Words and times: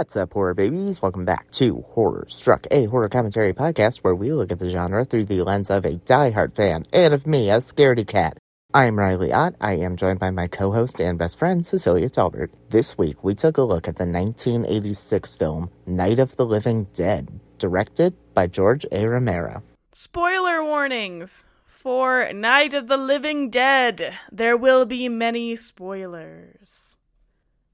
What's 0.00 0.16
up, 0.16 0.32
horror 0.32 0.54
babies? 0.54 1.02
Welcome 1.02 1.26
back 1.26 1.50
to 1.50 1.82
Horror 1.82 2.24
Struck, 2.26 2.66
a 2.70 2.86
horror 2.86 3.10
commentary 3.10 3.52
podcast 3.52 3.98
where 3.98 4.14
we 4.14 4.32
look 4.32 4.50
at 4.50 4.58
the 4.58 4.70
genre 4.70 5.04
through 5.04 5.26
the 5.26 5.42
lens 5.42 5.68
of 5.68 5.84
a 5.84 5.98
diehard 5.98 6.54
fan 6.54 6.84
and 6.90 7.12
of 7.12 7.26
me, 7.26 7.50
a 7.50 7.58
scaredy 7.58 8.06
cat. 8.06 8.38
I'm 8.72 8.98
Riley 8.98 9.30
Ott. 9.30 9.56
I 9.60 9.74
am 9.74 9.98
joined 9.98 10.18
by 10.18 10.30
my 10.30 10.46
co-host 10.46 11.02
and 11.02 11.18
best 11.18 11.38
friend, 11.38 11.66
Cecilia 11.66 12.08
Talbert. 12.08 12.50
This 12.70 12.96
week, 12.96 13.22
we 13.22 13.34
took 13.34 13.58
a 13.58 13.62
look 13.62 13.88
at 13.88 13.96
the 13.96 14.06
1986 14.06 15.34
film 15.34 15.70
Night 15.84 16.18
of 16.18 16.34
the 16.36 16.46
Living 16.46 16.84
Dead, 16.94 17.28
directed 17.58 18.14
by 18.32 18.46
George 18.46 18.86
A. 18.92 19.04
Romero. 19.04 19.62
Spoiler 19.92 20.64
warnings 20.64 21.44
for 21.66 22.32
Night 22.32 22.72
of 22.72 22.88
the 22.88 22.96
Living 22.96 23.50
Dead. 23.50 24.14
There 24.32 24.56
will 24.56 24.86
be 24.86 25.10
many 25.10 25.56
spoilers. 25.56 26.89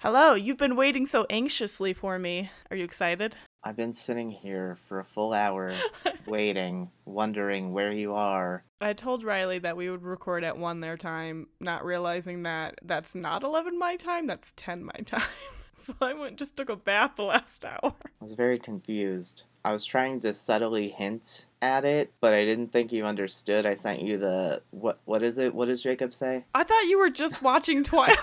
Hello, 0.08 0.34
you've 0.34 0.56
been 0.56 0.76
waiting 0.76 1.04
so 1.04 1.26
anxiously 1.28 1.92
for 1.92 2.16
me. 2.16 2.48
Are 2.70 2.76
you 2.76 2.84
excited? 2.84 3.34
I've 3.64 3.74
been 3.74 3.92
sitting 3.92 4.30
here 4.30 4.78
for 4.88 5.00
a 5.00 5.04
full 5.04 5.34
hour, 5.34 5.74
waiting, 6.28 6.92
wondering 7.04 7.72
where 7.72 7.90
you 7.90 8.14
are. 8.14 8.62
I 8.80 8.92
told 8.92 9.24
Riley 9.24 9.58
that 9.58 9.76
we 9.76 9.90
would 9.90 10.04
record 10.04 10.44
at 10.44 10.56
1 10.58 10.78
their 10.78 10.96
time, 10.96 11.48
not 11.58 11.84
realizing 11.84 12.44
that 12.44 12.78
that's 12.84 13.16
not 13.16 13.42
11 13.42 13.80
my 13.80 13.96
time, 13.96 14.28
that's 14.28 14.52
10 14.56 14.84
my 14.84 15.00
time. 15.04 15.22
So 15.78 15.92
I 16.00 16.14
went 16.14 16.38
just 16.38 16.56
took 16.56 16.70
a 16.70 16.76
bath 16.76 17.16
the 17.16 17.24
last 17.24 17.62
hour. 17.62 17.92
I 18.02 18.24
was 18.24 18.32
very 18.32 18.58
confused. 18.58 19.42
I 19.62 19.72
was 19.72 19.84
trying 19.84 20.20
to 20.20 20.32
subtly 20.32 20.88
hint 20.88 21.44
at 21.62 21.84
it, 21.84 22.12
but 22.20 22.34
I 22.34 22.44
didn't 22.44 22.72
think 22.72 22.92
you 22.92 23.04
understood. 23.04 23.66
I 23.66 23.74
sent 23.74 24.02
you 24.02 24.18
the 24.18 24.62
what 24.70 24.98
what 25.04 25.22
is 25.22 25.38
it? 25.38 25.54
What 25.54 25.66
does 25.66 25.82
Jacob 25.82 26.12
say? 26.14 26.44
I 26.54 26.64
thought 26.64 26.84
you 26.84 26.98
were 26.98 27.10
just 27.10 27.42
watching 27.42 27.84
Twilight. 27.84 28.16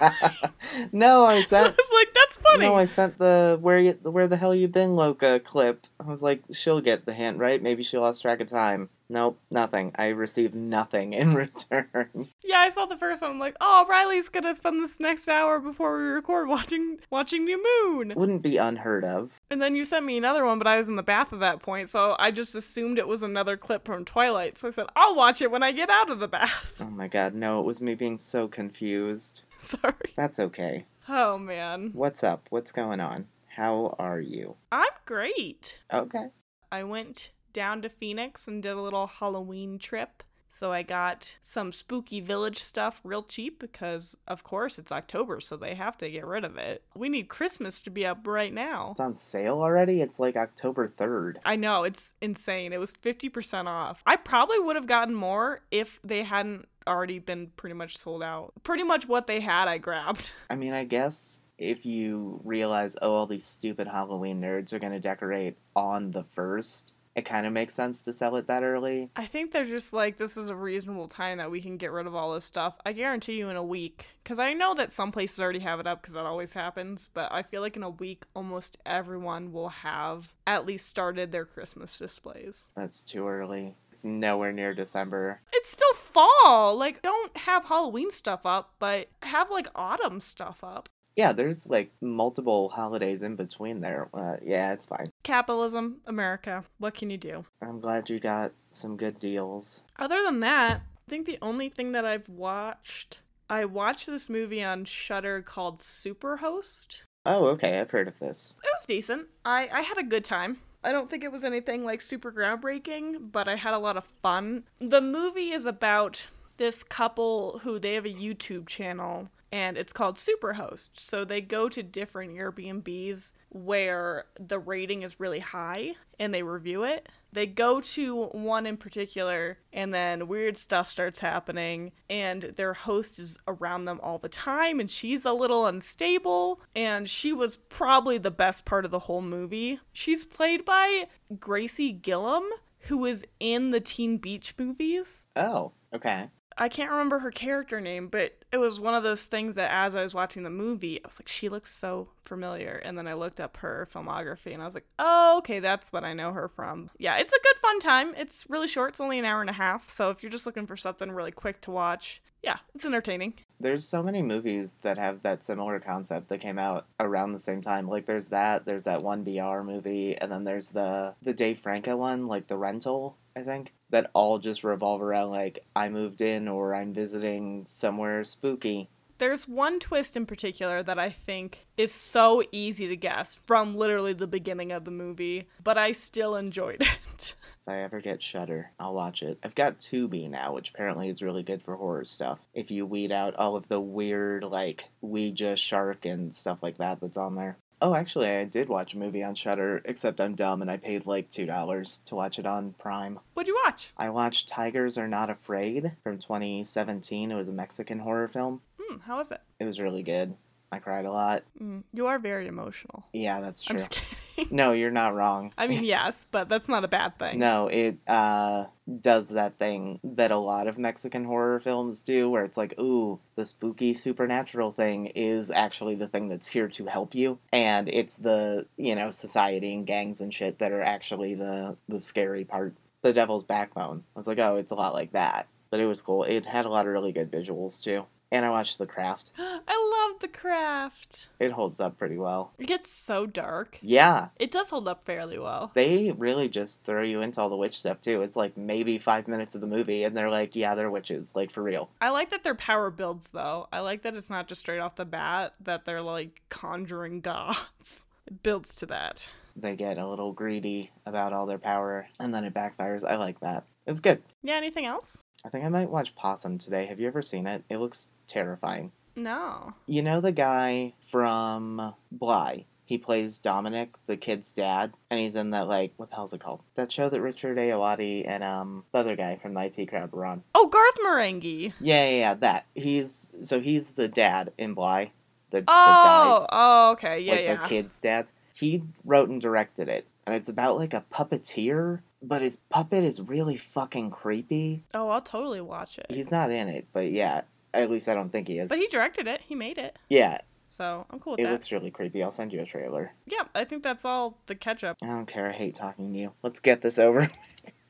no, 0.92 1.26
I 1.26 1.42
so 1.44 1.58
I 1.58 1.62
sent 1.62 1.78
was 1.78 1.92
like, 1.94 2.14
that's 2.14 2.38
funny. 2.38 2.66
No, 2.66 2.76
I 2.76 2.86
sent 2.86 3.18
the 3.18 3.58
where 3.62 3.80
you 3.80 3.94
where 4.04 4.28
the 4.28 4.38
hell 4.38 4.56
you 4.56 4.68
been 4.68 4.96
Loca 4.96 5.40
clip. 5.40 5.86
I 6.00 6.04
was 6.04 6.22
like, 6.22 6.44
she'll 6.52 6.82
get 6.82 7.06
the 7.06 7.14
hint, 7.14 7.38
right? 7.38 7.62
Maybe 7.62 7.84
she 7.84 7.98
lost 7.98 8.22
track 8.22 8.40
of 8.42 8.48
time. 8.48 8.90
Nope, 9.10 9.38
nothing. 9.52 9.92
I 9.96 10.08
received 10.08 10.56
nothing 10.56 11.14
in 11.14 11.34
return. 11.36 12.30
Yeah, 12.44 12.60
I 12.60 12.70
saw 12.70 12.86
the 12.86 12.98
first 12.98 13.22
one. 13.22 13.32
I'm 13.32 13.40
like, 13.40 13.56
oh, 13.62 13.86
Riley's 13.90 14.30
gonna 14.30 14.56
spend 14.56 14.82
this 14.84 15.00
next 15.00 15.28
hour 15.28 15.60
before 15.60 15.98
we 15.98 16.04
record 16.04 16.48
watching 16.48 17.00
watching 17.10 17.46
New 17.46 17.62
Moon. 17.84 18.14
Wouldn't 18.16 18.42
be 18.42 18.58
unheard 18.58 19.04
of. 19.04 19.32
And 19.50 19.62
then 19.62 19.76
you 19.76 19.86
sent 19.86 20.06
me 20.06 20.18
another 20.18 20.46
one, 20.46 20.58
but 20.58 20.68
I 20.68 20.78
was 20.78 20.88
in 20.88 20.96
the 20.96 21.04
bath 21.04 21.34
at 21.34 21.40
that 21.42 21.62
point, 21.62 21.90
so 21.90 22.16
I 22.18 22.32
just 22.32 22.56
assumed 22.56 22.98
it 22.98 23.08
was 23.08 23.23
another 23.24 23.58
clip 23.58 23.86
from 23.86 24.06
Twilight. 24.06 24.58
So 24.58 24.68
I 24.68 24.72
said, 24.72 24.88
I'll 24.96 25.16
watch 25.16 25.42
it 25.42 25.52
when 25.52 25.64
I 25.64 25.72
get 25.72 25.90
out 25.90 26.10
of 26.10 26.20
the 26.20 26.28
bath. 26.28 26.76
Oh 26.80 26.86
my 26.86 27.08
god, 27.08 27.34
no, 27.34 27.60
it 27.60 27.66
was 27.66 27.82
me 27.82 27.96
being 27.96 28.18
so 28.18 28.48
confused. 28.48 29.42
Sorry. 29.60 30.14
That's 30.16 30.40
okay. 30.40 30.86
Oh 31.10 31.38
man. 31.38 31.92
What's 31.94 32.24
up? 32.24 32.48
What's 32.50 32.72
going 32.72 33.00
on? 33.00 33.28
How 33.48 33.96
are 34.00 34.20
you? 34.20 34.56
I'm 34.72 34.92
great. 35.06 35.80
Okay. 35.92 36.28
I 36.72 36.84
went 36.84 37.32
down 37.54 37.82
to 37.84 37.90
Phoenix 37.90 38.48
and 38.48 38.64
did 38.64 38.74
a 38.74 38.82
little 38.82 39.08
Halloween 39.08 39.78
trip. 39.78 40.24
So 40.54 40.72
I 40.72 40.84
got 40.84 41.36
some 41.42 41.72
spooky 41.72 42.20
village 42.22 42.60
stuff 42.60 43.02
real 43.04 43.24
cheap 43.24 43.60
because, 43.60 44.16
of 44.28 44.44
course, 44.44 44.78
it's 44.78 44.92
October, 44.92 45.42
so 45.42 45.58
they 45.58 45.74
have 45.74 45.98
to 45.98 46.12
get 46.12 46.28
rid 46.28 46.46
of 46.46 46.58
it. 46.58 46.84
We 46.94 47.10
need 47.10 47.28
Christmas 47.28 47.82
to 47.82 47.90
be 47.90 48.06
up 48.06 48.28
right 48.28 48.54
now. 48.54 48.92
It's 48.92 49.00
on 49.00 49.16
sale 49.16 49.64
already? 49.64 50.00
It's 50.00 50.20
like 50.20 50.36
October 50.36 50.88
3rd. 50.88 51.38
I 51.44 51.56
know, 51.56 51.86
it's 51.86 52.14
insane. 52.22 52.72
It 52.72 52.80
was 52.80 52.94
50% 52.94 53.66
off. 53.66 54.04
I 54.06 54.16
probably 54.16 54.60
would 54.60 54.76
have 54.76 54.86
gotten 54.86 55.16
more 55.16 55.62
if 55.72 56.00
they 56.04 56.22
hadn't 56.22 56.68
already 56.86 57.18
been 57.18 57.48
pretty 57.56 57.74
much 57.74 57.98
sold 57.98 58.22
out. 58.22 58.54
Pretty 58.62 58.84
much 58.84 59.08
what 59.08 59.26
they 59.26 59.40
had, 59.40 59.68
I 59.68 59.80
grabbed. 59.80 60.34
I 60.52 60.56
mean, 60.56 60.74
I 60.74 60.84
guess 60.84 61.40
if 61.58 61.84
you 61.84 62.40
realize, 62.44 62.96
oh, 63.02 63.16
all 63.16 63.26
these 63.26 63.46
stupid 63.46 63.88
Halloween 63.88 64.40
nerds 64.40 64.72
are 64.72 64.80
going 64.80 64.94
to 64.94 65.00
decorate 65.00 65.58
on 65.76 66.12
the 66.12 66.26
1st, 66.38 66.92
it 67.16 67.26
kind 67.26 67.46
of 67.46 67.54
makes 67.54 67.76
sense 67.76 68.02
to 68.04 68.14
sell 68.14 68.36
it 68.38 68.48
that 68.48 68.64
early. 68.64 69.10
I 69.16 69.26
think 69.26 69.52
they're 69.52 69.66
just 69.66 69.94
like, 69.94 70.18
this 70.18 70.36
is 70.36 70.50
a 70.50 70.56
reasonable 70.56 71.08
time 71.08 71.38
that 71.38 71.52
we 71.52 71.62
can 71.62 71.78
get 71.78 71.92
rid 71.92 72.08
of 72.08 72.16
all 72.16 72.34
this 72.34 72.46
stuff. 72.46 72.76
I 72.86 72.94
guarantee 72.94 73.34
you 73.34 73.50
in 73.50 73.56
a 73.56 73.64
week. 73.64 74.08
Because 74.24 74.40
I 74.40 74.54
know 74.54 74.74
that 74.76 74.92
some 74.92 75.12
places 75.12 75.40
already 75.40 75.60
have 75.60 75.80
it 75.80 75.88
up 75.88 76.02
because 76.02 76.16
that 76.16 76.26
always 76.26 76.54
happens. 76.54 77.10
But 77.14 77.32
I 77.32 77.44
feel 77.44 77.62
like 77.62 77.76
in 77.76 77.84
a 77.84 77.90
week, 77.90 78.24
almost 78.36 78.78
everyone 78.86 79.52
will 79.52 79.70
have 79.70 80.34
at 80.48 80.66
least 80.66 80.88
started 80.88 81.32
their 81.32 81.46
Christmas 81.46 81.98
displays. 82.00 82.68
That's 82.76 83.04
too 83.04 83.28
early. 83.28 83.76
It's 83.92 84.04
nowhere 84.04 84.52
near 84.52 84.74
December. 84.74 85.42
It's 85.52 85.70
still 85.70 85.94
fall. 85.94 86.76
Like, 86.78 87.04
don't 87.04 87.38
have 87.38 87.66
Halloween 87.66 88.10
stuff 88.10 88.46
up, 88.46 88.74
but 88.80 89.10
have 89.22 89.52
like 89.52 89.68
autumn 89.76 90.20
stuff 90.20 90.64
up. 90.64 90.90
Yeah, 91.16 91.32
there's 91.32 91.68
like 91.68 91.92
multiple 92.02 92.70
holidays 92.70 93.22
in 93.22 93.36
between 93.36 93.82
there. 93.82 94.10
Uh, 94.16 94.38
yeah, 94.42 94.74
it's 94.74 94.88
fine. 94.88 95.12
Capitalism, 95.24 96.02
America. 96.06 96.64
What 96.78 96.94
can 96.94 97.10
you 97.10 97.18
do? 97.18 97.46
I'm 97.62 97.80
glad 97.80 98.10
you 98.10 98.20
got 98.20 98.52
some 98.72 98.98
good 98.98 99.20
deals. 99.20 99.82
Other 99.98 100.22
than 100.24 100.42
that, 100.42 100.82
I 101.08 101.10
think 101.10 101.26
the 101.26 101.40
only 101.42 101.70
thing 101.70 101.94
that 101.94 102.06
I've 102.06 102.30
watched, 102.30 103.22
I 103.50 103.66
watched 103.66 104.08
this 104.08 104.30
movie 104.30 104.64
on 104.64 104.86
Shudder 104.86 105.42
called 105.42 105.78
Superhost. 105.78 107.02
Oh, 107.26 107.46
okay, 107.48 107.80
I've 107.80 107.92
heard 107.92 108.08
of 108.08 108.20
this. 108.20 108.54
It 108.64 108.70
was 108.76 108.86
decent. 108.86 109.28
I 109.46 109.70
I 109.72 109.82
had 109.82 109.98
a 109.98 110.04
good 110.04 110.26
time. 110.26 110.58
I 110.84 110.92
don't 110.92 111.10
think 111.10 111.24
it 111.24 111.32
was 111.32 111.46
anything 111.46 111.86
like 111.86 112.02
super 112.02 112.32
groundbreaking, 112.32 113.32
but 113.32 113.48
I 113.48 113.56
had 113.56 113.74
a 113.74 113.80
lot 113.80 113.96
of 113.96 114.04
fun. 114.22 114.66
The 114.80 115.00
movie 115.00 115.52
is 115.52 115.66
about 115.66 116.26
this 116.58 116.84
couple 116.84 117.60
who 117.64 117.80
they 117.80 117.94
have 117.94 118.06
a 118.06 118.10
YouTube 118.14 118.68
channel 118.68 119.30
and 119.54 119.78
it's 119.78 119.94
called 119.94 120.16
Superhost. 120.16 120.90
So 120.96 121.24
they 121.24 121.40
go 121.40 121.70
to 121.70 121.84
different 121.84 122.36
Airbnbs 122.36 123.36
where 123.50 124.26
the 124.40 124.58
rating 124.58 125.04
is 125.04 125.20
really 125.20 125.42
high 125.42 125.94
and 126.20 126.34
they 126.34 126.42
review 126.42 126.84
it. 126.86 127.08
They 127.32 127.46
go 127.46 127.80
to 127.80 128.24
one 128.32 128.66
in 128.66 128.78
particular 128.78 129.60
and 129.72 129.94
then 129.94 130.28
weird 130.28 130.58
stuff 130.58 130.88
starts 130.88 131.20
happening 131.20 131.92
and 132.10 132.42
their 132.56 132.74
host 132.74 133.20
is 133.20 133.38
around 133.48 133.86
them 133.86 134.00
all 134.02 134.18
the 134.18 134.28
time 134.28 134.80
and 134.80 134.90
she's 134.90 135.24
a 135.24 135.34
little 135.34 135.68
unstable 135.68 136.60
and 136.76 137.08
she 137.08 137.32
was 137.32 137.58
probably 137.58 138.18
the 138.18 138.32
best 138.32 138.66
part 138.66 138.86
of 138.86 138.92
the 138.92 139.00
whole 139.00 139.22
movie. 139.22 139.80
She's 139.92 140.26
played 140.26 140.66
by 140.66 141.06
Gracie 141.40 141.94
Gillam 141.94 142.50
who 142.88 142.98
was 142.98 143.24
in 143.40 143.70
the 143.70 143.80
Teen 143.80 144.18
Beach 144.18 144.56
movies. 144.58 145.28
Oh, 145.36 145.74
okay. 145.94 146.30
I 146.58 146.70
can't 146.70 146.92
remember 146.92 147.20
her 147.20 147.32
character 147.32 147.82
name, 147.82 148.08
but 148.08 148.34
it 148.52 148.58
was 148.58 148.80
one 148.80 148.94
of 148.94 149.04
those 149.04 149.26
things 149.26 149.56
that 149.56 149.72
as 149.72 149.96
I 149.96 150.04
was 150.04 150.14
watching 150.14 150.44
the 150.44 150.50
movie, 150.50 151.04
I 151.04 151.08
was 151.08 151.20
like, 151.20 151.28
she 151.28 151.50
looks 151.50 151.72
so 151.72 152.10
familiar. 152.22 152.82
And 152.84 152.98
then 152.98 153.08
I 153.08 153.14
looked 153.14 153.40
up 153.40 153.58
her 153.58 153.88
filmography 153.92 154.54
and 154.54 154.62
I 154.62 154.66
was 154.66 154.76
like, 154.76 154.88
oh, 155.00 155.38
okay, 155.40 155.60
that's 155.60 155.92
what 155.92 156.04
I 156.04 156.14
know 156.14 156.32
her 156.34 156.48
from. 156.48 156.90
Yeah, 156.98 157.18
it's 157.18 157.34
a 157.34 157.42
good 157.44 157.58
fun 157.58 157.80
time. 157.80 158.14
It's 158.16 158.46
really 158.50 158.68
short, 158.68 158.92
it's 158.92 159.02
only 159.02 159.20
an 159.20 159.26
hour 159.26 159.42
and 159.42 159.50
a 159.50 159.54
half. 159.54 159.90
So 159.90 160.10
if 160.10 160.22
you're 160.22 160.32
just 160.32 160.46
looking 160.46 160.68
for 160.68 160.78
something 160.78 161.12
really 161.12 161.32
quick 161.32 161.62
to 161.62 161.72
watch, 161.72 162.22
yeah, 162.44 162.58
it's 162.76 162.84
entertaining. 162.84 163.36
There's 163.60 163.88
so 163.88 164.04
many 164.04 164.22
movies 164.22 164.76
that 164.82 164.98
have 164.98 165.24
that 165.24 165.46
similar 165.46 165.80
concept 165.80 166.28
that 166.28 166.42
came 166.42 166.60
out 166.60 166.86
around 167.00 167.32
the 167.32 167.40
same 167.40 167.62
time. 167.62 167.88
Like 167.88 168.06
there's 168.06 168.28
that, 168.28 168.66
there's 168.66 168.84
that 168.84 169.02
one 169.02 169.24
BR 169.24 169.62
movie, 169.62 170.18
and 170.18 170.30
then 170.30 170.44
there's 170.44 170.70
the 170.70 171.16
the 171.22 171.34
Dave 171.34 171.60
Franco 171.60 171.96
one, 171.96 172.28
like 172.28 172.48
The 172.48 172.58
Rental, 172.58 173.16
I 173.36 173.42
think. 173.44 173.72
That 173.94 174.10
all 174.14 174.40
just 174.40 174.64
revolve 174.64 175.04
around 175.04 175.30
like 175.30 175.64
I 175.76 175.88
moved 175.88 176.20
in 176.20 176.48
or 176.48 176.74
I'm 176.74 176.96
visiting 176.96 177.66
somewhere 177.68 178.24
spooky. 178.24 178.90
There's 179.20 179.48
one 179.48 179.80
twist 179.80 180.18
in 180.18 180.26
particular 180.26 180.82
that 180.82 180.98
I 180.98 181.12
think 181.12 181.68
is 181.78 181.94
so 181.94 182.42
easy 182.52 182.88
to 182.88 182.96
guess 182.96 183.36
from 183.46 183.76
literally 183.76 184.14
the 184.14 184.26
beginning 184.26 184.72
of 184.72 184.84
the 184.84 184.92
movie, 184.92 185.48
but 185.64 185.78
I 185.78 185.92
still 185.92 186.36
enjoyed 186.36 186.82
it. 186.82 187.36
If 187.66 187.68
I 187.68 187.84
ever 187.84 188.02
get 188.02 188.24
Shudder, 188.24 188.72
I'll 188.80 188.96
watch 188.96 189.22
it. 189.22 189.38
I've 189.44 189.54
got 189.54 189.80
Tubi 189.80 190.28
now, 190.28 190.54
which 190.56 190.72
apparently 190.72 191.10
is 191.10 191.22
really 191.22 191.44
good 191.44 191.62
for 191.62 191.76
horror 191.76 192.04
stuff. 192.04 192.40
If 192.56 192.72
you 192.72 192.88
weed 192.88 193.12
out 193.12 193.36
all 193.36 193.56
of 193.56 193.68
the 193.68 193.80
weird, 193.80 194.44
like, 194.44 194.86
Ouija 195.02 195.56
shark 195.56 196.06
and 196.06 196.34
stuff 196.34 196.64
like 196.64 196.80
that 196.80 197.00
that's 197.00 197.16
on 197.16 197.36
there. 197.36 197.58
Oh, 197.86 197.96
actually, 197.96 198.30
I 198.30 198.46
did 198.46 198.70
watch 198.70 198.94
a 198.94 198.98
movie 198.98 199.26
on 199.26 199.36
Shudder, 199.36 199.82
except 199.84 200.22
I'm 200.22 200.36
dumb 200.36 200.62
and 200.62 200.72
I 200.72 200.78
paid 200.78 201.06
like 201.06 201.30
$2 201.30 202.06
to 202.06 202.16
watch 202.16 202.40
it 202.40 202.46
on 202.46 202.76
Prime. 202.80 203.20
What'd 203.34 203.50
you 203.50 203.60
watch? 203.66 203.92
I 203.98 204.10
watched 204.10 204.48
Tigers 204.48 204.98
Are 204.98 205.10
Not 205.10 205.30
Afraid 205.30 205.92
from 206.02 206.18
2017. 206.18 207.30
It 207.30 207.36
was 207.36 207.50
a 207.50 207.52
Mexican 207.52 208.00
horror 208.00 208.30
film. 208.30 208.62
Hmm, 208.80 209.00
how 209.00 209.18
was 209.18 209.32
it? 209.32 209.42
It 209.60 209.66
was 209.66 209.82
really 209.82 210.02
good. 210.02 210.38
I 210.74 210.80
cried 210.80 211.06
a 211.06 211.12
lot. 211.12 211.44
Mm, 211.62 211.84
you 211.94 212.08
are 212.08 212.18
very 212.18 212.48
emotional. 212.48 213.06
Yeah, 213.14 213.42
that's 213.42 213.62
true. 213.62 213.74
I'm 213.74 213.78
just 213.78 213.92
kidding. 213.92 214.48
No, 214.50 214.72
you're 214.72 214.90
not 214.90 215.14
wrong. 215.14 215.54
I 215.56 215.68
mean, 215.68 215.84
yes, 215.84 216.26
but 216.30 216.50
that's 216.50 216.68
not 216.68 216.84
a 216.84 216.88
bad 216.88 217.20
thing. 217.20 217.38
No, 217.38 217.68
it 217.68 217.98
uh, 218.08 218.66
does 219.02 219.30
that 219.30 219.60
thing 219.60 220.00
that 220.04 220.32
a 220.32 220.38
lot 220.38 220.68
of 220.68 220.80
Mexican 220.80 221.26
horror 221.26 221.60
films 221.60 222.02
do, 222.02 222.28
where 222.30 222.44
it's 222.44 222.58
like, 222.58 222.74
ooh, 222.80 223.20
the 223.36 223.46
spooky 223.46 223.94
supernatural 223.94 224.72
thing 224.72 225.06
is 225.08 225.52
actually 225.52 225.94
the 225.94 226.08
thing 226.08 226.30
that's 226.30 226.48
here 226.48 226.68
to 226.70 226.86
help 226.88 227.14
you, 227.14 227.38
and 227.52 227.88
it's 227.88 228.16
the 228.16 228.66
you 228.76 228.96
know 228.96 229.12
society 229.12 229.74
and 229.76 229.86
gangs 229.86 230.20
and 230.22 230.34
shit 230.34 230.58
that 230.58 230.72
are 230.72 230.82
actually 230.82 231.36
the 231.36 231.78
the 231.88 232.00
scary 232.00 232.46
part. 232.46 232.74
The 233.04 233.14
Devil's 233.14 233.44
Backbone. 233.44 234.04
I 234.16 234.20
was 234.20 234.28
like, 234.28 234.40
oh, 234.40 234.56
it's 234.56 234.72
a 234.72 234.76
lot 234.76 234.94
like 234.94 235.12
that, 235.12 235.48
but 235.70 235.80
it 235.80 235.86
was 235.86 236.02
cool. 236.02 236.24
It 236.24 236.46
had 236.46 236.66
a 236.66 236.70
lot 236.70 236.88
of 236.88 236.94
really 236.94 237.12
good 237.12 237.32
visuals 237.32 237.84
too. 237.84 238.06
And 238.34 238.44
I 238.46 238.50
watched 238.50 238.80
The 238.80 238.88
Craft. 238.88 239.32
I 239.38 240.08
love 240.10 240.20
The 240.20 240.28
Craft. 240.28 241.30
It 241.40 241.52
holds 241.52 241.80
up 241.80 242.00
pretty 242.00 242.18
well. 242.18 242.52
It 242.58 242.66
gets 242.66 242.90
so 242.90 243.28
dark. 243.28 243.78
Yeah, 243.82 244.30
It 244.40 244.50
does 244.50 244.72
hold 244.72 244.88
up 244.88 245.04
fairly 245.04 245.38
well. 245.38 245.70
they 245.76 246.12
really 246.18 246.50
just 246.50 246.84
throw 246.84 247.04
you 247.04 247.22
into 247.22 247.40
all 247.40 247.50
the 247.50 247.56
witch 247.56 247.78
stuff 247.80 248.02
too. 248.02 248.24
It's 248.24 248.36
like 248.36 248.58
maybe 248.58 248.98
five 248.98 249.28
minutes 249.28 249.54
of 249.54 249.62
the 249.62 249.68
movie, 249.68 250.04
and 250.04 250.18
they're 250.18 250.32
like, 250.32 250.56
yeah, 250.56 250.74
they're 250.74 250.90
witches, 250.90 251.30
like 251.36 251.52
for 251.52 251.62
real. 251.62 251.90
I 252.02 252.10
like 252.10 252.32
that 252.32 252.44
their 252.44 252.56
power 252.56 252.90
builds 252.90 253.30
though. 253.30 253.68
I 253.72 253.82
like 253.82 254.02
that 254.02 254.16
it's 254.16 254.32
not 254.32 254.48
just 254.48 254.62
straight 254.62 254.80
off 254.80 254.96
the 254.96 255.06
bat 255.06 255.54
that 255.62 255.86
they're 255.86 256.02
like 256.02 256.42
conjuring 256.50 257.22
gods. 257.22 258.08
It 258.26 258.42
builds 258.42 258.74
to 258.76 258.86
that. 258.86 259.30
They 259.54 259.76
get 259.76 259.98
a 259.98 260.08
little 260.08 260.32
greedy 260.32 260.92
about 261.06 261.34
all 261.34 261.46
their 261.46 261.58
power, 261.58 262.08
and 262.22 262.34
then 262.34 262.46
it 262.46 262.54
backfires. 262.54 263.04
I 263.04 263.18
like 263.18 263.42
that. 263.42 263.66
It's 263.86 264.00
good. 264.00 264.22
Yeah, 264.42 264.56
anything 264.56 264.86
else? 264.86 265.24
I 265.46 265.50
think 265.50 265.66
I 265.66 265.70
might 265.70 265.90
watch 265.90 266.16
Possum 266.16 266.58
today. 266.58 266.86
Have 266.86 267.00
you 267.00 267.08
ever 267.08 267.22
seen 267.22 267.48
it? 267.48 267.64
It 267.70 267.78
looks 267.78 268.10
terrifying. 268.28 268.92
No. 269.16 269.74
You 269.88 270.02
know 270.02 270.22
the 270.22 270.32
guy 270.32 270.94
from 271.12 271.94
Bly? 272.12 272.66
He 272.86 272.98
plays 272.98 273.40
Dominic, 273.40 273.90
the 274.08 274.18
kid's 274.18 274.52
dad, 274.52 274.92
and 275.10 275.20
he's 275.20 275.36
in 275.36 275.52
that 275.52 275.68
like 275.68 275.94
what 275.98 276.10
the 276.10 276.16
hell's 276.16 276.34
it 276.34 276.42
called? 276.42 276.62
That 276.76 276.92
show 276.92 277.10
that 277.10 277.22
Richard 277.22 277.58
Ayoade 277.58 278.28
and 278.28 278.44
um 278.44 278.84
the 278.92 279.00
other 279.00 279.16
guy 279.16 279.38
from 279.42 279.54
the 279.54 279.62
IT 279.62 279.88
crowd 279.88 280.12
were 280.12 280.26
on. 280.26 280.44
Oh, 280.54 280.68
Garth 280.68 280.98
Marenghi. 281.06 281.74
Yeah, 281.80 282.04
yeah, 282.10 282.18
yeah, 282.18 282.34
that. 282.36 282.66
He's 282.76 283.32
so 283.44 283.60
he's 283.62 283.92
the 283.92 284.08
dad 284.08 284.52
in 284.58 284.74
Bly. 284.74 285.12
The 285.52 285.62
that 285.62 285.66
Oh, 285.68 286.40
dies. 286.42 286.48
oh, 286.52 286.92
okay. 286.92 287.20
Yeah, 287.22 287.34
like 287.34 287.44
yeah. 287.44 287.56
the 287.62 287.68
kid's 287.68 288.00
dad. 288.00 288.32
He 288.54 288.84
wrote 289.06 289.30
and 289.30 289.42
directed 289.42 289.88
it, 289.88 290.06
and 290.28 290.36
it's 290.36 290.50
about 290.50 290.78
like 290.78 290.94
a 290.94 291.06
puppeteer, 291.12 292.02
but 292.24 292.42
his 292.42 292.56
puppet 292.70 293.04
is 293.04 293.22
really 293.22 293.58
fucking 293.58 294.10
creepy. 294.12 294.84
Oh, 294.94 295.10
I'll 295.10 295.22
totally 295.22 295.62
watch 295.62 295.98
it. 295.98 296.06
He's 296.10 296.32
not 296.32 296.50
in 296.52 296.68
it, 296.70 296.88
but 296.94 297.12
yeah, 297.12 297.42
at 297.74 297.92
least 297.92 298.08
I 298.10 298.14
don't 298.14 298.32
think 298.32 298.48
he 298.48 298.60
is. 298.60 298.70
But 298.70 298.80
he 298.80 298.88
directed 298.88 299.28
it. 299.28 299.42
He 299.42 299.56
made 299.56 299.78
it. 299.78 299.98
yeah, 300.10 300.40
So 300.68 301.06
I'm 301.10 301.20
cool 301.20 301.34
with 301.34 301.42
it 301.42 301.44
that. 301.44 301.52
looks 301.52 301.72
really 301.72 301.92
creepy. 301.92 302.24
I'll 302.24 302.32
send 302.32 302.54
you 302.54 302.62
a 302.62 302.66
trailer. 302.66 303.14
Yeah, 303.26 303.44
I 303.54 303.64
think 303.66 303.84
that's 303.84 304.06
all 304.06 304.38
the 304.46 304.56
catch 304.56 304.84
up. 304.84 304.98
I 305.04 305.08
don't 305.08 305.26
care. 305.28 305.50
I 305.50 305.54
hate 305.54 305.76
talking 305.76 306.14
to 306.14 306.20
you. 306.20 306.32
Let's 306.42 306.60
get 306.60 306.82
this 306.82 306.98
over. 306.98 307.28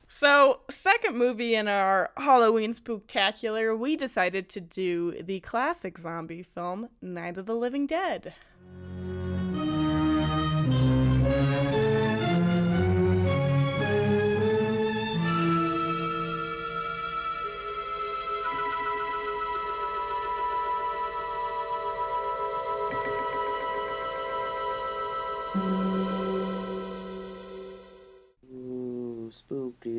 So, 0.09 0.59
second 0.69 1.17
movie 1.17 1.55
in 1.55 1.67
our 1.67 2.11
Halloween 2.17 2.73
spooktacular, 2.73 3.75
we 3.75 3.95
decided 3.95 4.47
to 4.49 4.61
do 4.61 5.19
the 5.19 5.39
classic 5.39 5.97
zombie 5.97 6.43
film 6.43 6.89
Night 7.01 7.39
of 7.39 7.47
the 7.47 7.55
Living 7.55 7.87
Dead. 7.87 8.35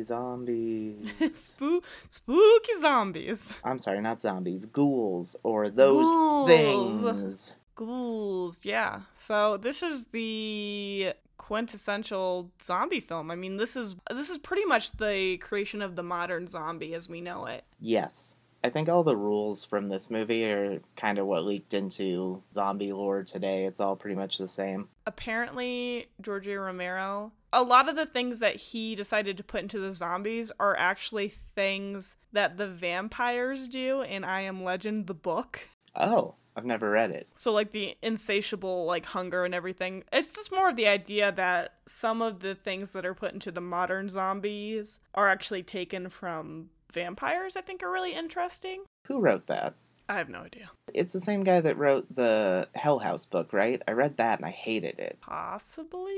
Zombies. 0.05 0.95
Spoo- 1.19 1.83
spooky 2.09 2.77
zombies. 2.79 3.53
I'm 3.63 3.79
sorry, 3.79 4.01
not 4.01 4.21
zombies. 4.21 4.65
Ghouls 4.65 5.35
or 5.43 5.69
those 5.69 6.05
Ghouls. 6.05 6.47
things. 6.49 7.53
Ghouls, 7.75 8.59
yeah. 8.63 9.01
So 9.13 9.57
this 9.57 9.83
is 9.83 10.05
the 10.05 11.13
quintessential 11.37 12.49
zombie 12.63 12.99
film. 13.01 13.29
I 13.31 13.35
mean, 13.35 13.57
this 13.57 13.75
is 13.75 13.95
this 14.09 14.29
is 14.29 14.37
pretty 14.37 14.65
much 14.65 14.91
the 14.93 15.37
creation 15.37 15.81
of 15.81 15.95
the 15.95 16.03
modern 16.03 16.47
zombie 16.47 16.93
as 16.93 17.09
we 17.09 17.21
know 17.21 17.45
it. 17.45 17.63
Yes. 17.79 18.35
I 18.65 18.71
think 18.71 18.89
all 18.89 19.03
the 19.03 19.15
rules 19.15 19.63
from 19.63 19.89
this 19.89 20.09
movie 20.09 20.43
are 20.43 20.81
kind 20.95 21.19
of 21.19 21.27
what 21.27 21.45
leaked 21.45 21.75
into 21.75 22.41
zombie 22.51 22.93
lore 22.93 23.21
today. 23.21 23.65
It's 23.65 23.79
all 23.79 23.95
pretty 23.95 24.15
much 24.15 24.39
the 24.39 24.47
same. 24.47 24.89
Apparently, 25.05 26.07
George 26.19 26.47
A. 26.47 26.59
Romero, 26.59 27.31
a 27.53 27.61
lot 27.61 27.87
of 27.87 27.95
the 27.95 28.07
things 28.07 28.39
that 28.39 28.55
he 28.55 28.95
decided 28.95 29.37
to 29.37 29.43
put 29.43 29.61
into 29.61 29.79
the 29.79 29.93
zombies 29.93 30.51
are 30.59 30.75
actually 30.75 31.27
things 31.53 32.15
that 32.31 32.57
the 32.57 32.67
vampires 32.67 33.67
do 33.67 34.01
in 34.01 34.23
I 34.23 34.41
Am 34.41 34.63
Legend 34.63 35.05
the 35.05 35.13
book. 35.13 35.69
Oh, 35.95 36.33
I've 36.55 36.65
never 36.65 36.89
read 36.89 37.11
it. 37.11 37.27
So 37.35 37.51
like 37.51 37.71
the 37.71 37.95
insatiable 38.01 38.85
like 38.85 39.05
hunger 39.05 39.45
and 39.45 39.53
everything. 39.53 40.05
It's 40.11 40.31
just 40.31 40.51
more 40.51 40.69
of 40.69 40.75
the 40.75 40.87
idea 40.87 41.31
that 41.33 41.75
some 41.85 42.23
of 42.23 42.39
the 42.39 42.55
things 42.55 42.93
that 42.93 43.05
are 43.05 43.13
put 43.13 43.33
into 43.33 43.51
the 43.51 43.61
modern 43.61 44.09
zombies 44.09 44.97
are 45.13 45.27
actually 45.27 45.61
taken 45.61 46.09
from 46.09 46.71
vampires. 46.91 47.55
I 47.55 47.61
think 47.61 47.83
are 47.83 47.91
really 47.91 48.13
interesting. 48.13 48.83
Who 49.07 49.19
wrote 49.19 49.47
that? 49.47 49.75
I 50.07 50.17
have 50.17 50.29
no 50.29 50.39
idea. 50.41 50.69
It's 50.93 51.13
the 51.13 51.19
same 51.21 51.43
guy 51.43 51.61
that 51.61 51.77
wrote 51.79 52.13
the 52.15 52.67
Hell 52.75 52.99
House 52.99 53.25
book, 53.25 53.53
right? 53.53 53.81
I 53.87 53.91
read 53.91 54.17
that 54.17 54.37
and 54.39 54.45
I 54.45 54.51
hated 54.51 54.99
it. 54.99 55.17
Possibly. 55.21 56.13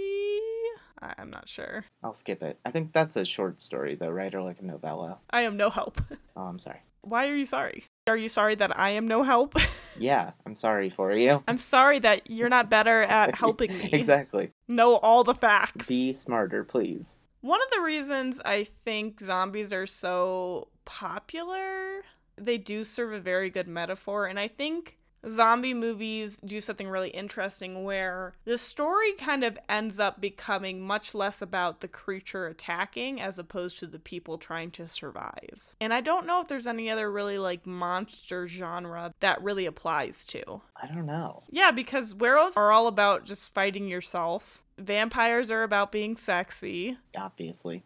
I'm 1.01 1.29
not 1.29 1.47
sure. 1.47 1.85
I'll 2.03 2.13
skip 2.13 2.41
it. 2.43 2.59
I 2.65 2.71
think 2.71 2.91
that's 2.91 3.15
a 3.15 3.23
short 3.23 3.61
story, 3.61 3.95
though, 3.95 4.09
right? 4.09 4.33
Or 4.33 4.41
like 4.41 4.59
a 4.59 4.65
novella. 4.65 5.19
I 5.29 5.41
am 5.41 5.57
no 5.57 5.69
help. 5.69 6.01
Oh, 6.35 6.43
I'm 6.43 6.59
sorry. 6.59 6.81
Why 7.01 7.27
are 7.29 7.35
you 7.35 7.45
sorry? 7.45 7.85
Are 8.07 8.15
you 8.15 8.29
sorry 8.29 8.53
that 8.55 8.77
I 8.77 8.89
am 8.91 9.07
no 9.07 9.23
help? 9.23 9.55
Yeah, 9.99 10.33
I'm 10.45 10.55
sorry 10.55 10.91
for 10.91 11.11
you. 11.11 11.41
I'm 11.47 11.57
sorry 11.57 11.97
that 11.97 12.29
you're 12.29 12.49
not 12.49 12.69
better 12.69 13.01
at 13.01 13.33
helping 13.43 13.75
me. 13.75 13.89
exactly. 13.91 14.51
Know 14.67 14.97
all 14.97 15.23
the 15.23 15.33
facts. 15.33 15.87
Be 15.87 16.13
smarter, 16.13 16.63
please. 16.63 17.17
One 17.41 17.61
of 17.61 17.69
the 17.71 17.81
reasons 17.81 18.41
I 18.43 18.63
think 18.63 19.19
zombies 19.19 19.71
are 19.71 19.85
so 19.85 20.69
popular, 20.85 22.03
they 22.35 22.57
do 22.57 22.83
serve 22.83 23.13
a 23.13 23.19
very 23.19 23.49
good 23.49 23.67
metaphor, 23.67 24.25
and 24.25 24.39
I 24.39 24.47
think 24.47 24.97
zombie 25.27 25.73
movies 25.73 26.39
do 26.45 26.61
something 26.61 26.87
really 26.87 27.09
interesting 27.09 27.83
where 27.83 28.33
the 28.45 28.57
story 28.57 29.13
kind 29.13 29.43
of 29.43 29.57
ends 29.67 29.99
up 29.99 30.21
becoming 30.21 30.79
much 30.79 31.13
less 31.13 31.41
about 31.41 31.81
the 31.81 31.87
creature 31.87 32.47
attacking 32.47 33.19
as 33.19 33.39
opposed 33.39 33.79
to 33.79 33.87
the 33.87 33.99
people 33.99 34.37
trying 34.37 34.71
to 34.71 34.87
survive. 34.87 35.75
And 35.81 35.93
I 35.93 36.01
don't 36.01 36.27
know 36.27 36.41
if 36.41 36.47
there's 36.47 36.67
any 36.67 36.89
other 36.89 37.11
really 37.11 37.37
like 37.37 37.65
monster 37.65 38.47
genre 38.47 39.13
that 39.19 39.41
really 39.41 39.65
applies 39.65 40.23
to. 40.25 40.61
I 40.75 40.87
don't 40.87 41.05
know. 41.05 41.43
Yeah, 41.49 41.71
because 41.71 42.15
werewolves 42.15 42.57
are 42.57 42.71
all 42.71 42.87
about 42.87 43.25
just 43.25 43.53
fighting 43.53 43.87
yourself. 43.87 44.63
Vampires 44.77 45.51
are 45.51 45.63
about 45.63 45.91
being 45.91 46.15
sexy. 46.15 46.97
Obviously. 47.15 47.83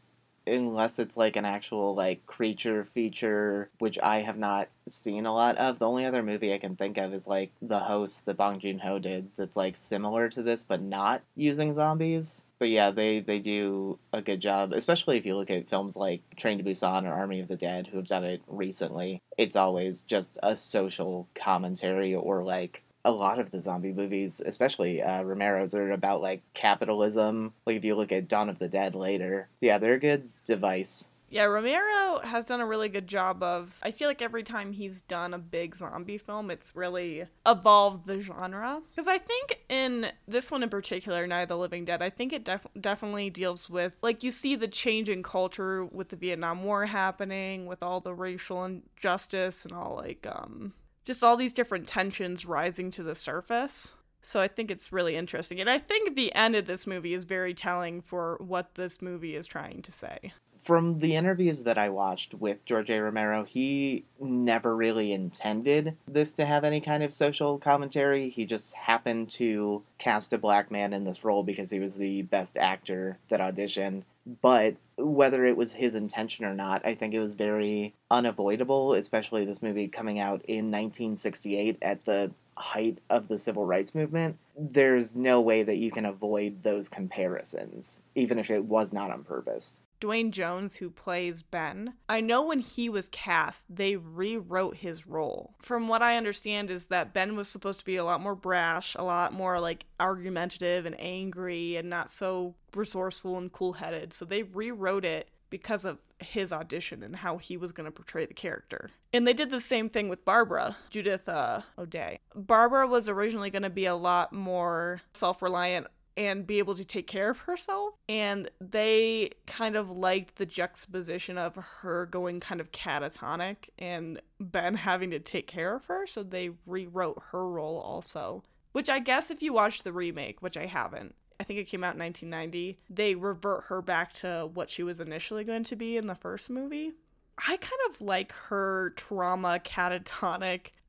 Unless 0.48 0.98
it's 0.98 1.16
like 1.16 1.36
an 1.36 1.46
actual 1.46 1.94
like 1.94 2.26
creature 2.26 2.88
feature, 2.94 3.70
which 3.78 4.00
I 4.00 4.22
have 4.22 4.38
not 4.38 4.70
seen 4.88 5.26
a 5.26 5.34
lot 5.34 5.58
of. 5.58 5.78
The 5.78 5.88
only 5.88 6.04
other 6.06 6.24
movie 6.24 6.54
I 6.54 6.58
can 6.58 6.76
think 6.76 6.98
of 6.98 7.14
is 7.14 7.28
like 7.28 7.52
The 7.62 7.80
Host 7.80 8.26
that 8.26 8.38
Bong 8.38 8.60
Joon 8.60 8.80
Ho 8.80 8.98
did 8.98 9.30
that's 9.38 9.56
like 9.56 9.76
similar 9.76 10.30
to 10.30 10.42
this 10.42 10.64
but 10.64 10.82
not 10.82 11.22
using 11.36 11.76
zombies. 11.76 12.44
But 12.58 12.70
yeah, 12.70 12.92
they, 12.92 13.22
they 13.22 13.40
do 13.40 13.98
a 14.14 14.22
good 14.22 14.40
job, 14.40 14.72
especially 14.72 15.18
if 15.18 15.26
you 15.26 15.36
look 15.36 15.50
at 15.50 15.68
films 15.68 15.96
like 15.96 16.22
Train 16.36 16.60
to 16.60 16.64
Busan 16.64 17.06
or 17.06 17.14
Army 17.14 17.40
of 17.40 17.48
the 17.48 17.56
Dead, 17.56 17.88
who 17.88 17.98
have 17.98 18.08
done 18.08 18.24
it 18.24 18.42
recently. 18.48 19.22
It's 19.36 19.56
always 19.56 20.02
just 20.02 20.38
a 20.44 20.56
social 20.56 21.28
commentary 21.34 22.14
or 22.14 22.44
like 22.44 22.84
a 23.03 23.12
lot 23.12 23.39
of 23.39 23.51
the 23.51 23.62
zombie 23.62 23.93
movies, 23.93 24.41
especially 24.46 25.01
uh, 25.01 25.24
Romero's, 25.24 25.74
are 25.74 25.91
about 25.91 26.22
like 26.22 26.41
capitalism. 26.53 27.53
Like 27.65 27.77
if 27.77 27.84
you 27.84 27.96
look 27.96 28.12
at 28.12 28.27
Dawn 28.27 28.50
of 28.50 28.60
the 28.60 28.67
Dead 28.67 28.96
later, 28.96 29.50
so 29.55 29.65
yeah, 29.65 29.77
they're 29.77 29.93
a 29.93 30.00
good 30.00 30.29
device. 30.46 31.08
Yeah, 31.31 31.43
Romero 31.43 32.20
has 32.25 32.48
done 32.48 32.60
a 32.60 32.65
really 32.65 32.89
good 32.89 33.08
job 33.08 33.41
of. 33.41 33.79
I 33.81 33.91
feel 33.91 34.10
like 34.10 34.22
every 34.22 34.43
time 34.43 34.74
he's 34.74 35.01
done 35.01 35.34
a 35.34 35.39
big 35.39 35.77
zombie 35.77 36.17
film, 36.17 36.51
it's 36.51 36.75
really 36.75 37.25
evolved 37.46 38.05
the 38.05 38.20
genre. 38.20 38.81
Because 38.89 39.08
I 39.08 39.17
think 39.17 39.62
in 39.70 40.12
this 40.27 40.51
one 40.51 40.62
in 40.62 40.67
particular, 40.67 41.25
Night 41.25 41.43
of 41.43 41.48
the 41.48 41.58
Living 41.58 41.86
Dead, 41.86 42.01
I 42.01 42.10
think 42.10 42.34
it 42.34 42.43
def- 42.43 42.67
definitely 42.77 43.29
deals 43.29 43.70
with, 43.70 44.00
like, 44.03 44.24
you 44.24 44.31
see 44.31 44.58
the 44.58 44.67
change 44.67 45.08
in 45.08 45.24
culture 45.24 45.86
with 45.86 46.10
the 46.10 46.17
Vietnam 46.17 46.65
War 46.65 46.86
happening, 46.86 47.65
with 47.65 47.81
all 47.81 48.01
the 48.01 48.13
racial 48.13 48.65
injustice 48.65 49.63
and 49.63 49.74
all, 49.74 49.96
like, 49.96 50.27
um, 50.29 50.74
just 51.05 51.24
all 51.24 51.38
these 51.38 51.53
different 51.53 51.88
tensions 51.88 52.46
rising 52.46 52.91
to 52.91 53.03
the 53.03 53.15
surface. 53.15 53.93
So 54.24 54.39
I 54.39 54.48
think 54.48 54.70
it's 54.70 54.91
really 54.91 55.15
interesting. 55.15 55.60
And 55.60 55.70
I 55.70 55.79
think 55.79 56.15
the 56.15 56.34
end 56.36 56.55
of 56.55 56.67
this 56.67 56.86
movie 56.86 57.13
is 57.13 57.25
very 57.25 57.53
telling 57.53 58.01
for 58.01 58.38
what 58.39 58.75
this 58.75 59.01
movie 59.01 59.36
is 59.36 59.48
trying 59.48 59.81
to 59.81 59.91
say. 59.91 60.34
From 60.63 61.00
the 61.00 61.15
interviews 61.15 61.63
that 61.63 61.79
I 61.79 61.89
watched 61.89 62.36
with 62.36 62.63
George 62.65 62.91
A. 62.91 63.01
Romero, 63.01 63.43
he 63.43 64.05
never 64.20 64.75
really 64.75 65.12
intended 65.12 65.98
this 66.08 66.36
to 66.36 66.46
have 66.46 66.63
any 66.63 66.79
kind 66.79 67.01
of 67.01 67.15
social 67.15 67.58
commentary. 67.58 68.29
He 68.29 68.46
just 68.46 68.75
happened 68.75 69.31
to 69.31 69.81
cast 69.98 70.34
a 70.34 70.38
black 70.38 70.70
man 70.70 70.93
in 70.93 71.03
this 71.03 71.24
role 71.24 71.41
because 71.41 71.72
he 71.72 71.79
was 71.79 71.96
the 71.96 72.22
best 72.22 72.58
actor 72.58 73.17
that 73.29 73.39
auditioned. 73.39 74.03
But 74.42 74.75
whether 74.98 75.46
it 75.46 75.58
was 75.58 75.74
his 75.74 75.96
intention 75.96 76.46
or 76.46 76.54
not, 76.54 76.86
I 76.86 76.96
think 76.96 77.13
it 77.13 77.20
was 77.20 77.34
very 77.34 77.94
unavoidable, 78.10 78.94
especially 78.94 79.46
this 79.46 79.62
movie 79.62 79.88
coming 79.88 80.20
out 80.20 80.44
in 80.48 80.72
1968 80.72 81.78
at 81.82 82.06
the 82.06 82.32
height 82.56 83.00
of 83.10 83.28
the 83.28 83.40
civil 83.40 83.66
rights 83.66 83.96
movement. 83.96 84.38
There's 84.58 85.16
no 85.16 85.42
way 85.42 85.63
that 85.63 85.78
you 85.78 85.92
can 85.92 86.06
avoid 86.06 86.62
those 86.63 86.90
comparisons, 86.90 88.01
even 88.16 88.38
if 88.38 88.51
it 88.51 88.66
was 88.66 88.94
not 88.94 89.12
on 89.12 89.24
purpose. 89.24 89.82
Duane 90.01 90.31
Jones, 90.31 90.75
who 90.75 90.89
plays 90.89 91.43
Ben, 91.43 91.93
I 92.10 92.20
know 92.20 92.41
when 92.41 92.60
he 92.60 92.89
was 92.89 93.08
cast, 93.08 93.74
they 93.74 93.96
rewrote 93.96 94.77
his 94.77 95.08
role. 95.08 95.53
From 95.62 95.88
what 95.88 96.01
I 96.01 96.17
understand, 96.17 96.70
is 96.70 96.88
that 96.88 97.13
Ben 97.13 97.38
was 97.38 97.48
supposed 97.48 97.79
to 97.79 97.86
be 97.86 97.96
a 97.96 98.03
lot 98.03 98.20
more 98.20 98.36
brash, 98.36 98.96
a 98.96 99.03
lot 99.03 99.31
more 99.31 99.60
like 99.60 99.86
argumentative 100.00 100.86
and 100.86 101.00
angry, 101.00 101.77
and 101.77 101.89
not 101.89 102.10
so 102.10 102.55
resourceful 102.75 103.38
and 103.38 103.53
cool 103.53 103.74
headed. 103.74 104.12
So 104.12 104.25
they 104.25 104.43
rewrote 104.43 105.05
it 105.05 105.29
because 105.51 105.86
of 105.86 106.00
his 106.17 106.51
audition 106.51 107.03
and 107.03 107.17
how 107.17 107.38
he 107.38 107.58
was 107.58 107.72
going 107.72 107.86
to 107.86 107.91
portray 107.91 108.25
the 108.25 108.34
character. 108.34 108.89
And 109.13 109.27
they 109.27 109.34
did 109.34 109.51
the 109.51 109.62
same 109.62 109.89
thing 109.89 110.10
with 110.10 110.25
Barbara, 110.25 110.77
Judith 110.89 111.29
uh, 111.29 111.62
O'Dea. 111.77 112.20
Barbara 112.34 112.88
was 112.88 113.08
originally 113.08 113.50
going 113.51 113.63
to 113.63 113.70
be 113.70 113.86
a 113.86 113.96
lot 113.96 114.34
more 114.34 115.01
self 115.13 115.41
reliant 115.41 115.88
and 116.18 116.46
be 116.46 116.60
able 116.60 116.75
to 116.75 116.86
take 116.86 117.08
care 117.08 117.30
of 117.30 117.39
herself. 117.39 117.96
And 118.10 118.50
they 118.60 119.32
kind 119.48 119.75
of 119.75 119.89
liked 119.89 120.36
the 120.36 120.46
juxtaposition 120.46 121.38
of 121.38 121.56
her 121.56 122.06
going 122.06 122.39
kind 122.39 122.62
of 122.62 122.72
catatonic 122.72 123.70
and 123.80 124.22
Ben 124.39 124.75
having 124.75 125.12
to 125.12 125.20
take 125.20 125.48
care 125.48 125.75
of 125.75 125.86
her. 125.86 126.06
So 126.06 126.24
they 126.24 126.51
rewrote 126.65 127.22
her 127.32 127.48
role 127.48 127.80
also. 127.80 128.44
Which 128.72 128.89
I 128.89 129.00
guess 129.00 129.32
if 129.32 129.41
you 129.41 129.51
watch 129.51 129.84
the 129.84 129.91
remake, 129.91 130.41
which 130.41 130.56
I 130.56 130.65
haven't, 130.65 131.15
I 131.39 131.44
think 131.44 131.60
it 131.60 131.68
came 131.68 131.84
out 131.84 131.96
in 131.96 132.00
1990, 132.00 132.77
they 132.89 133.15
revert 133.15 133.65
her 133.65 133.82
back 133.82 134.13
to 134.13 134.50
what 134.53 134.70
she 134.70 134.84
was 134.84 135.00
initially 135.00 135.44
going 135.44 135.63
to 135.65 135.75
be 135.75 135.98
in 135.98 136.08
the 136.08 136.15
first 136.15 136.50
movie. 136.50 136.94
I 137.38 137.58
kind 137.58 137.82
of 137.89 138.00
like 138.00 138.32
her 138.50 138.94
trauma 138.96 139.60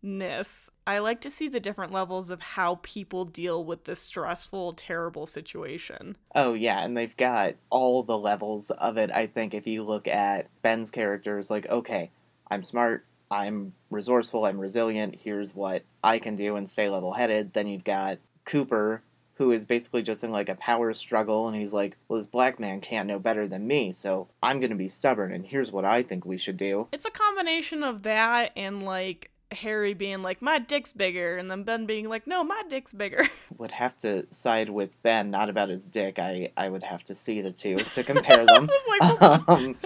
catatonicness. 0.02 0.68
I 0.86 0.98
like 0.98 1.20
to 1.22 1.30
see 1.30 1.48
the 1.48 1.60
different 1.60 1.92
levels 1.92 2.30
of 2.30 2.40
how 2.40 2.80
people 2.82 3.24
deal 3.24 3.64
with 3.64 3.84
this 3.84 4.00
stressful, 4.00 4.74
terrible 4.74 5.26
situation. 5.26 6.16
Oh, 6.34 6.54
yeah, 6.54 6.80
and 6.84 6.96
they've 6.96 7.16
got 7.16 7.54
all 7.70 8.02
the 8.02 8.18
levels 8.18 8.70
of 8.70 8.96
it. 8.96 9.10
I 9.10 9.26
think 9.26 9.54
if 9.54 9.66
you 9.66 9.82
look 9.82 10.08
at 10.08 10.48
Ben's 10.62 10.90
characters, 10.90 11.50
like, 11.50 11.68
okay, 11.68 12.10
I'm 12.50 12.64
smart, 12.64 13.04
I'm 13.30 13.72
resourceful, 13.90 14.44
I'm 14.44 14.58
resilient, 14.58 15.16
here's 15.22 15.54
what 15.54 15.84
I 16.02 16.18
can 16.18 16.36
do 16.36 16.56
and 16.56 16.68
stay 16.68 16.88
level 16.88 17.12
headed. 17.12 17.52
Then 17.54 17.68
you've 17.68 17.84
got 17.84 18.18
Cooper, 18.44 19.02
who 19.34 19.52
is 19.52 19.64
basically 19.64 20.02
just 20.02 20.22
in 20.22 20.30
like 20.30 20.48
a 20.48 20.54
power 20.56 20.92
struggle 20.92 21.48
and 21.48 21.56
he's 21.56 21.72
like, 21.72 21.96
well, 22.08 22.18
this 22.18 22.26
black 22.26 22.60
man 22.60 22.80
can't 22.80 23.08
know 23.08 23.18
better 23.18 23.48
than 23.48 23.66
me, 23.66 23.90
so 23.90 24.28
I'm 24.42 24.60
going 24.60 24.70
to 24.70 24.76
be 24.76 24.88
stubborn 24.88 25.32
and 25.32 25.46
here's 25.46 25.72
what 25.72 25.84
I 25.84 26.02
think 26.02 26.26
we 26.26 26.36
should 26.36 26.58
do. 26.58 26.88
It's 26.92 27.06
a 27.06 27.10
combination 27.10 27.82
of 27.82 28.02
that 28.02 28.52
and 28.54 28.84
like 28.84 29.31
Harry 29.52 29.94
being 29.94 30.22
like, 30.22 30.42
my 30.42 30.58
dick's 30.58 30.92
bigger, 30.92 31.36
and 31.36 31.50
then 31.50 31.62
Ben 31.62 31.86
being 31.86 32.08
like, 32.08 32.26
no, 32.26 32.42
my 32.44 32.62
dick's 32.68 32.92
bigger. 32.92 33.28
Would 33.58 33.72
have 33.72 33.96
to 33.98 34.26
side 34.32 34.70
with 34.70 34.90
Ben, 35.02 35.30
not 35.30 35.48
about 35.48 35.68
his 35.68 35.86
dick. 35.86 36.18
I, 36.18 36.50
I 36.56 36.68
would 36.68 36.82
have 36.82 37.04
to 37.04 37.14
see 37.14 37.40
the 37.40 37.52
two 37.52 37.76
to 37.76 38.02
compare 38.02 38.44
them. 38.44 38.68
like, 38.88 39.22
um, 39.48 39.76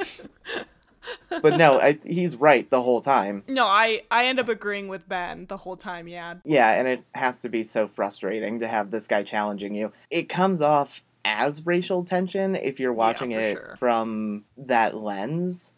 but 1.42 1.56
no, 1.56 1.80
I, 1.80 1.98
he's 2.04 2.36
right 2.36 2.68
the 2.70 2.82
whole 2.82 3.00
time. 3.00 3.42
No, 3.48 3.66
I 3.66 4.02
I 4.10 4.26
end 4.26 4.40
up 4.40 4.48
agreeing 4.48 4.88
with 4.88 5.08
Ben 5.08 5.46
the 5.46 5.56
whole 5.56 5.76
time. 5.76 6.08
Yeah. 6.08 6.34
Yeah, 6.44 6.70
and 6.70 6.88
it 6.88 7.04
has 7.14 7.38
to 7.40 7.48
be 7.48 7.62
so 7.62 7.88
frustrating 7.88 8.60
to 8.60 8.68
have 8.68 8.90
this 8.90 9.06
guy 9.06 9.22
challenging 9.22 9.74
you. 9.74 9.92
It 10.10 10.28
comes 10.28 10.60
off 10.60 11.02
as 11.24 11.66
racial 11.66 12.04
tension 12.04 12.54
if 12.56 12.78
you're 12.80 12.92
watching 12.92 13.32
yeah, 13.32 13.40
it 13.40 13.52
sure. 13.54 13.76
from 13.78 14.44
that 14.56 14.96
lens. 14.96 15.72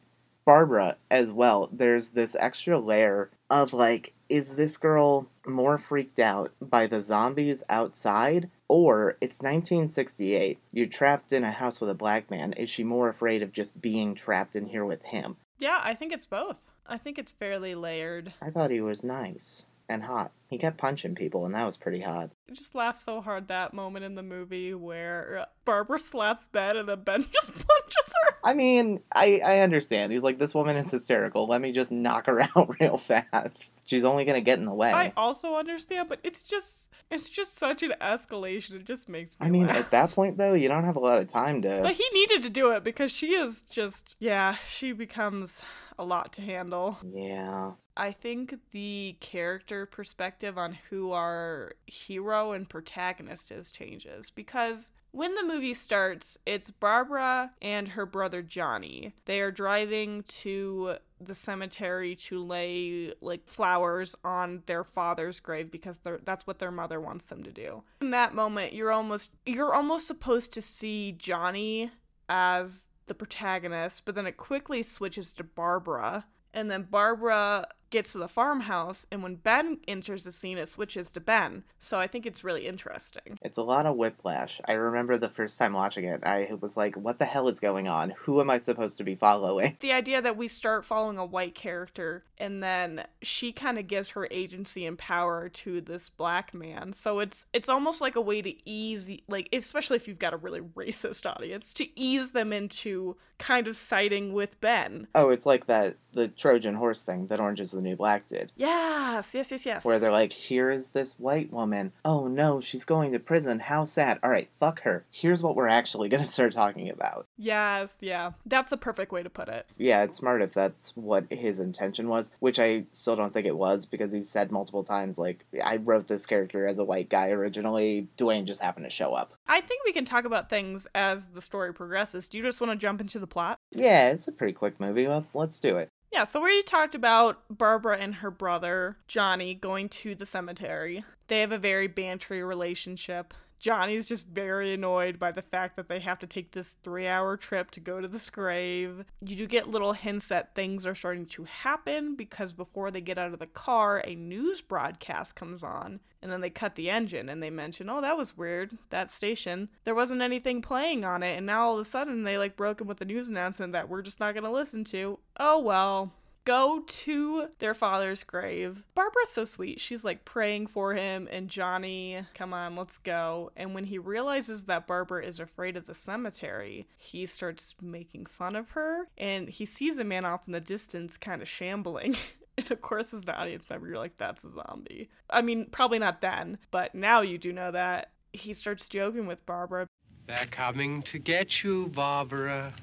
Barbara 0.44 0.96
as 1.10 1.30
well. 1.30 1.68
There's 1.70 2.08
this 2.10 2.34
extra 2.34 2.78
layer 2.78 3.28
of 3.50 3.72
like, 3.72 4.14
is 4.28 4.56
this 4.56 4.76
girl 4.76 5.28
more 5.46 5.78
freaked 5.78 6.18
out 6.18 6.52
by 6.60 6.86
the 6.86 7.00
zombies 7.00 7.64
outside 7.68 8.50
or 8.68 9.16
it's 9.20 9.40
1968. 9.40 10.58
You're 10.72 10.86
trapped 10.86 11.32
in 11.32 11.42
a 11.42 11.52
house 11.52 11.80
with 11.80 11.90
a 11.90 11.94
black 11.94 12.30
man. 12.30 12.52
Is 12.52 12.68
she 12.68 12.84
more 12.84 13.08
afraid 13.08 13.42
of 13.42 13.52
just 13.52 13.80
being 13.80 14.14
trapped 14.14 14.54
in 14.54 14.66
here 14.66 14.84
with 14.84 15.02
him? 15.04 15.36
Yeah, 15.58 15.80
I 15.82 15.94
think 15.94 16.12
it's 16.12 16.26
both. 16.26 16.66
I 16.86 16.98
think 16.98 17.18
it's 17.18 17.32
fairly 17.32 17.74
layered. 17.74 18.34
I 18.40 18.50
thought 18.50 18.70
he 18.70 18.80
was 18.80 19.02
nice 19.02 19.64
and 19.88 20.04
hot. 20.04 20.32
He 20.48 20.56
kept 20.56 20.78
punching 20.78 21.14
people, 21.14 21.44
and 21.44 21.54
that 21.54 21.66
was 21.66 21.76
pretty 21.76 22.00
hot. 22.00 22.30
I 22.50 22.54
just 22.54 22.74
laughed 22.74 22.98
so 22.98 23.20
hard 23.20 23.48
that 23.48 23.74
moment 23.74 24.06
in 24.06 24.14
the 24.14 24.22
movie 24.22 24.72
where 24.72 25.40
uh, 25.40 25.44
Barbara 25.66 25.98
slaps 25.98 26.46
Ben 26.46 26.78
and 26.78 26.88
then 26.88 27.02
Ben 27.02 27.22
just 27.32 27.52
punches 27.52 28.14
her. 28.24 28.36
I 28.42 28.54
mean, 28.54 29.00
I, 29.12 29.42
I 29.44 29.58
understand. 29.58 30.10
He's 30.10 30.22
like, 30.22 30.38
this 30.38 30.54
woman 30.54 30.78
is 30.78 30.90
hysterical. 30.90 31.46
Let 31.46 31.60
me 31.60 31.72
just 31.72 31.92
knock 31.92 32.26
her 32.26 32.40
out 32.56 32.80
real 32.80 32.96
fast. 32.96 33.74
She's 33.84 34.04
only 34.04 34.24
gonna 34.24 34.40
get 34.40 34.58
in 34.58 34.64
the 34.64 34.72
way. 34.72 34.90
I 34.90 35.12
also 35.18 35.56
understand, 35.56 36.08
but 36.08 36.20
it's 36.24 36.42
just 36.42 36.92
it's 37.10 37.28
just 37.28 37.58
such 37.58 37.82
an 37.82 37.92
escalation. 38.00 38.76
It 38.76 38.86
just 38.86 39.06
makes 39.06 39.38
me. 39.38 39.46
I 39.46 39.50
mean, 39.50 39.66
laugh. 39.66 39.76
at 39.76 39.90
that 39.90 40.12
point 40.12 40.38
though, 40.38 40.54
you 40.54 40.68
don't 40.68 40.84
have 40.84 40.96
a 40.96 41.00
lot 41.00 41.18
of 41.18 41.28
time 41.28 41.60
to. 41.60 41.80
But 41.82 41.92
he 41.92 42.08
needed 42.14 42.42
to 42.44 42.50
do 42.50 42.70
it 42.70 42.82
because 42.82 43.12
she 43.12 43.34
is 43.34 43.64
just 43.68 44.16
yeah. 44.18 44.56
She 44.66 44.92
becomes 44.92 45.62
a 45.98 46.04
lot 46.04 46.32
to 46.34 46.40
handle. 46.40 46.98
Yeah. 47.04 47.72
I 47.96 48.12
think 48.12 48.54
the 48.70 49.16
character 49.18 49.84
perspective 49.84 50.37
on 50.44 50.78
who 50.90 51.12
our 51.12 51.72
hero 51.86 52.52
and 52.52 52.68
protagonist 52.68 53.50
is 53.50 53.70
changes 53.70 54.30
because 54.30 54.90
when 55.10 55.34
the 55.34 55.42
movie 55.42 55.74
starts, 55.74 56.36
it's 56.44 56.70
Barbara 56.70 57.52
and 57.62 57.88
her 57.88 58.04
brother 58.04 58.42
Johnny. 58.42 59.14
They 59.24 59.40
are 59.40 59.50
driving 59.50 60.22
to 60.28 60.96
the 61.20 61.34
cemetery 61.34 62.14
to 62.14 62.44
lay 62.44 63.14
like 63.20 63.48
flowers 63.48 64.14
on 64.22 64.62
their 64.66 64.84
father's 64.84 65.40
grave 65.40 65.70
because 65.70 65.98
that's 66.24 66.46
what 66.46 66.58
their 66.58 66.70
mother 66.70 67.00
wants 67.00 67.26
them 67.26 67.42
to 67.42 67.50
do. 67.50 67.82
In 68.00 68.10
that 68.10 68.34
moment, 68.34 68.74
you're 68.74 68.92
almost 68.92 69.30
you're 69.46 69.74
almost 69.74 70.06
supposed 70.06 70.52
to 70.52 70.62
see 70.62 71.12
Johnny 71.12 71.90
as 72.28 72.88
the 73.06 73.14
protagonist, 73.14 74.04
but 74.04 74.14
then 74.14 74.26
it 74.26 74.36
quickly 74.36 74.82
switches 74.82 75.32
to 75.32 75.44
Barbara. 75.44 76.26
And 76.54 76.70
then 76.70 76.82
Barbara 76.82 77.66
gets 77.90 78.12
to 78.12 78.18
the 78.18 78.28
farmhouse, 78.28 79.06
and 79.10 79.22
when 79.22 79.36
Ben 79.36 79.78
enters 79.86 80.24
the 80.24 80.32
scene, 80.32 80.58
it 80.58 80.68
switches 80.68 81.10
to 81.12 81.20
Ben. 81.20 81.64
So 81.78 81.98
I 81.98 82.06
think 82.06 82.26
it's 82.26 82.44
really 82.44 82.66
interesting. 82.66 83.38
It's 83.42 83.58
a 83.58 83.62
lot 83.62 83.86
of 83.86 83.96
whiplash. 83.96 84.60
I 84.66 84.72
remember 84.72 85.16
the 85.16 85.28
first 85.28 85.58
time 85.58 85.72
watching 85.72 86.04
it, 86.04 86.22
I 86.24 86.50
was 86.60 86.76
like, 86.76 86.96
what 86.96 87.18
the 87.18 87.24
hell 87.24 87.48
is 87.48 87.60
going 87.60 87.88
on? 87.88 88.14
Who 88.20 88.40
am 88.40 88.50
I 88.50 88.58
supposed 88.58 88.98
to 88.98 89.04
be 89.04 89.14
following? 89.14 89.76
The 89.80 89.92
idea 89.92 90.20
that 90.22 90.36
we 90.36 90.48
start 90.48 90.84
following 90.84 91.18
a 91.18 91.24
white 91.24 91.54
character, 91.54 92.24
and 92.36 92.62
then 92.62 93.04
she 93.22 93.52
kind 93.52 93.78
of 93.78 93.86
gives 93.86 94.10
her 94.10 94.28
agency 94.30 94.86
and 94.86 94.98
power 94.98 95.48
to 95.48 95.80
this 95.80 96.08
black 96.08 96.52
man. 96.54 96.92
So 96.92 97.20
it's 97.20 97.46
it's 97.52 97.68
almost 97.68 98.00
like 98.00 98.16
a 98.16 98.20
way 98.20 98.42
to 98.42 98.54
ease, 98.68 99.10
like, 99.28 99.48
especially 99.52 99.96
if 99.96 100.08
you've 100.08 100.18
got 100.18 100.34
a 100.34 100.36
really 100.36 100.60
racist 100.60 101.28
audience, 101.28 101.72
to 101.74 101.86
ease 101.98 102.32
them 102.32 102.52
into 102.52 103.16
kind 103.38 103.68
of 103.68 103.76
siding 103.76 104.32
with 104.32 104.60
Ben. 104.60 105.06
Oh, 105.14 105.30
it's 105.30 105.46
like 105.46 105.66
that 105.66 105.96
the 106.12 106.28
Trojan 106.28 106.74
horse 106.74 107.02
thing 107.02 107.28
that 107.28 107.40
Orange 107.40 107.60
is 107.60 107.72
the 107.78 107.88
New 107.88 107.96
Black 107.96 108.26
did. 108.28 108.52
Yes, 108.56 109.30
yes, 109.34 109.50
yes, 109.50 109.64
yes. 109.64 109.84
Where 109.84 109.98
they're 109.98 110.12
like, 110.12 110.32
here 110.32 110.70
is 110.70 110.88
this 110.88 111.14
white 111.18 111.52
woman. 111.52 111.92
Oh 112.04 112.26
no, 112.26 112.60
she's 112.60 112.84
going 112.84 113.12
to 113.12 113.18
prison. 113.18 113.60
How 113.60 113.84
sad. 113.84 114.18
All 114.22 114.30
right, 114.30 114.48
fuck 114.60 114.82
her. 114.82 115.04
Here's 115.10 115.42
what 115.42 115.56
we're 115.56 115.68
actually 115.68 116.08
going 116.10 116.24
to 116.24 116.30
start 116.30 116.52
talking 116.52 116.90
about. 116.90 117.26
Yes, 117.36 117.98
yeah. 118.00 118.32
That's 118.44 118.70
the 118.70 118.76
perfect 118.76 119.12
way 119.12 119.22
to 119.22 119.30
put 119.30 119.48
it. 119.48 119.66
Yeah, 119.78 120.02
it's 120.02 120.18
smart 120.18 120.42
if 120.42 120.54
that's 120.54 120.92
what 120.96 121.24
his 121.30 121.60
intention 121.60 122.08
was, 122.08 122.30
which 122.40 122.58
I 122.58 122.84
still 122.92 123.16
don't 123.16 123.32
think 123.32 123.46
it 123.46 123.56
was 123.56 123.86
because 123.86 124.12
he 124.12 124.22
said 124.22 124.50
multiple 124.50 124.84
times, 124.84 125.18
like, 125.18 125.44
I 125.62 125.76
wrote 125.76 126.08
this 126.08 126.26
character 126.26 126.66
as 126.66 126.78
a 126.78 126.84
white 126.84 127.08
guy 127.08 127.30
originally. 127.30 128.08
Duane 128.16 128.46
just 128.46 128.60
happened 128.60 128.86
to 128.86 128.90
show 128.90 129.14
up. 129.14 129.32
I 129.46 129.60
think 129.60 129.82
we 129.84 129.92
can 129.92 130.04
talk 130.04 130.24
about 130.24 130.50
things 130.50 130.86
as 130.94 131.28
the 131.28 131.40
story 131.40 131.72
progresses. 131.72 132.28
Do 132.28 132.38
you 132.38 132.44
just 132.44 132.60
want 132.60 132.72
to 132.72 132.76
jump 132.76 133.00
into 133.00 133.18
the 133.18 133.26
plot? 133.26 133.58
Yeah, 133.70 134.10
it's 134.10 134.28
a 134.28 134.32
pretty 134.32 134.52
quick 134.52 134.80
movie. 134.80 135.06
Well, 135.06 135.26
let's 135.34 135.60
do 135.60 135.76
it. 135.78 135.88
Yeah, 136.10 136.24
so 136.24 136.42
we 136.42 136.62
talked 136.62 136.94
about 136.94 137.42
Barbara 137.50 137.98
and 137.98 138.16
her 138.16 138.30
brother, 138.30 138.96
Johnny, 139.08 139.54
going 139.54 139.88
to 139.90 140.14
the 140.14 140.24
cemetery. 140.24 141.04
They 141.28 141.40
have 141.40 141.52
a 141.52 141.58
very 141.58 141.88
bantery 141.88 142.46
relationship. 142.46 143.34
Johnny's 143.58 144.06
just 144.06 144.28
very 144.28 144.72
annoyed 144.72 145.18
by 145.18 145.32
the 145.32 145.42
fact 145.42 145.76
that 145.76 145.88
they 145.88 145.98
have 145.98 146.18
to 146.20 146.26
take 146.26 146.52
this 146.52 146.76
three 146.84 147.08
hour 147.08 147.36
trip 147.36 147.70
to 147.72 147.80
go 147.80 148.00
to 148.00 148.08
this 148.08 148.30
grave. 148.30 149.04
You 149.20 149.36
do 149.36 149.46
get 149.46 149.68
little 149.68 149.94
hints 149.94 150.28
that 150.28 150.54
things 150.54 150.86
are 150.86 150.94
starting 150.94 151.26
to 151.26 151.44
happen 151.44 152.14
because 152.14 152.52
before 152.52 152.90
they 152.90 153.00
get 153.00 153.18
out 153.18 153.32
of 153.32 153.40
the 153.40 153.46
car, 153.46 154.02
a 154.06 154.14
news 154.14 154.62
broadcast 154.62 155.34
comes 155.34 155.62
on 155.62 156.00
and 156.22 156.30
then 156.30 156.40
they 156.40 156.50
cut 156.50 156.74
the 156.74 156.90
engine 156.90 157.28
and 157.28 157.42
they 157.42 157.50
mention, 157.50 157.88
oh, 157.88 158.00
that 158.00 158.16
was 158.16 158.36
weird, 158.36 158.76
that 158.90 159.10
station. 159.10 159.68
There 159.84 159.94
wasn't 159.94 160.22
anything 160.22 160.62
playing 160.62 161.04
on 161.04 161.22
it, 161.22 161.36
and 161.36 161.46
now 161.46 161.66
all 161.66 161.74
of 161.74 161.80
a 161.80 161.84
sudden 161.84 162.24
they 162.24 162.38
like 162.38 162.56
broke 162.56 162.80
in 162.80 162.86
with 162.86 162.98
the 162.98 163.04
news 163.04 163.28
announcement 163.28 163.72
that 163.72 163.88
we're 163.88 164.02
just 164.02 164.20
not 164.20 164.34
gonna 164.34 164.52
listen 164.52 164.84
to. 164.84 165.18
Oh 165.38 165.60
well 165.60 166.12
go 166.48 166.82
to 166.86 167.48
their 167.58 167.74
father's 167.74 168.24
grave. 168.24 168.82
Barbara's 168.94 169.28
so 169.28 169.44
sweet. 169.44 169.82
She's 169.82 170.02
like 170.02 170.24
praying 170.24 170.68
for 170.68 170.94
him, 170.94 171.28
and 171.30 171.50
Johnny, 171.50 172.24
come 172.32 172.54
on, 172.54 172.74
let's 172.74 172.96
go. 172.96 173.50
And 173.54 173.74
when 173.74 173.84
he 173.84 173.98
realizes 173.98 174.64
that 174.64 174.86
Barbara 174.86 175.26
is 175.26 175.38
afraid 175.38 175.76
of 175.76 175.86
the 175.86 175.92
cemetery, 175.92 176.88
he 176.96 177.26
starts 177.26 177.74
making 177.82 178.24
fun 178.24 178.56
of 178.56 178.70
her, 178.70 179.08
and 179.18 179.50
he 179.50 179.66
sees 179.66 179.98
a 179.98 180.04
man 180.04 180.24
off 180.24 180.46
in 180.46 180.54
the 180.54 180.60
distance 180.60 181.18
kind 181.18 181.42
of 181.42 181.48
shambling. 181.48 182.16
And 182.68 182.70
of 182.72 182.80
course, 182.80 183.14
as 183.14 183.22
an 183.22 183.30
audience 183.30 183.70
member, 183.70 183.86
you're 183.86 183.98
like, 183.98 184.16
that's 184.18 184.42
a 184.42 184.50
zombie. 184.50 185.08
I 185.30 185.42
mean, 185.42 185.66
probably 185.70 186.00
not 186.00 186.20
then, 186.20 186.58
but 186.72 186.92
now 186.92 187.20
you 187.20 187.38
do 187.38 187.52
know 187.52 187.70
that. 187.70 188.10
He 188.32 188.52
starts 188.52 188.88
joking 188.88 189.28
with 189.28 189.46
Barbara. 189.46 189.86
They're 190.26 190.48
coming 190.50 191.02
to 191.04 191.20
get 191.20 191.62
you, 191.62 191.86
Barbara. 191.94 192.74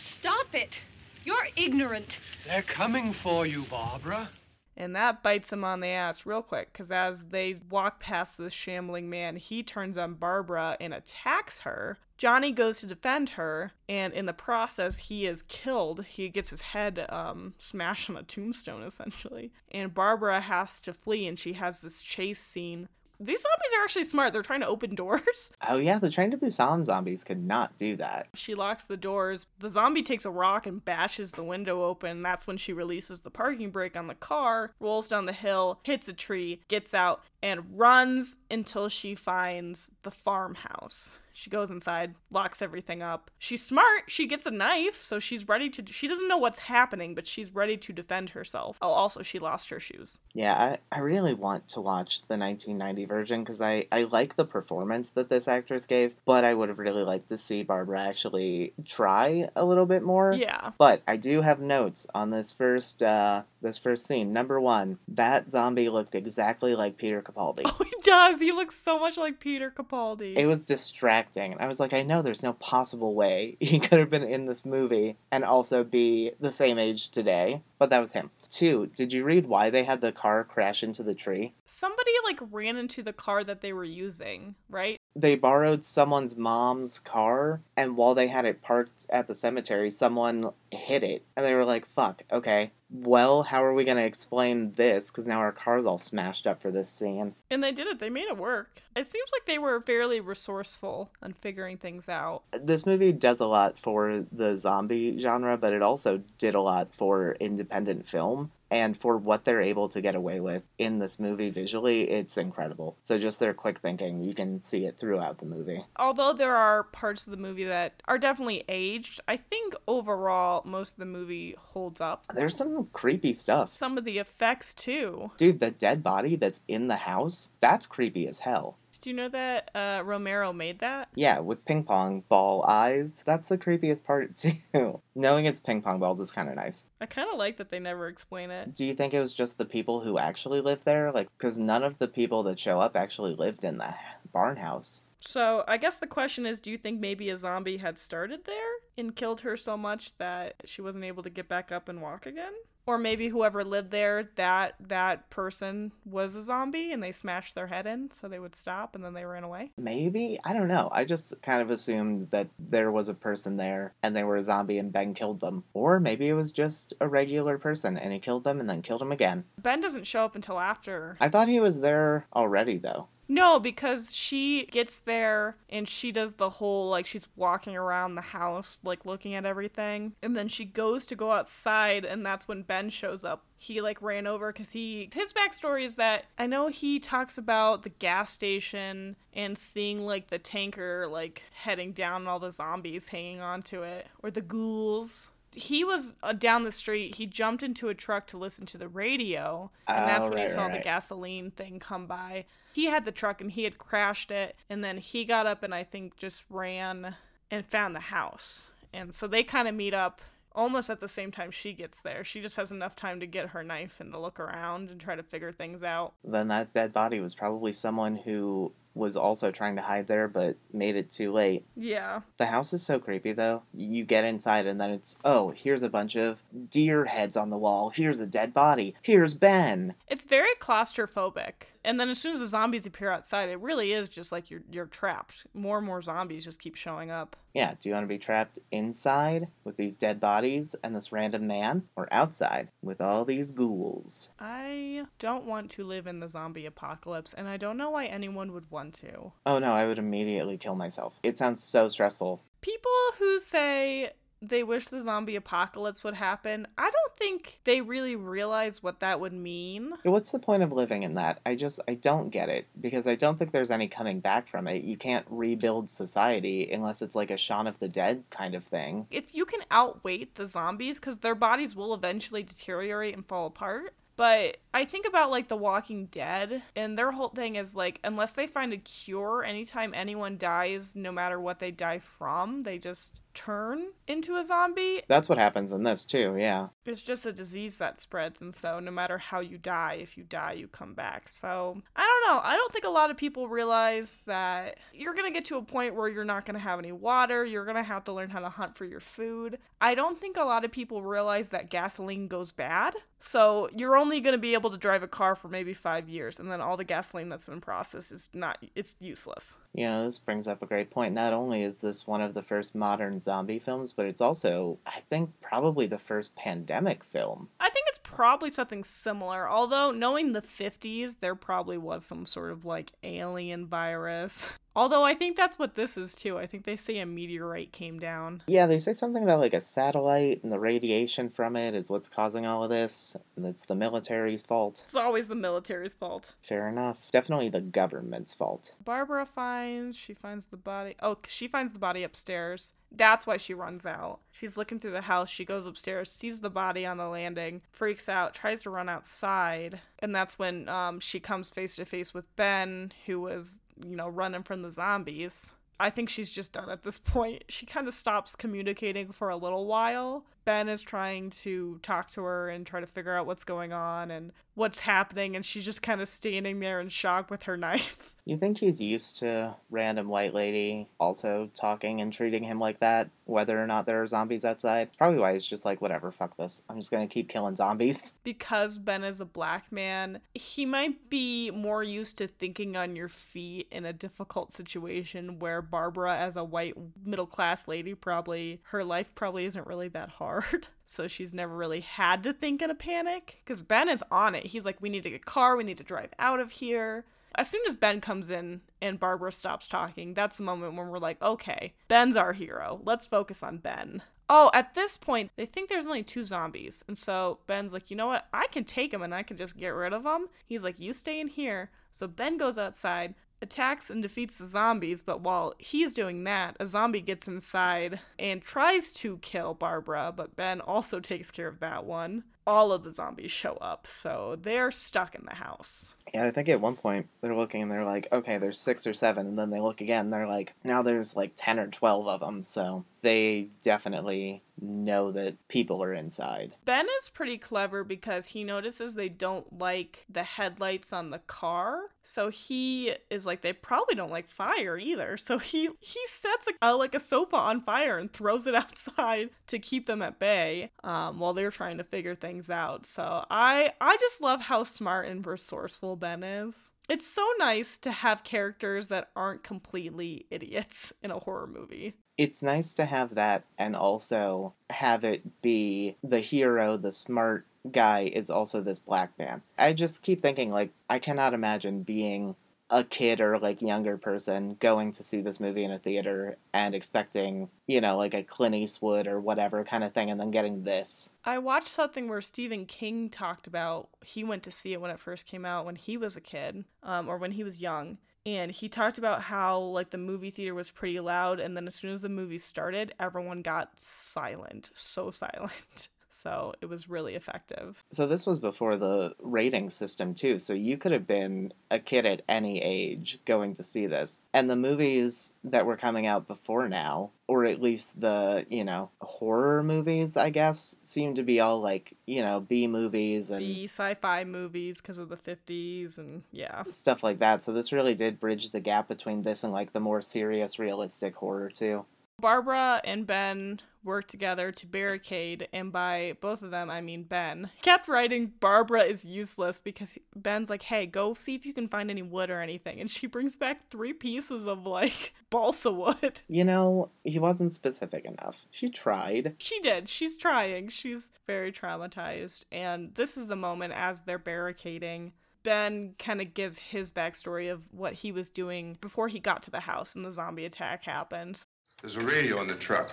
Stop 0.00 0.52
it. 0.52 0.78
You're 1.24 1.46
ignorant. 1.54 2.18
They're 2.44 2.62
coming 2.62 3.12
for 3.12 3.46
you, 3.46 3.62
Barbara. 3.70 4.28
And 4.76 4.96
that 4.96 5.22
bites 5.22 5.52
him 5.52 5.64
on 5.64 5.80
the 5.80 5.88
ass 5.88 6.24
real 6.24 6.42
quick, 6.42 6.72
because 6.72 6.90
as 6.90 7.26
they 7.26 7.56
walk 7.68 8.00
past 8.00 8.38
this 8.38 8.52
shambling 8.52 9.10
man, 9.10 9.36
he 9.36 9.62
turns 9.62 9.98
on 9.98 10.14
Barbara 10.14 10.76
and 10.80 10.94
attacks 10.94 11.60
her. 11.60 11.98
Johnny 12.16 12.52
goes 12.52 12.80
to 12.80 12.86
defend 12.86 13.30
her, 13.30 13.72
and 13.88 14.12
in 14.14 14.26
the 14.26 14.32
process, 14.32 14.96
he 14.96 15.26
is 15.26 15.42
killed. 15.42 16.04
He 16.04 16.28
gets 16.28 16.50
his 16.50 16.62
head 16.62 17.04
um, 17.10 17.54
smashed 17.58 18.08
on 18.08 18.16
a 18.16 18.22
tombstone, 18.22 18.82
essentially. 18.86 19.52
And 19.70 19.92
Barbara 19.92 20.40
has 20.40 20.80
to 20.80 20.94
flee, 20.94 21.26
and 21.26 21.38
she 21.38 21.54
has 21.54 21.80
this 21.80 22.02
chase 22.02 22.40
scene 22.40 22.88
these 23.20 23.40
zombies 23.40 23.72
are 23.78 23.84
actually 23.84 24.04
smart. 24.04 24.32
They're 24.32 24.42
trying 24.42 24.60
to 24.60 24.66
open 24.66 24.94
doors. 24.94 25.50
Oh 25.68 25.76
yeah, 25.76 25.98
the 25.98 26.10
Train 26.10 26.32
to 26.32 26.36
Busan 26.36 26.84
zombies 26.84 27.22
could 27.24 27.42
not 27.42 27.78
do 27.78 27.96
that. 27.96 28.26
She 28.34 28.54
locks 28.54 28.86
the 28.86 28.96
doors. 28.96 29.46
The 29.60 29.70
zombie 29.70 30.02
takes 30.02 30.24
a 30.24 30.30
rock 30.30 30.66
and 30.66 30.84
bashes 30.84 31.32
the 31.32 31.44
window 31.44 31.84
open. 31.84 32.20
That's 32.20 32.46
when 32.48 32.56
she 32.56 32.72
releases 32.72 33.20
the 33.20 33.30
parking 33.30 33.70
brake 33.70 33.96
on 33.96 34.08
the 34.08 34.14
car, 34.16 34.72
rolls 34.80 35.08
down 35.08 35.26
the 35.26 35.32
hill, 35.32 35.78
hits 35.84 36.08
a 36.08 36.12
tree, 36.12 36.60
gets 36.68 36.92
out, 36.94 37.22
and 37.42 37.78
runs 37.78 38.38
until 38.50 38.88
she 38.88 39.14
finds 39.14 39.92
the 40.02 40.10
farmhouse. 40.10 41.20
She 41.42 41.50
goes 41.50 41.72
inside, 41.72 42.14
locks 42.30 42.62
everything 42.62 43.02
up. 43.02 43.28
She's 43.36 43.66
smart. 43.66 44.04
She 44.06 44.28
gets 44.28 44.46
a 44.46 44.50
knife, 44.52 45.02
so 45.02 45.18
she's 45.18 45.48
ready 45.48 45.68
to. 45.70 45.92
She 45.92 46.06
doesn't 46.06 46.28
know 46.28 46.36
what's 46.36 46.60
happening, 46.60 47.16
but 47.16 47.26
she's 47.26 47.52
ready 47.52 47.76
to 47.78 47.92
defend 47.92 48.30
herself. 48.30 48.78
Oh, 48.80 48.92
also, 48.92 49.22
she 49.22 49.40
lost 49.40 49.68
her 49.70 49.80
shoes. 49.80 50.20
Yeah, 50.34 50.54
I, 50.54 50.78
I 50.92 51.00
really 51.00 51.34
want 51.34 51.66
to 51.70 51.80
watch 51.80 52.20
the 52.28 52.38
1990 52.38 53.04
version 53.06 53.42
because 53.42 53.60
I, 53.60 53.88
I 53.90 54.04
like 54.04 54.36
the 54.36 54.44
performance 54.44 55.10
that 55.10 55.30
this 55.30 55.48
actress 55.48 55.84
gave, 55.84 56.14
but 56.24 56.44
I 56.44 56.54
would 56.54 56.68
have 56.68 56.78
really 56.78 57.02
liked 57.02 57.28
to 57.30 57.38
see 57.38 57.64
Barbara 57.64 58.02
actually 58.02 58.72
try 58.86 59.48
a 59.56 59.64
little 59.64 59.86
bit 59.86 60.04
more. 60.04 60.32
Yeah. 60.32 60.70
But 60.78 61.02
I 61.08 61.16
do 61.16 61.42
have 61.42 61.58
notes 61.58 62.06
on 62.14 62.30
this 62.30 62.52
first 62.52 63.02
uh, 63.02 63.42
this 63.60 63.78
first 63.78 64.06
scene. 64.06 64.32
Number 64.32 64.60
one, 64.60 64.98
that 65.08 65.50
zombie 65.50 65.88
looked 65.88 66.14
exactly 66.14 66.76
like 66.76 66.98
Peter 66.98 67.20
Capaldi. 67.20 67.64
Oh, 67.82 67.84
does. 68.04 68.38
He 68.38 68.52
looks 68.52 68.76
so 68.76 68.98
much 68.98 69.16
like 69.16 69.40
Peter 69.40 69.70
Capaldi. 69.70 70.36
It 70.36 70.46
was 70.46 70.62
distracting. 70.62 71.56
I 71.58 71.66
was 71.66 71.80
like, 71.80 71.92
I 71.92 72.02
know 72.02 72.22
there's 72.22 72.42
no 72.42 72.54
possible 72.54 73.14
way 73.14 73.56
he 73.60 73.78
could 73.78 73.98
have 73.98 74.10
been 74.10 74.22
in 74.22 74.46
this 74.46 74.64
movie 74.64 75.16
and 75.30 75.44
also 75.44 75.84
be 75.84 76.32
the 76.40 76.52
same 76.52 76.78
age 76.78 77.10
today, 77.10 77.62
but 77.82 77.90
that 77.90 78.00
was 78.00 78.12
him. 78.12 78.30
Two, 78.48 78.90
did 78.94 79.12
you 79.12 79.24
read 79.24 79.48
why 79.48 79.68
they 79.68 79.82
had 79.82 80.00
the 80.00 80.12
car 80.12 80.44
crash 80.44 80.84
into 80.84 81.02
the 81.02 81.16
tree? 81.16 81.52
Somebody 81.66 82.12
like 82.22 82.38
ran 82.52 82.76
into 82.76 83.02
the 83.02 83.12
car 83.12 83.42
that 83.42 83.60
they 83.60 83.72
were 83.72 83.82
using, 83.82 84.54
right? 84.70 84.98
They 85.16 85.34
borrowed 85.34 85.84
someone's 85.84 86.36
mom's 86.36 87.00
car, 87.00 87.60
and 87.76 87.96
while 87.96 88.14
they 88.14 88.28
had 88.28 88.44
it 88.44 88.62
parked 88.62 89.04
at 89.10 89.26
the 89.26 89.34
cemetery, 89.34 89.90
someone 89.90 90.50
hit 90.70 91.02
it. 91.02 91.24
And 91.36 91.44
they 91.44 91.54
were 91.54 91.64
like, 91.64 91.86
fuck, 91.86 92.22
okay. 92.30 92.70
Well, 92.90 93.42
how 93.42 93.64
are 93.64 93.72
we 93.72 93.84
going 93.84 93.96
to 93.96 94.04
explain 94.04 94.72
this? 94.76 95.10
Because 95.10 95.26
now 95.26 95.38
our 95.38 95.52
car's 95.52 95.86
all 95.86 95.98
smashed 95.98 96.46
up 96.46 96.60
for 96.60 96.70
this 96.70 96.90
scene. 96.90 97.34
And 97.50 97.64
they 97.64 97.72
did 97.72 97.86
it. 97.86 97.98
They 97.98 98.10
made 98.10 98.28
it 98.28 98.36
work. 98.36 98.68
It 98.94 99.06
seems 99.06 99.30
like 99.32 99.46
they 99.46 99.56
were 99.58 99.80
fairly 99.80 100.20
resourceful 100.20 101.10
on 101.22 101.32
figuring 101.32 101.78
things 101.78 102.10
out. 102.10 102.42
This 102.52 102.84
movie 102.84 103.12
does 103.12 103.40
a 103.40 103.46
lot 103.46 103.78
for 103.78 104.26
the 104.30 104.58
zombie 104.58 105.18
genre, 105.18 105.56
but 105.56 105.72
it 105.72 105.80
also 105.80 106.22
did 106.38 106.54
a 106.54 106.60
lot 106.60 106.88
for 106.98 107.34
independent 107.40 107.71
film. 108.08 108.50
And 108.70 108.98
for 108.98 109.18
what 109.18 109.44
they're 109.44 109.60
able 109.60 109.90
to 109.90 110.00
get 110.00 110.14
away 110.14 110.40
with 110.40 110.62
in 110.78 110.98
this 110.98 111.20
movie 111.20 111.50
visually, 111.50 112.10
it's 112.10 112.38
incredible. 112.38 112.96
So, 113.02 113.18
just 113.18 113.38
their 113.38 113.52
quick 113.52 113.80
thinking, 113.80 114.24
you 114.24 114.34
can 114.34 114.62
see 114.62 114.86
it 114.86 114.98
throughout 114.98 115.38
the 115.38 115.44
movie. 115.44 115.84
Although 115.96 116.32
there 116.32 116.56
are 116.56 116.84
parts 116.84 117.26
of 117.26 117.32
the 117.32 117.36
movie 117.36 117.64
that 117.64 118.02
are 118.08 118.16
definitely 118.16 118.64
aged, 118.70 119.20
I 119.28 119.36
think 119.36 119.74
overall 119.86 120.62
most 120.64 120.92
of 120.92 120.98
the 121.00 121.04
movie 121.04 121.54
holds 121.58 122.00
up. 122.00 122.24
There's 122.34 122.56
some 122.56 122.88
creepy 122.94 123.34
stuff. 123.34 123.72
Some 123.74 123.98
of 123.98 124.06
the 124.06 124.18
effects, 124.18 124.72
too. 124.72 125.32
Dude, 125.36 125.60
the 125.60 125.70
dead 125.70 126.02
body 126.02 126.36
that's 126.36 126.62
in 126.66 126.88
the 126.88 126.96
house, 126.96 127.50
that's 127.60 127.84
creepy 127.84 128.26
as 128.26 128.38
hell. 128.38 128.78
Did 129.02 129.10
you 129.10 129.16
know 129.16 129.28
that 129.30 129.70
uh, 129.74 130.02
Romero 130.04 130.52
made 130.52 130.78
that? 130.78 131.08
Yeah, 131.16 131.40
with 131.40 131.64
ping 131.64 131.82
pong 131.82 132.22
ball 132.28 132.64
eyes. 132.68 133.24
That's 133.26 133.48
the 133.48 133.58
creepiest 133.58 134.04
part, 134.04 134.36
too. 134.72 135.00
Knowing 135.16 135.44
it's 135.44 135.58
ping 135.58 135.82
pong 135.82 135.98
balls 135.98 136.20
is 136.20 136.30
kind 136.30 136.48
of 136.48 136.54
nice. 136.54 136.84
I 137.00 137.06
kind 137.06 137.28
of 137.28 137.36
like 137.36 137.56
that 137.56 137.72
they 137.72 137.80
never 137.80 138.06
explain 138.06 138.52
it. 138.52 138.76
Do 138.76 138.86
you 138.86 138.94
think 138.94 139.12
it 139.12 139.18
was 139.18 139.34
just 139.34 139.58
the 139.58 139.64
people 139.64 140.02
who 140.02 140.18
actually 140.18 140.60
lived 140.60 140.84
there? 140.84 141.10
Like, 141.10 141.26
because 141.36 141.58
none 141.58 141.82
of 141.82 141.98
the 141.98 142.06
people 142.06 142.44
that 142.44 142.60
show 142.60 142.78
up 142.78 142.94
actually 142.94 143.34
lived 143.34 143.64
in 143.64 143.78
the 143.78 143.92
barn 144.32 144.58
house. 144.58 145.00
So, 145.24 145.64
I 145.68 145.76
guess 145.76 145.98
the 145.98 146.06
question 146.06 146.46
is 146.46 146.60
do 146.60 146.70
you 146.70 146.76
think 146.78 147.00
maybe 147.00 147.30
a 147.30 147.36
zombie 147.36 147.78
had 147.78 147.98
started 147.98 148.44
there 148.44 148.72
and 148.98 149.14
killed 149.14 149.42
her 149.42 149.56
so 149.56 149.76
much 149.76 150.16
that 150.18 150.54
she 150.64 150.82
wasn't 150.82 151.04
able 151.04 151.22
to 151.22 151.30
get 151.30 151.48
back 151.48 151.72
up 151.72 151.88
and 151.88 152.02
walk 152.02 152.26
again? 152.26 152.52
Or 152.84 152.98
maybe 152.98 153.28
whoever 153.28 153.62
lived 153.62 153.92
there, 153.92 154.30
that 154.34 154.74
that 154.88 155.30
person 155.30 155.92
was 156.04 156.34
a 156.34 156.42
zombie 156.42 156.90
and 156.90 157.00
they 157.00 157.12
smashed 157.12 157.54
their 157.54 157.68
head 157.68 157.86
in 157.86 158.10
so 158.10 158.26
they 158.26 158.40
would 158.40 158.56
stop 158.56 158.96
and 158.96 159.04
then 159.04 159.14
they 159.14 159.24
ran 159.24 159.44
away. 159.44 159.70
Maybe? 159.76 160.40
I 160.42 160.52
don't 160.52 160.66
know. 160.66 160.88
I 160.90 161.04
just 161.04 161.40
kind 161.42 161.62
of 161.62 161.70
assumed 161.70 162.28
that 162.32 162.48
there 162.58 162.90
was 162.90 163.08
a 163.08 163.14
person 163.14 163.56
there 163.56 163.94
and 164.02 164.16
they 164.16 164.24
were 164.24 164.36
a 164.36 164.42
zombie 164.42 164.78
and 164.78 164.92
Ben 164.92 165.14
killed 165.14 165.40
them. 165.40 165.62
Or 165.74 166.00
maybe 166.00 166.28
it 166.28 166.34
was 166.34 166.50
just 166.50 166.92
a 167.00 167.06
regular 167.06 167.56
person 167.56 167.96
and 167.96 168.12
he 168.12 168.18
killed 168.18 168.42
them 168.42 168.58
and 168.58 168.68
then 168.68 168.82
killed 168.82 169.02
him 169.02 169.12
again. 169.12 169.44
Ben 169.58 169.80
doesn't 169.80 170.08
show 170.08 170.24
up 170.24 170.34
until 170.34 170.58
after. 170.58 171.16
I 171.20 171.28
thought 171.28 171.46
he 171.46 171.60
was 171.60 171.80
there 171.80 172.26
already, 172.34 172.78
though. 172.78 173.06
No, 173.32 173.58
because 173.58 174.14
she 174.14 174.66
gets 174.66 174.98
there 174.98 175.56
and 175.70 175.88
she 175.88 176.12
does 176.12 176.34
the 176.34 176.50
whole 176.50 176.90
like 176.90 177.06
she's 177.06 177.28
walking 177.34 177.74
around 177.74 178.14
the 178.14 178.20
house, 178.20 178.78
like 178.84 179.06
looking 179.06 179.34
at 179.34 179.46
everything. 179.46 180.12
And 180.22 180.36
then 180.36 180.48
she 180.48 180.66
goes 180.66 181.06
to 181.06 181.16
go 181.16 181.32
outside, 181.32 182.04
and 182.04 182.26
that's 182.26 182.46
when 182.46 182.62
Ben 182.62 182.90
shows 182.90 183.24
up. 183.24 183.46
He 183.56 183.80
like 183.80 184.02
ran 184.02 184.26
over 184.26 184.52
because 184.52 184.72
he 184.72 185.08
his 185.14 185.32
backstory 185.32 185.86
is 185.86 185.96
that 185.96 186.26
I 186.38 186.46
know 186.46 186.68
he 186.68 187.00
talks 187.00 187.38
about 187.38 187.84
the 187.84 187.88
gas 187.88 188.30
station 188.30 189.16
and 189.32 189.56
seeing 189.56 190.04
like 190.04 190.28
the 190.28 190.38
tanker 190.38 191.06
like 191.06 191.44
heading 191.54 191.92
down 191.92 192.22
and 192.22 192.28
all 192.28 192.38
the 192.38 192.50
zombies 192.50 193.08
hanging 193.08 193.40
onto 193.40 193.82
it 193.82 194.08
or 194.22 194.30
the 194.30 194.42
ghouls 194.42 195.30
he 195.54 195.84
was 195.84 196.14
uh, 196.22 196.32
down 196.32 196.64
the 196.64 196.72
street. 196.72 197.16
He 197.16 197.26
jumped 197.26 197.62
into 197.62 197.88
a 197.88 197.94
truck 197.94 198.26
to 198.28 198.38
listen 198.38 198.66
to 198.66 198.78
the 198.78 198.88
radio, 198.88 199.70
and 199.86 200.08
that's 200.08 200.26
Oh, 200.26 200.30
when 200.30 200.38
he 200.38 200.48
saw 200.48 200.64
right. 200.66 200.74
the 200.74 200.80
gasoline 200.80 201.50
thing 201.50 201.78
come 201.78 202.06
by. 202.06 202.44
He 202.74 202.86
had 202.86 203.04
the 203.04 203.12
truck 203.12 203.40
and 203.40 203.52
he 203.52 203.64
had 203.64 203.76
crashed 203.78 204.30
it, 204.30 204.56
and 204.70 204.82
then 204.82 204.96
he 204.98 205.24
got 205.24 205.46
up 205.46 205.62
and 205.62 205.74
I 205.74 205.84
think 205.84 206.16
just 206.16 206.44
ran 206.48 207.16
and 207.50 207.66
found 207.66 207.94
the 207.94 208.00
house. 208.00 208.72
And 208.94 209.14
so 209.14 209.26
they 209.26 209.42
kind 209.42 209.68
of 209.68 209.74
meet 209.74 209.92
up 209.94 210.22
almost 210.54 210.90
at 210.90 211.00
the 211.00 211.08
same 211.08 211.30
time 211.30 211.50
she 211.50 211.72
gets 211.72 211.98
there. 212.00 212.24
She 212.24 212.40
just 212.42 212.56
has 212.56 212.70
enough 212.70 212.94
time 212.94 213.20
to 213.20 213.26
get 213.26 213.48
her 213.50 213.62
knife 213.62 214.00
and 214.00 214.12
to 214.12 214.18
look 214.18 214.38
around 214.38 214.90
and 214.90 215.00
try 215.00 215.14
to 215.16 215.22
figure 215.22 215.50
things 215.52 215.82
out. 215.82 216.12
Then 216.24 216.48
that 216.48 216.72
dead 216.74 216.92
body 216.92 217.20
was 217.20 217.34
probably 217.34 217.72
someone 217.72 218.16
who 218.16 218.72
was 218.94 219.16
also 219.16 219.50
trying 219.50 219.76
to 219.76 219.82
hide 219.82 220.06
there 220.06 220.28
but 220.28 220.56
made 220.72 220.96
it 220.96 221.10
too 221.10 221.32
late. 221.32 221.64
Yeah. 221.76 222.20
The 222.38 222.46
house 222.46 222.72
is 222.72 222.82
so 222.82 222.98
creepy 222.98 223.32
though. 223.32 223.62
You 223.72 224.04
get 224.04 224.24
inside 224.24 224.66
and 224.66 224.80
then 224.80 224.90
it's, 224.90 225.18
oh, 225.24 225.50
here's 225.50 225.82
a 225.82 225.88
bunch 225.88 226.16
of 226.16 226.38
deer 226.70 227.06
heads 227.06 227.36
on 227.36 227.50
the 227.50 227.58
wall. 227.58 227.90
Here's 227.90 228.20
a 228.20 228.26
dead 228.26 228.52
body. 228.52 228.94
Here's 229.02 229.34
Ben. 229.34 229.94
It's 230.08 230.24
very 230.24 230.54
claustrophobic. 230.60 231.52
And 231.84 231.98
then 231.98 232.08
as 232.08 232.18
soon 232.18 232.32
as 232.32 232.38
the 232.38 232.46
zombies 232.46 232.86
appear 232.86 233.10
outside, 233.10 233.48
it 233.48 233.60
really 233.60 233.92
is 233.92 234.08
just 234.08 234.32
like 234.32 234.50
you're 234.50 234.62
you're 234.70 234.86
trapped. 234.86 235.46
More 235.54 235.78
and 235.78 235.86
more 235.86 236.00
zombies 236.02 236.44
just 236.44 236.60
keep 236.60 236.76
showing 236.76 237.10
up. 237.10 237.36
Yeah, 237.54 237.74
do 237.80 237.88
you 237.88 237.94
want 237.94 238.04
to 238.04 238.08
be 238.08 238.18
trapped 238.18 238.58
inside 238.70 239.48
with 239.64 239.76
these 239.76 239.96
dead 239.96 240.20
bodies 240.20 240.74
and 240.82 240.96
this 240.96 241.12
random 241.12 241.46
man, 241.46 241.84
or 241.96 242.08
outside 242.10 242.68
with 242.82 243.00
all 243.00 243.24
these 243.24 243.50
ghouls? 243.50 244.30
I 244.38 245.04
don't 245.18 245.44
want 245.44 245.70
to 245.72 245.84
live 245.84 246.06
in 246.06 246.20
the 246.20 246.28
zombie 246.28 246.66
apocalypse, 246.66 247.34
and 247.34 247.48
I 247.48 247.56
don't 247.56 247.76
know 247.76 247.90
why 247.90 248.06
anyone 248.06 248.52
would 248.52 248.70
want 248.70 248.94
to. 248.94 249.32
Oh 249.44 249.58
no, 249.58 249.72
I 249.72 249.86
would 249.86 249.98
immediately 249.98 250.56
kill 250.56 250.76
myself. 250.76 251.14
It 251.22 251.36
sounds 251.36 251.62
so 251.62 251.88
stressful. 251.88 252.42
People 252.60 252.92
who 253.18 253.38
say 253.40 254.12
they 254.42 254.62
wish 254.62 254.88
the 254.88 255.00
zombie 255.00 255.36
apocalypse 255.36 256.04
would 256.04 256.14
happen, 256.14 256.66
I 256.76 256.90
don't 256.90 257.16
think 257.16 257.60
they 257.64 257.80
really 257.80 258.16
realize 258.16 258.82
what 258.82 259.00
that 259.00 259.20
would 259.20 259.32
mean. 259.32 259.92
What's 260.02 260.32
the 260.32 260.38
point 260.38 260.62
of 260.62 260.72
living 260.72 261.04
in 261.04 261.14
that? 261.14 261.40
I 261.46 261.54
just, 261.54 261.80
I 261.86 261.94
don't 261.94 262.30
get 262.30 262.48
it. 262.48 262.66
Because 262.80 263.06
I 263.06 263.14
don't 263.14 263.38
think 263.38 263.52
there's 263.52 263.70
any 263.70 263.88
coming 263.88 264.20
back 264.20 264.48
from 264.48 264.66
it. 264.66 264.82
You 264.82 264.96
can't 264.96 265.26
rebuild 265.30 265.90
society 265.90 266.70
unless 266.70 267.00
it's 267.00 267.14
like 267.14 267.30
a 267.30 267.36
Shaun 267.36 267.66
of 267.66 267.78
the 267.78 267.88
Dead 267.88 268.24
kind 268.30 268.54
of 268.54 268.64
thing. 268.64 269.06
If 269.10 269.34
you 269.34 269.44
can 269.44 269.60
outweight 269.70 270.34
the 270.34 270.46
zombies, 270.46 270.98
because 270.98 271.18
their 271.18 271.34
bodies 271.36 271.76
will 271.76 271.94
eventually 271.94 272.42
deteriorate 272.42 273.14
and 273.14 273.24
fall 273.24 273.46
apart, 273.46 273.94
But 274.16 274.58
I 274.74 274.84
think 274.84 275.06
about 275.06 275.30
like 275.30 275.48
The 275.48 275.56
Walking 275.56 276.06
Dead, 276.06 276.62
and 276.76 276.98
their 276.98 277.12
whole 277.12 277.30
thing 277.30 277.56
is 277.56 277.74
like, 277.74 277.98
unless 278.04 278.34
they 278.34 278.46
find 278.46 278.72
a 278.72 278.76
cure, 278.76 279.42
anytime 279.42 279.94
anyone 279.94 280.36
dies, 280.36 280.94
no 280.94 281.12
matter 281.12 281.40
what 281.40 281.58
they 281.60 281.70
die 281.70 281.98
from, 281.98 282.62
they 282.62 282.78
just 282.78 283.20
turn 283.34 283.88
into 284.06 284.36
a 284.36 284.44
zombie. 284.44 285.02
That's 285.08 285.28
what 285.28 285.38
happens 285.38 285.72
in 285.72 285.82
this 285.82 286.04
too, 286.04 286.36
yeah. 286.38 286.68
It's 286.84 287.02
just 287.02 287.26
a 287.26 287.32
disease 287.32 287.78
that 287.78 288.00
spreads, 288.00 288.40
and 288.40 288.54
so 288.54 288.80
no 288.80 288.90
matter 288.90 289.18
how 289.18 289.40
you 289.40 289.58
die, 289.58 289.98
if 290.00 290.16
you 290.16 290.24
die, 290.24 290.52
you 290.52 290.68
come 290.68 290.94
back. 290.94 291.28
So 291.28 291.80
I 291.96 292.02
don't 292.02 292.34
know. 292.34 292.40
I 292.42 292.54
don't 292.54 292.72
think 292.72 292.84
a 292.84 292.90
lot 292.90 293.10
of 293.10 293.16
people 293.16 293.48
realize 293.48 294.12
that 294.26 294.78
you're 294.92 295.14
gonna 295.14 295.30
get 295.30 295.44
to 295.46 295.56
a 295.56 295.62
point 295.62 295.94
where 295.94 296.08
you're 296.08 296.24
not 296.24 296.44
gonna 296.44 296.58
have 296.58 296.78
any 296.78 296.92
water. 296.92 297.44
You're 297.44 297.64
gonna 297.64 297.82
have 297.82 298.04
to 298.04 298.12
learn 298.12 298.30
how 298.30 298.40
to 298.40 298.48
hunt 298.48 298.76
for 298.76 298.84
your 298.84 299.00
food. 299.00 299.58
I 299.80 299.94
don't 299.94 300.20
think 300.20 300.36
a 300.36 300.44
lot 300.44 300.64
of 300.64 300.72
people 300.72 301.02
realize 301.02 301.48
that 301.50 301.70
gasoline 301.70 302.28
goes 302.28 302.52
bad. 302.52 302.94
So 303.18 303.68
you're 303.76 303.96
only 303.96 304.20
gonna 304.20 304.38
be 304.38 304.54
able 304.54 304.70
to 304.70 304.76
drive 304.76 305.02
a 305.02 305.08
car 305.08 305.34
for 305.36 305.48
maybe 305.48 305.74
five 305.74 306.08
years, 306.08 306.40
and 306.40 306.50
then 306.50 306.60
all 306.60 306.76
the 306.76 306.84
gasoline 306.84 307.28
that's 307.28 307.48
been 307.48 307.60
processed 307.60 308.10
is 308.10 308.28
not. 308.34 308.58
It's 308.74 308.96
useless. 309.00 309.56
Yeah, 309.74 310.04
this 310.04 310.18
brings 310.18 310.48
up 310.48 310.62
a 310.62 310.66
great 310.66 310.90
point. 310.90 311.14
Not 311.14 311.32
only 311.32 311.62
is 311.62 311.76
this 311.76 312.06
one 312.06 312.20
of 312.20 312.34
the 312.34 312.42
first 312.42 312.74
modern 312.74 313.20
zombie 313.22 313.58
films, 313.58 313.92
but 313.92 314.06
it's 314.06 314.20
also, 314.20 314.78
I 314.86 315.00
think, 315.10 315.30
probably 315.40 315.86
the 315.86 315.98
first 315.98 316.34
pandemic 316.36 317.04
film. 317.04 317.48
I 317.60 317.70
think 317.70 317.86
it's 317.88 318.00
probably 318.02 318.50
something 318.50 318.84
similar. 318.84 319.48
Although 319.48 319.90
knowing 319.90 320.32
the 320.32 320.42
50s, 320.42 321.16
there 321.20 321.34
probably 321.34 321.78
was 321.78 322.04
some 322.04 322.26
sort 322.26 322.50
of 322.50 322.64
like 322.64 322.92
alien 323.02 323.66
virus. 323.66 324.50
Although 324.74 325.04
I 325.04 325.14
think 325.14 325.36
that's 325.36 325.58
what 325.58 325.74
this 325.74 325.98
is 325.98 326.14
too. 326.14 326.38
I 326.38 326.46
think 326.46 326.64
they 326.64 326.78
say 326.78 326.98
a 326.98 327.06
meteorite 327.06 327.72
came 327.72 327.98
down. 327.98 328.42
Yeah, 328.46 328.66
they 328.66 328.80
say 328.80 328.94
something 328.94 329.22
about 329.22 329.40
like 329.40 329.52
a 329.52 329.60
satellite 329.60 330.42
and 330.42 330.50
the 330.50 330.58
radiation 330.58 331.28
from 331.28 331.56
it 331.56 331.74
is 331.74 331.90
what's 331.90 332.08
causing 332.08 332.46
all 332.46 332.64
of 332.64 332.70
this. 332.70 333.14
And 333.36 333.44
it's 333.44 333.66
the 333.66 333.74
military's 333.74 334.42
fault. 334.42 334.82
It's 334.86 334.96
always 334.96 335.28
the 335.28 335.34
military's 335.34 335.94
fault. 335.94 336.34
Fair 336.48 336.68
enough. 336.68 336.96
Definitely 337.12 337.50
the 337.50 337.60
government's 337.60 338.32
fault. 338.32 338.72
Barbara 338.82 339.26
finds, 339.26 339.96
she 339.96 340.14
finds 340.14 340.46
the 340.46 340.56
body. 340.56 340.96
Oh, 341.02 341.18
she 341.26 341.48
finds 341.48 341.74
the 341.74 341.78
body 341.78 342.02
upstairs. 342.02 342.72
That's 342.94 343.26
why 343.26 343.38
she 343.38 343.54
runs 343.54 343.86
out. 343.86 344.20
She's 344.30 344.56
looking 344.56 344.78
through 344.78 344.92
the 344.92 345.02
house. 345.02 345.30
She 345.30 345.44
goes 345.44 345.66
upstairs, 345.66 346.10
sees 346.10 346.40
the 346.40 346.50
body 346.50 346.84
on 346.84 346.98
the 346.98 347.08
landing, 347.08 347.62
freaks 347.70 348.08
out, 348.08 348.34
tries 348.34 348.62
to 348.62 348.70
run 348.70 348.88
outside. 348.88 349.80
And 349.98 350.14
that's 350.14 350.38
when 350.38 350.68
um, 350.68 351.00
she 351.00 351.18
comes 351.18 351.50
face 351.50 351.76
to 351.76 351.84
face 351.84 352.12
with 352.12 352.34
Ben, 352.36 352.92
who 353.06 353.20
was, 353.20 353.60
you 353.82 353.96
know, 353.96 354.08
running 354.08 354.42
from 354.42 354.62
the 354.62 354.72
zombies. 354.72 355.52
I 355.80 355.90
think 355.90 356.10
she's 356.10 356.30
just 356.30 356.52
done 356.52 356.70
at 356.70 356.84
this 356.84 356.98
point. 357.04 357.44
She 357.48 357.66
kind 357.66 357.88
of 357.88 357.94
stops 357.94 358.36
communicating 358.36 359.10
for 359.10 359.30
a 359.30 359.36
little 359.36 359.66
while. 359.66 360.24
Ben 360.44 360.68
is 360.68 360.82
trying 360.82 361.30
to 361.30 361.78
talk 361.82 362.10
to 362.10 362.22
her 362.22 362.48
and 362.48 362.66
try 362.66 362.80
to 362.80 362.86
figure 362.86 363.16
out 363.16 363.26
what's 363.26 363.44
going 363.44 363.72
on 363.72 364.10
and 364.10 364.32
what's 364.54 364.80
happening, 364.80 365.34
and 365.34 365.44
she's 365.44 365.64
just 365.64 365.82
kind 365.82 366.00
of 366.00 366.08
standing 366.08 366.60
there 366.60 366.80
in 366.80 366.88
shock 366.88 367.30
with 367.30 367.44
her 367.44 367.56
knife. 367.62 368.14
You 368.24 368.36
think 368.36 368.58
he's 368.58 368.80
used 368.80 369.18
to 369.18 369.56
random 369.70 370.08
white 370.08 370.32
lady 370.32 370.88
also 371.00 371.50
talking 371.58 372.00
and 372.00 372.12
treating 372.12 372.44
him 372.44 372.60
like 372.60 372.78
that, 372.78 373.08
whether 373.24 373.60
or 373.60 373.66
not 373.66 373.84
there 373.84 374.00
are 374.02 374.06
zombies 374.06 374.44
outside? 374.44 374.90
Probably 374.96 375.18
why 375.18 375.32
he's 375.32 375.46
just 375.46 375.64
like, 375.64 375.80
whatever, 375.80 376.12
fuck 376.12 376.36
this. 376.36 376.62
I'm 376.68 376.76
just 376.76 376.90
gonna 376.90 377.08
keep 377.08 377.28
killing 377.28 377.56
zombies. 377.56 378.14
Because 378.24 378.78
Ben 378.78 379.02
is 379.04 379.20
a 379.20 379.24
black 379.24 379.72
man, 379.72 380.20
he 380.32 380.64
might 380.64 381.10
be 381.10 381.50
more 381.50 381.82
used 381.82 382.16
to 382.18 382.26
thinking 382.26 382.76
on 382.76 382.94
your 382.94 383.08
feet 383.08 383.66
in 383.70 383.84
a 383.84 383.92
difficult 383.92 384.52
situation 384.52 385.38
where 385.38 385.60
Barbara, 385.60 386.16
as 386.16 386.36
a 386.36 386.44
white 386.44 386.74
middle 387.04 387.26
class 387.26 387.66
lady, 387.66 387.94
probably 387.94 388.60
her 388.66 388.84
life 388.84 389.14
probably 389.14 389.44
isn't 389.44 389.66
really 389.66 389.88
that 389.88 390.10
hard. 390.10 390.31
So 390.84 391.08
she's 391.08 391.32
never 391.32 391.56
really 391.56 391.80
had 391.80 392.22
to 392.24 392.34
think 392.34 392.60
in 392.60 392.68
a 392.68 392.74
panic. 392.74 393.40
Because 393.42 393.62
Ben 393.62 393.88
is 393.88 394.04
on 394.10 394.34
it. 394.34 394.44
He's 394.44 394.66
like, 394.66 394.82
we 394.82 394.90
need 394.90 395.04
to 395.04 395.10
get 395.10 395.22
a 395.22 395.24
car, 395.24 395.56
we 395.56 395.64
need 395.64 395.78
to 395.78 395.84
drive 395.84 396.10
out 396.18 396.38
of 396.38 396.50
here. 396.50 397.06
As 397.34 397.48
soon 397.48 397.62
as 397.66 397.74
Ben 397.74 398.02
comes 398.02 398.28
in 398.28 398.60
and 398.82 399.00
Barbara 399.00 399.32
stops 399.32 399.66
talking, 399.66 400.12
that's 400.12 400.36
the 400.36 400.42
moment 400.42 400.76
when 400.76 400.88
we're 400.88 400.98
like, 400.98 401.22
okay, 401.22 401.72
Ben's 401.88 402.16
our 402.16 402.34
hero. 402.34 402.80
Let's 402.84 403.06
focus 403.06 403.42
on 403.42 403.56
Ben. 403.56 404.02
Oh, 404.28 404.50
at 404.54 404.74
this 404.74 404.96
point, 404.96 405.30
they 405.36 405.46
think 405.46 405.68
there's 405.68 405.86
only 405.86 406.02
two 406.02 406.24
zombies. 406.24 406.84
And 406.88 406.96
so 406.96 407.38
Ben's 407.46 407.72
like, 407.72 407.90
you 407.90 407.96
know 407.96 408.06
what? 408.06 408.28
I 408.32 408.46
can 408.48 408.64
take 408.64 408.90
them 408.90 409.02
and 409.02 409.14
I 409.14 409.22
can 409.22 409.36
just 409.36 409.56
get 409.56 409.68
rid 409.68 409.92
of 409.92 410.04
them. 410.04 410.28
He's 410.46 410.64
like, 410.64 410.76
you 410.78 410.92
stay 410.92 411.20
in 411.20 411.28
here. 411.28 411.70
So 411.90 412.06
Ben 412.06 412.36
goes 412.36 412.58
outside, 412.58 413.14
attacks 413.42 413.90
and 413.90 414.02
defeats 414.02 414.38
the 414.38 414.46
zombies, 414.46 415.02
but 415.02 415.20
while 415.20 415.54
he's 415.58 415.92
doing 415.92 416.24
that, 416.24 416.56
a 416.60 416.66
zombie 416.66 417.00
gets 417.00 417.28
inside 417.28 418.00
and 418.18 418.40
tries 418.40 418.92
to 418.92 419.18
kill 419.18 419.52
Barbara, 419.52 420.12
but 420.14 420.36
Ben 420.36 420.60
also 420.60 421.00
takes 421.00 421.30
care 421.30 421.48
of 421.48 421.60
that 421.60 421.84
one. 421.84 422.24
All 422.46 422.72
of 422.72 422.82
the 422.82 422.90
zombies 422.90 423.30
show 423.30 423.54
up, 423.60 423.86
so 423.86 424.36
they're 424.40 424.70
stuck 424.70 425.14
in 425.14 425.24
the 425.24 425.36
house. 425.36 425.94
Yeah, 426.12 426.26
I 426.26 426.30
think 426.30 426.48
at 426.48 426.60
one 426.60 426.76
point 426.76 427.06
they're 427.20 427.36
looking 427.36 427.62
and 427.62 427.70
they're 427.70 427.84
like, 427.84 428.08
okay, 428.12 428.38
there's 428.38 428.58
six 428.58 428.86
or 428.86 428.94
seven, 428.94 429.26
and 429.26 429.38
then 429.38 429.50
they 429.50 429.60
look 429.60 429.80
again, 429.80 430.06
and 430.06 430.12
they're 430.12 430.26
like, 430.26 430.52
now 430.64 430.82
there's 430.82 431.16
like 431.16 431.32
10 431.36 431.58
or 431.58 431.68
12 431.68 432.08
of 432.08 432.20
them, 432.20 432.42
so 432.42 432.84
they 433.02 433.48
definitely 433.62 434.42
know 434.60 435.10
that 435.12 435.36
people 435.48 435.82
are 435.82 435.92
inside. 435.92 436.52
Ben 436.64 436.86
is 437.00 437.08
pretty 437.08 437.36
clever 437.36 437.82
because 437.82 438.26
he 438.26 438.44
notices 438.44 438.94
they 438.94 439.08
don't 439.08 439.58
like 439.58 440.06
the 440.08 440.22
headlights 440.22 440.92
on 440.92 441.10
the 441.10 441.18
car. 441.18 441.90
So 442.04 442.30
he 442.30 442.94
is 443.10 443.26
like 443.26 443.42
they 443.42 443.52
probably 443.52 443.94
don't 443.94 444.10
like 444.10 444.28
fire 444.28 444.78
either. 444.78 445.16
So 445.32 445.38
he 445.38 445.68
he 445.80 446.00
sets 446.08 446.46
a, 446.48 446.66
uh, 446.66 446.76
like 446.76 446.94
a 446.94 447.00
sofa 447.00 447.36
on 447.36 447.60
fire 447.60 447.96
and 447.96 448.12
throws 448.12 448.46
it 448.46 448.54
outside 448.56 449.30
to 449.46 449.58
keep 449.58 449.86
them 449.86 450.02
at 450.02 450.18
bay 450.18 450.70
um, 450.84 451.20
while 451.20 451.32
they're 451.32 451.50
trying 451.50 451.78
to 451.78 451.84
figure 451.84 452.14
things 452.14 452.31
out. 452.50 452.86
So 452.86 453.24
I 453.30 453.72
I 453.80 453.96
just 453.98 454.20
love 454.20 454.42
how 454.42 454.64
smart 454.64 455.06
and 455.06 455.26
resourceful 455.26 455.96
Ben 455.96 456.22
is. 456.22 456.72
It's 456.88 457.06
so 457.06 457.26
nice 457.38 457.78
to 457.78 457.92
have 457.92 458.24
characters 458.24 458.88
that 458.88 459.10
aren't 459.16 459.42
completely 459.42 460.26
idiots 460.30 460.92
in 461.02 461.10
a 461.10 461.18
horror 461.18 461.46
movie 461.46 461.94
it's 462.18 462.42
nice 462.42 462.74
to 462.74 462.84
have 462.84 463.14
that 463.14 463.42
and 463.58 463.74
also 463.74 464.52
have 464.70 465.04
it 465.04 465.22
be 465.42 465.96
the 466.04 466.20
hero, 466.20 466.76
the 466.76 466.92
smart 466.92 467.46
guy 467.70 468.10
is 468.12 468.30
also 468.30 468.60
this 468.60 468.78
black 468.78 469.16
man. 469.18 469.42
I 469.58 469.72
just 469.72 470.02
keep 470.02 470.20
thinking 470.20 470.50
like 470.50 470.70
I 470.90 470.98
cannot 470.98 471.34
imagine 471.34 471.82
being 471.82 472.36
a 472.72 472.82
kid 472.82 473.20
or 473.20 473.38
like 473.38 473.60
younger 473.60 473.98
person 473.98 474.56
going 474.58 474.92
to 474.92 475.04
see 475.04 475.20
this 475.20 475.38
movie 475.38 475.62
in 475.62 475.70
a 475.70 475.78
theater 475.78 476.38
and 476.54 476.74
expecting, 476.74 477.50
you 477.66 477.82
know, 477.82 477.98
like 477.98 478.14
a 478.14 478.22
Clint 478.22 478.54
Eastwood 478.54 479.06
or 479.06 479.20
whatever 479.20 479.62
kind 479.62 479.84
of 479.84 479.92
thing 479.92 480.10
and 480.10 480.18
then 480.18 480.30
getting 480.30 480.64
this. 480.64 481.10
I 481.22 481.38
watched 481.38 481.68
something 481.68 482.08
where 482.08 482.22
Stephen 482.22 482.64
King 482.64 483.10
talked 483.10 483.46
about 483.46 483.90
he 484.02 484.24
went 484.24 484.42
to 484.44 484.50
see 484.50 484.72
it 484.72 484.80
when 484.80 484.90
it 484.90 484.98
first 484.98 485.26
came 485.26 485.44
out 485.44 485.66
when 485.66 485.76
he 485.76 485.98
was 485.98 486.16
a 486.16 486.20
kid 486.20 486.64
um, 486.82 487.08
or 487.08 487.18
when 487.18 487.32
he 487.32 487.44
was 487.44 487.60
young 487.60 487.98
and 488.24 488.50
he 488.50 488.68
talked 488.68 488.98
about 488.98 489.22
how 489.22 489.58
like 489.58 489.90
the 489.90 489.98
movie 489.98 490.30
theater 490.30 490.54
was 490.54 490.70
pretty 490.70 490.98
loud 490.98 491.40
and 491.40 491.56
then 491.56 491.66
as 491.66 491.74
soon 491.74 491.92
as 491.92 492.02
the 492.02 492.08
movie 492.08 492.38
started 492.38 492.94
everyone 492.98 493.42
got 493.42 493.78
silent 493.78 494.70
so 494.74 495.10
silent 495.10 495.88
so 496.12 496.54
it 496.60 496.66
was 496.66 496.88
really 496.88 497.14
effective. 497.14 497.82
So 497.90 498.06
this 498.06 498.26
was 498.26 498.38
before 498.38 498.76
the 498.76 499.14
rating 499.20 499.70
system 499.70 500.14
too. 500.14 500.38
So 500.38 500.52
you 500.52 500.76
could 500.76 500.92
have 500.92 501.06
been 501.06 501.52
a 501.70 501.78
kid 501.78 502.06
at 502.06 502.22
any 502.28 502.62
age 502.62 503.18
going 503.24 503.54
to 503.54 503.62
see 503.62 503.86
this. 503.86 504.20
And 504.32 504.48
the 504.48 504.56
movies 504.56 505.32
that 505.44 505.66
were 505.66 505.76
coming 505.76 506.06
out 506.06 506.28
before 506.28 506.68
now 506.68 507.10
or 507.28 507.46
at 507.46 507.62
least 507.62 507.98
the 508.00 508.44
you 508.50 508.64
know 508.64 508.90
horror 509.00 509.62
movies 509.62 510.16
i 510.16 510.28
guess 510.28 510.74
seem 510.82 511.14
to 511.14 511.22
be 511.22 511.38
all 511.38 511.60
like 511.60 511.94
you 512.04 512.20
know 512.20 512.40
b 512.40 512.66
movies 512.66 513.30
and 513.30 513.38
b 513.38 513.64
sci-fi 513.64 514.24
movies 514.24 514.82
because 514.82 514.98
of 514.98 515.08
the 515.08 515.16
50s 515.16 515.98
and 515.98 516.22
yeah. 516.32 516.62
Stuff 516.68 517.02
like 517.02 517.18
that. 517.20 517.42
So 517.42 517.52
this 517.52 517.72
really 517.72 517.94
did 517.94 518.20
bridge 518.20 518.50
the 518.50 518.60
gap 518.60 518.88
between 518.88 519.22
this 519.22 519.44
and 519.44 519.52
like 519.52 519.72
the 519.72 519.80
more 519.80 520.02
serious 520.02 520.58
realistic 520.58 521.14
horror 521.14 521.50
too 521.50 521.84
Barbara 522.22 522.80
and 522.84 523.06
Ben 523.06 523.60
worked 523.84 524.08
together 524.08 524.52
to 524.52 524.66
barricade, 524.66 525.48
and 525.52 525.72
by 525.72 526.16
both 526.20 526.42
of 526.42 526.52
them, 526.52 526.70
I 526.70 526.80
mean 526.80 527.02
Ben, 527.02 527.50
kept 527.62 527.88
writing 527.88 528.32
Barbara 528.38 528.82
is 528.84 529.04
useless 529.04 529.58
because 529.58 529.98
Ben's 530.14 530.48
like, 530.48 530.62
hey, 530.62 530.86
go 530.86 531.14
see 531.14 531.34
if 531.34 531.44
you 531.44 531.52
can 531.52 531.66
find 531.66 531.90
any 531.90 532.00
wood 532.00 532.30
or 532.30 532.40
anything. 532.40 532.80
And 532.80 532.88
she 532.88 533.08
brings 533.08 533.36
back 533.36 533.68
three 533.68 533.92
pieces 533.92 534.46
of 534.46 534.64
like 534.64 535.14
balsa 535.30 535.72
wood. 535.72 536.22
You 536.28 536.44
know, 536.44 536.90
he 537.02 537.18
wasn't 537.18 537.54
specific 537.54 538.04
enough. 538.04 538.36
She 538.52 538.70
tried. 538.70 539.34
She 539.38 539.58
did. 539.60 539.88
She's 539.88 540.16
trying. 540.16 540.68
She's 540.68 541.08
very 541.26 541.50
traumatized. 541.50 542.44
And 542.52 542.94
this 542.94 543.16
is 543.16 543.26
the 543.26 543.36
moment 543.36 543.72
as 543.76 544.02
they're 544.02 544.18
barricading. 544.18 545.12
Ben 545.42 545.94
kind 545.98 546.20
of 546.20 546.34
gives 546.34 546.58
his 546.58 546.92
backstory 546.92 547.50
of 547.50 547.64
what 547.72 547.94
he 547.94 548.12
was 548.12 548.30
doing 548.30 548.78
before 548.80 549.08
he 549.08 549.18
got 549.18 549.42
to 549.42 549.50
the 549.50 549.60
house 549.60 549.96
and 549.96 550.04
the 550.04 550.12
zombie 550.12 550.44
attack 550.44 550.84
happened. 550.84 551.44
There's 551.82 551.96
a 551.96 552.00
radio 552.00 552.40
in 552.40 552.46
the 552.46 552.54
truck. 552.54 552.92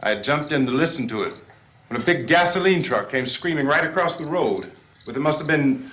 I 0.00 0.08
had 0.08 0.24
jumped 0.24 0.50
in 0.50 0.64
to 0.64 0.72
listen 0.72 1.06
to 1.08 1.24
it 1.24 1.34
when 1.88 2.00
a 2.00 2.04
big 2.04 2.26
gasoline 2.26 2.82
truck 2.82 3.10
came 3.10 3.26
screaming 3.26 3.66
right 3.66 3.84
across 3.84 4.16
the 4.16 4.24
road. 4.24 4.72
But 5.04 5.12
there 5.12 5.22
must 5.22 5.36
have 5.40 5.46
been 5.46 5.90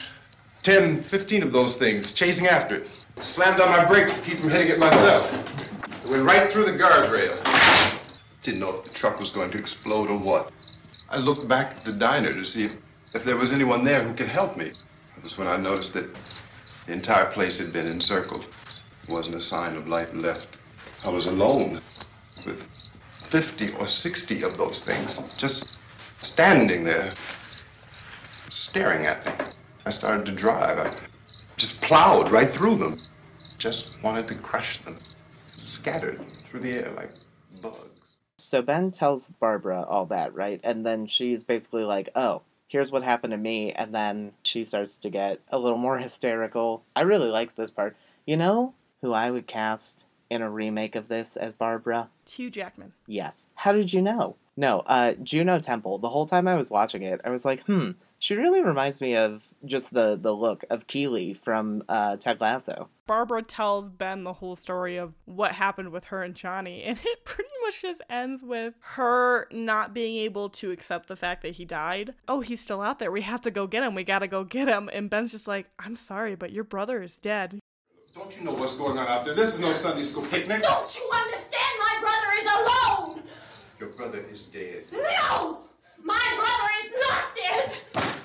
10, 0.61 1.01
15 1.01 1.43
of 1.43 1.51
those 1.51 1.75
things 1.75 2.13
chasing 2.13 2.47
after 2.47 2.75
it. 2.75 2.87
I 3.17 3.21
slammed 3.21 3.59
on 3.59 3.67
my 3.67 3.83
brakes 3.83 4.13
to 4.13 4.21
keep 4.21 4.37
from 4.37 4.49
hitting 4.49 4.69
it 4.69 4.79
myself. 4.79 5.29
It 6.05 6.09
went 6.09 6.23
right 6.23 6.49
through 6.49 6.63
the 6.63 6.71
guardrail. 6.71 7.37
Didn't 8.43 8.61
know 8.61 8.77
if 8.77 8.85
the 8.85 8.89
truck 8.91 9.19
was 9.19 9.29
going 9.29 9.51
to 9.51 9.57
explode 9.57 10.09
or 10.09 10.17
what. 10.17 10.53
I 11.09 11.17
looked 11.17 11.49
back 11.49 11.75
at 11.75 11.83
the 11.83 11.91
diner 11.91 12.33
to 12.33 12.45
see 12.45 12.63
if 12.63 12.75
if 13.13 13.25
there 13.25 13.35
was 13.35 13.51
anyone 13.51 13.83
there 13.83 14.01
who 14.01 14.13
could 14.13 14.29
help 14.29 14.55
me. 14.55 14.67
It 15.17 15.21
was 15.21 15.37
when 15.37 15.49
I 15.49 15.57
noticed 15.57 15.93
that 15.95 16.15
the 16.85 16.93
entire 16.93 17.25
place 17.25 17.57
had 17.57 17.73
been 17.73 17.87
encircled. 17.87 18.45
There 19.05 19.13
wasn't 19.13 19.35
a 19.35 19.41
sign 19.41 19.75
of 19.75 19.89
life 19.89 20.13
left. 20.13 20.59
I 21.05 21.09
was 21.09 21.25
alone 21.25 21.81
with 22.45 22.65
50 23.23 23.73
or 23.73 23.87
60 23.87 24.43
of 24.43 24.57
those 24.57 24.81
things 24.81 25.21
just 25.37 25.77
standing 26.21 26.85
there, 26.85 27.13
staring 28.49 29.05
at 29.05 29.25
me. 29.25 29.45
I 29.85 29.89
started 29.89 30.25
to 30.27 30.31
drive. 30.31 30.79
I 30.79 30.95
just 31.57 31.81
plowed 31.81 32.31
right 32.31 32.49
through 32.49 32.75
them. 32.75 33.01
Just 33.57 34.01
wanted 34.01 34.27
to 34.29 34.35
crush 34.35 34.77
them, 34.79 34.97
scattered 35.57 36.21
through 36.49 36.61
the 36.61 36.71
air 36.71 36.91
like 36.95 37.11
bugs. 37.61 38.19
So 38.37 38.61
Ben 38.61 38.91
tells 38.91 39.27
Barbara 39.27 39.83
all 39.83 40.05
that, 40.05 40.33
right? 40.33 40.61
And 40.63 40.85
then 40.85 41.07
she's 41.07 41.43
basically 41.43 41.83
like, 41.83 42.09
oh, 42.15 42.43
here's 42.69 42.91
what 42.91 43.03
happened 43.03 43.31
to 43.31 43.37
me. 43.37 43.73
And 43.73 43.93
then 43.93 44.31
she 44.43 44.63
starts 44.63 44.97
to 44.99 45.09
get 45.09 45.41
a 45.49 45.59
little 45.59 45.77
more 45.77 45.97
hysterical. 45.99 46.83
I 46.95 47.01
really 47.01 47.29
like 47.29 47.55
this 47.55 47.71
part. 47.71 47.97
You 48.25 48.37
know 48.37 48.73
who 49.01 49.11
I 49.11 49.31
would 49.31 49.47
cast 49.47 50.05
in 50.29 50.41
a 50.41 50.49
remake 50.49 50.95
of 50.95 51.07
this 51.07 51.37
as 51.37 51.53
Barbara? 51.53 52.09
Hugh 52.29 52.49
Jackman. 52.49 52.93
Yes. 53.07 53.47
How 53.55 53.71
did 53.71 53.93
you 53.93 54.01
know? 54.01 54.35
No, 54.55 54.79
uh, 54.81 55.13
Juno 55.23 55.59
Temple. 55.59 55.97
The 55.97 56.09
whole 56.09 56.27
time 56.27 56.47
I 56.47 56.55
was 56.55 56.69
watching 56.69 57.03
it, 57.03 57.21
I 57.25 57.29
was 57.29 57.43
like, 57.43 57.63
hmm, 57.65 57.91
she 58.19 58.35
really 58.35 58.61
reminds 58.61 59.01
me 59.01 59.17
of 59.17 59.41
just 59.65 59.93
the, 59.93 60.17
the 60.19 60.31
look 60.31 60.63
of 60.69 60.87
Keeley 60.87 61.33
from 61.43 61.83
uh, 61.89 62.17
Ted 62.17 62.39
Lasso. 62.39 62.87
Barbara 63.05 63.41
tells 63.41 63.89
Ben 63.89 64.23
the 64.23 64.33
whole 64.33 64.55
story 64.55 64.97
of 64.97 65.13
what 65.25 65.51
happened 65.53 65.91
with 65.91 66.05
her 66.05 66.23
and 66.23 66.35
Johnny, 66.35 66.83
and 66.83 66.97
it 67.03 67.25
pretty 67.25 67.49
much 67.63 67.81
just 67.81 68.01
ends 68.09 68.43
with 68.43 68.75
her 68.79 69.47
not 69.51 69.93
being 69.93 70.15
able 70.17 70.49
to 70.49 70.71
accept 70.71 71.07
the 71.07 71.15
fact 71.15 71.41
that 71.41 71.55
he 71.55 71.65
died. 71.65 72.13
Oh, 72.27 72.41
he's 72.41 72.61
still 72.61 72.81
out 72.81 72.99
there. 72.99 73.11
We 73.11 73.21
have 73.21 73.41
to 73.41 73.51
go 73.51 73.67
get 73.67 73.83
him. 73.83 73.95
We 73.95 74.03
gotta 74.03 74.27
go 74.27 74.43
get 74.43 74.67
him. 74.67 74.89
And 74.93 75.09
Ben's 75.09 75.31
just 75.31 75.47
like, 75.47 75.69
I'm 75.79 75.95
sorry, 75.95 76.35
but 76.35 76.51
your 76.51 76.63
brother 76.63 77.01
is 77.01 77.17
dead. 77.17 77.59
Don't 78.23 78.37
you 78.37 78.45
know 78.45 78.53
what's 78.53 78.75
going 78.75 78.97
on 78.97 79.05
out 79.05 79.25
there? 79.25 79.33
This 79.33 79.53
is 79.53 79.59
no 79.59 79.73
Sunday 79.73 80.03
school 80.03 80.23
picnic. 80.23 80.61
Don't 80.61 80.95
you 80.95 81.09
understand? 81.11 81.73
My 81.77 81.97
brother 81.99 82.31
is 82.39 82.47
alone. 82.55 83.23
Your 83.81 83.89
brother 83.89 84.23
is 84.31 84.43
dead. 84.43 84.85
No, 84.93 85.59
my 86.01 86.33
brother 86.37 86.69
is 86.81 86.91
not 87.01 87.35
dead. 87.35 88.22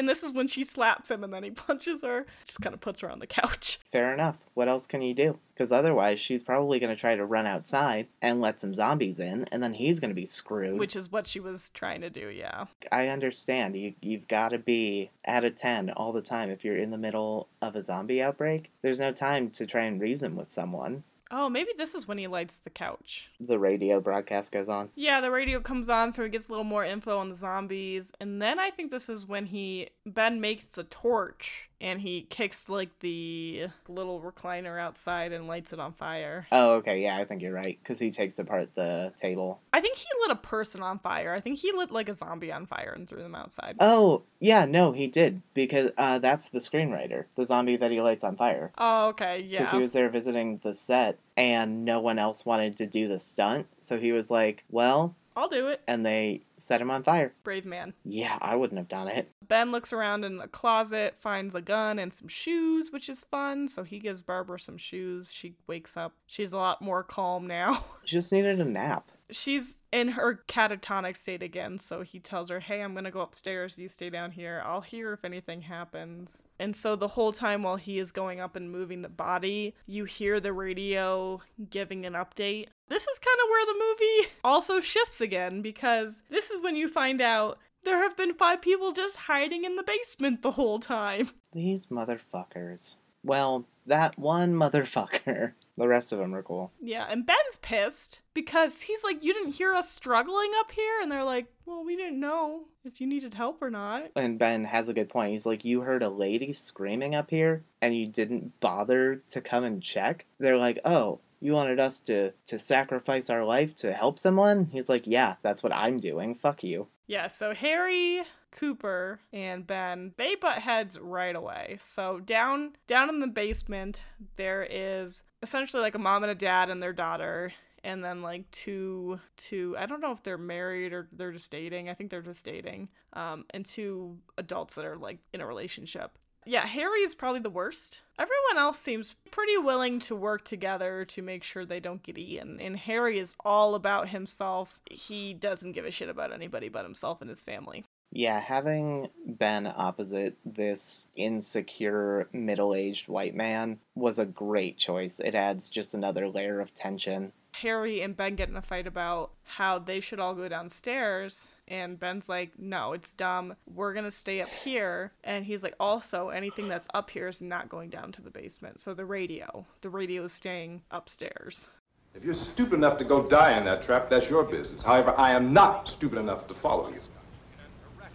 And 0.00 0.08
this 0.08 0.22
is 0.22 0.32
when 0.32 0.48
she 0.48 0.62
slaps 0.62 1.10
him 1.10 1.22
and 1.22 1.30
then 1.30 1.44
he 1.44 1.50
punches 1.50 2.00
her. 2.00 2.24
Just 2.46 2.62
kind 2.62 2.72
of 2.72 2.80
puts 2.80 3.02
her 3.02 3.10
on 3.10 3.18
the 3.18 3.26
couch. 3.26 3.80
Fair 3.92 4.14
enough. 4.14 4.38
What 4.54 4.66
else 4.66 4.86
can 4.86 5.02
you 5.02 5.12
do? 5.12 5.38
Because 5.52 5.70
otherwise, 5.70 6.18
she's 6.18 6.42
probably 6.42 6.78
going 6.78 6.88
to 6.88 6.98
try 6.98 7.16
to 7.16 7.26
run 7.26 7.46
outside 7.46 8.06
and 8.22 8.40
let 8.40 8.58
some 8.60 8.74
zombies 8.74 9.18
in, 9.18 9.46
and 9.52 9.62
then 9.62 9.74
he's 9.74 10.00
going 10.00 10.08
to 10.08 10.14
be 10.14 10.24
screwed. 10.24 10.78
Which 10.78 10.96
is 10.96 11.12
what 11.12 11.26
she 11.26 11.38
was 11.38 11.68
trying 11.74 12.00
to 12.00 12.08
do, 12.08 12.28
yeah. 12.28 12.64
I 12.90 13.08
understand. 13.08 13.76
You, 13.76 13.92
you've 14.00 14.26
got 14.26 14.48
to 14.52 14.58
be 14.58 15.10
at 15.26 15.44
a 15.44 15.50
10 15.50 15.90
all 15.90 16.14
the 16.14 16.22
time. 16.22 16.48
If 16.48 16.64
you're 16.64 16.78
in 16.78 16.92
the 16.92 16.96
middle 16.96 17.48
of 17.60 17.76
a 17.76 17.82
zombie 17.82 18.22
outbreak, 18.22 18.70
there's 18.80 19.00
no 19.00 19.12
time 19.12 19.50
to 19.50 19.66
try 19.66 19.82
and 19.84 20.00
reason 20.00 20.34
with 20.34 20.50
someone. 20.50 21.04
Oh, 21.30 21.48
maybe 21.48 21.70
this 21.76 21.94
is 21.94 22.08
when 22.08 22.18
he 22.18 22.26
lights 22.26 22.58
the 22.58 22.70
couch. 22.70 23.30
The 23.38 23.58
radio 23.58 24.00
broadcast 24.00 24.50
goes 24.50 24.68
on. 24.68 24.90
Yeah, 24.96 25.20
the 25.20 25.30
radio 25.30 25.60
comes 25.60 25.88
on, 25.88 26.12
so 26.12 26.24
he 26.24 26.28
gets 26.28 26.48
a 26.48 26.50
little 26.50 26.64
more 26.64 26.84
info 26.84 27.18
on 27.18 27.28
the 27.28 27.36
zombies. 27.36 28.12
And 28.20 28.42
then 28.42 28.58
I 28.58 28.70
think 28.70 28.90
this 28.90 29.08
is 29.08 29.26
when 29.26 29.46
he 29.46 29.90
Ben 30.04 30.40
makes 30.40 30.64
the 30.66 30.84
torch 30.84 31.69
and 31.80 32.00
he 32.00 32.22
kicks 32.22 32.68
like 32.68 32.90
the 33.00 33.68
little 33.88 34.20
recliner 34.20 34.80
outside 34.80 35.32
and 35.32 35.46
lights 35.46 35.72
it 35.72 35.80
on 35.80 35.92
fire. 35.92 36.46
Oh, 36.52 36.74
okay. 36.74 37.02
Yeah, 37.02 37.16
I 37.16 37.24
think 37.24 37.42
you're 37.42 37.52
right. 37.52 37.78
Because 37.82 37.98
he 37.98 38.10
takes 38.10 38.38
apart 38.38 38.74
the 38.74 39.12
table. 39.16 39.60
I 39.72 39.80
think 39.80 39.96
he 39.96 40.06
lit 40.22 40.30
a 40.32 40.36
person 40.36 40.82
on 40.82 40.98
fire. 40.98 41.32
I 41.32 41.40
think 41.40 41.58
he 41.58 41.72
lit 41.72 41.90
like 41.90 42.08
a 42.08 42.14
zombie 42.14 42.52
on 42.52 42.66
fire 42.66 42.92
and 42.94 43.08
threw 43.08 43.22
them 43.22 43.34
outside. 43.34 43.76
Oh, 43.80 44.22
yeah, 44.38 44.66
no, 44.66 44.92
he 44.92 45.06
did. 45.06 45.42
Because 45.54 45.90
uh, 45.96 46.18
that's 46.18 46.50
the 46.50 46.60
screenwriter, 46.60 47.24
the 47.36 47.46
zombie 47.46 47.76
that 47.76 47.90
he 47.90 48.00
lights 48.00 48.24
on 48.24 48.36
fire. 48.36 48.72
Oh, 48.76 49.08
okay, 49.08 49.40
yeah. 49.40 49.60
Because 49.60 49.72
he 49.72 49.78
was 49.78 49.92
there 49.92 50.10
visiting 50.10 50.60
the 50.62 50.74
set 50.74 51.18
and 51.36 51.84
no 51.84 52.00
one 52.00 52.18
else 52.18 52.44
wanted 52.44 52.76
to 52.76 52.86
do 52.86 53.08
the 53.08 53.18
stunt. 53.18 53.66
So 53.80 53.98
he 53.98 54.12
was 54.12 54.30
like, 54.30 54.64
well, 54.70 55.14
I'll 55.36 55.48
do 55.48 55.68
it. 55.68 55.80
and 55.86 56.04
they 56.04 56.42
set 56.56 56.80
him 56.80 56.90
on 56.90 57.02
fire. 57.02 57.32
Brave 57.44 57.64
man. 57.64 57.94
Yeah, 58.04 58.36
I 58.40 58.56
wouldn't 58.56 58.78
have 58.78 58.88
done 58.88 59.08
it. 59.08 59.30
Ben 59.46 59.72
looks 59.72 59.92
around 59.92 60.24
in 60.24 60.36
the 60.36 60.48
closet, 60.48 61.14
finds 61.18 61.54
a 61.54 61.60
gun 61.62 61.98
and 61.98 62.12
some 62.12 62.28
shoes, 62.28 62.90
which 62.92 63.08
is 63.08 63.24
fun. 63.24 63.68
So 63.68 63.82
he 63.82 63.98
gives 63.98 64.22
Barbara 64.22 64.60
some 64.60 64.76
shoes. 64.76 65.32
She 65.32 65.54
wakes 65.66 65.96
up. 65.96 66.12
She's 66.26 66.52
a 66.52 66.56
lot 66.58 66.82
more 66.82 67.02
calm 67.02 67.46
now. 67.46 67.84
Just 68.04 68.32
needed 68.32 68.60
a 68.60 68.64
nap. 68.64 69.10
She's 69.32 69.78
in 69.92 70.08
her 70.08 70.42
catatonic 70.48 71.16
state 71.16 71.42
again, 71.42 71.78
so 71.78 72.02
he 72.02 72.18
tells 72.18 72.48
her, 72.50 72.58
Hey, 72.58 72.80
I'm 72.82 72.94
gonna 72.96 73.12
go 73.12 73.20
upstairs. 73.20 73.78
You 73.78 73.86
stay 73.86 74.10
down 74.10 74.32
here. 74.32 74.60
I'll 74.66 74.80
hear 74.80 75.12
if 75.12 75.24
anything 75.24 75.62
happens. 75.62 76.48
And 76.58 76.74
so 76.74 76.96
the 76.96 77.06
whole 77.08 77.32
time 77.32 77.62
while 77.62 77.76
he 77.76 78.00
is 78.00 78.10
going 78.10 78.40
up 78.40 78.56
and 78.56 78.72
moving 78.72 79.02
the 79.02 79.08
body, 79.08 79.74
you 79.86 80.04
hear 80.04 80.40
the 80.40 80.52
radio 80.52 81.40
giving 81.70 82.04
an 82.06 82.14
update. 82.14 82.66
This 82.90 83.06
is 83.06 83.18
kind 83.20 83.38
of 83.42 83.48
where 83.48 83.66
the 83.66 83.78
movie 83.78 84.32
also 84.44 84.80
shifts 84.80 85.20
again, 85.20 85.62
because 85.62 86.22
this 86.28 86.50
is 86.50 86.60
when 86.60 86.74
you 86.74 86.88
find 86.88 87.22
out 87.22 87.58
there 87.84 87.98
have 88.02 88.16
been 88.16 88.34
five 88.34 88.60
people 88.60 88.92
just 88.92 89.16
hiding 89.16 89.64
in 89.64 89.76
the 89.76 89.82
basement 89.84 90.42
the 90.42 90.50
whole 90.50 90.80
time. 90.80 91.30
These 91.54 91.86
motherfuckers. 91.86 92.96
Well, 93.22 93.66
that 93.86 94.18
one 94.18 94.54
motherfucker. 94.54 95.52
The 95.78 95.88
rest 95.88 96.12
of 96.12 96.18
them 96.18 96.34
are 96.34 96.42
cool. 96.42 96.72
Yeah, 96.78 97.06
and 97.08 97.24
Ben's 97.24 97.56
pissed 97.62 98.20
because 98.34 98.82
he's 98.82 99.02
like, 99.02 99.24
You 99.24 99.32
didn't 99.32 99.52
hear 99.52 99.72
us 99.72 99.90
struggling 99.90 100.50
up 100.58 100.72
here? 100.72 101.00
And 101.00 101.10
they're 101.10 101.24
like, 101.24 101.46
Well, 101.64 101.82
we 101.82 101.96
didn't 101.96 102.20
know 102.20 102.64
if 102.84 103.00
you 103.00 103.06
needed 103.06 103.32
help 103.32 103.62
or 103.62 103.70
not. 103.70 104.10
And 104.14 104.38
Ben 104.38 104.64
has 104.64 104.88
a 104.88 104.92
good 104.92 105.08
point. 105.08 105.32
He's 105.32 105.46
like, 105.46 105.64
You 105.64 105.80
heard 105.80 106.02
a 106.02 106.10
lady 106.10 106.52
screaming 106.52 107.14
up 107.14 107.30
here 107.30 107.64
and 107.80 107.96
you 107.96 108.06
didn't 108.06 108.60
bother 108.60 109.22
to 109.30 109.40
come 109.40 109.64
and 109.64 109.82
check? 109.82 110.26
They're 110.38 110.58
like, 110.58 110.80
Oh, 110.84 111.20
you 111.40 111.52
wanted 111.52 111.80
us 111.80 112.00
to, 112.00 112.32
to 112.46 112.58
sacrifice 112.58 113.30
our 113.30 113.44
life 113.44 113.74
to 113.76 113.92
help 113.92 114.18
someone? 114.18 114.68
He's 114.72 114.88
like, 114.88 115.06
Yeah, 115.06 115.36
that's 115.42 115.62
what 115.62 115.72
I'm 115.72 115.98
doing. 115.98 116.34
Fuck 116.34 116.62
you. 116.62 116.88
Yeah, 117.06 117.26
so 117.26 117.54
Harry, 117.54 118.22
Cooper, 118.52 119.20
and 119.32 119.66
Ben, 119.66 120.12
they 120.16 120.36
butt 120.36 120.58
heads 120.58 120.98
right 120.98 121.34
away. 121.34 121.78
So 121.80 122.20
down 122.20 122.76
down 122.86 123.08
in 123.08 123.20
the 123.20 123.26
basement, 123.26 124.02
there 124.36 124.66
is 124.68 125.22
essentially 125.42 125.82
like 125.82 125.94
a 125.94 125.98
mom 125.98 126.22
and 126.22 126.30
a 126.30 126.36
dad 126.36 126.70
and 126.70 126.82
their 126.82 126.92
daughter. 126.92 127.52
And 127.82 128.04
then 128.04 128.22
like 128.22 128.50
two 128.50 129.20
two 129.36 129.74
I 129.78 129.86
don't 129.86 130.00
know 130.00 130.12
if 130.12 130.22
they're 130.22 130.38
married 130.38 130.92
or 130.92 131.08
they're 131.12 131.32
just 131.32 131.50
dating. 131.50 131.88
I 131.88 131.94
think 131.94 132.10
they're 132.10 132.22
just 132.22 132.44
dating. 132.44 132.90
Um, 133.14 133.44
and 133.50 133.64
two 133.64 134.18
adults 134.36 134.74
that 134.74 134.84
are 134.84 134.96
like 134.96 135.18
in 135.32 135.40
a 135.40 135.46
relationship. 135.46 136.18
Yeah, 136.46 136.66
Harry 136.66 137.00
is 137.00 137.14
probably 137.14 137.40
the 137.40 137.50
worst. 137.50 138.00
Everyone 138.18 138.58
else 138.58 138.78
seems 138.78 139.14
pretty 139.30 139.56
willing 139.58 139.98
to 140.00 140.16
work 140.16 140.44
together 140.44 141.04
to 141.06 141.22
make 141.22 141.44
sure 141.44 141.64
they 141.64 141.80
don't 141.80 142.02
get 142.02 142.18
eaten. 142.18 142.60
And 142.60 142.76
Harry 142.76 143.18
is 143.18 143.34
all 143.44 143.74
about 143.74 144.08
himself. 144.08 144.80
He 144.90 145.34
doesn't 145.34 145.72
give 145.72 145.84
a 145.84 145.90
shit 145.90 146.08
about 146.08 146.32
anybody 146.32 146.68
but 146.68 146.84
himself 146.84 147.20
and 147.20 147.30
his 147.30 147.42
family. 147.42 147.84
Yeah, 148.12 148.40
having 148.40 149.08
Ben 149.24 149.72
opposite 149.74 150.36
this 150.44 151.06
insecure 151.14 152.28
middle 152.32 152.74
aged 152.74 153.06
white 153.08 153.34
man 153.34 153.78
was 153.94 154.18
a 154.18 154.26
great 154.26 154.78
choice. 154.78 155.20
It 155.20 155.34
adds 155.34 155.68
just 155.68 155.94
another 155.94 156.28
layer 156.28 156.60
of 156.60 156.74
tension. 156.74 157.32
Harry 157.54 158.00
and 158.00 158.16
Ben 158.16 158.34
get 158.36 158.48
in 158.48 158.56
a 158.56 158.62
fight 158.62 158.86
about 158.86 159.32
how 159.44 159.78
they 159.78 160.00
should 160.00 160.20
all 160.20 160.34
go 160.34 160.48
downstairs. 160.48 161.48
And 161.70 162.00
Ben's 162.00 162.28
like, 162.28 162.58
no, 162.58 162.92
it's 162.92 163.12
dumb. 163.12 163.54
We're 163.72 163.92
going 163.92 164.04
to 164.04 164.10
stay 164.10 164.42
up 164.42 164.48
here. 164.48 165.12
And 165.22 165.44
he's 165.46 165.62
like, 165.62 165.76
also, 165.78 166.30
anything 166.30 166.68
that's 166.68 166.88
up 166.92 167.10
here 167.10 167.28
is 167.28 167.40
not 167.40 167.68
going 167.68 167.90
down 167.90 168.10
to 168.12 168.22
the 168.22 168.30
basement. 168.30 168.80
So 168.80 168.92
the 168.92 169.04
radio, 169.04 169.64
the 169.80 169.88
radio 169.88 170.24
is 170.24 170.32
staying 170.32 170.82
upstairs. 170.90 171.68
If 172.12 172.24
you're 172.24 172.34
stupid 172.34 172.74
enough 172.74 172.98
to 172.98 173.04
go 173.04 173.22
die 173.22 173.56
in 173.56 173.64
that 173.66 173.84
trap, 173.84 174.10
that's 174.10 174.28
your 174.28 174.42
business. 174.42 174.82
However, 174.82 175.14
I 175.16 175.30
am 175.30 175.52
not 175.52 175.88
stupid 175.88 176.18
enough 176.18 176.48
to 176.48 176.54
follow 176.54 176.88
you. 176.88 177.00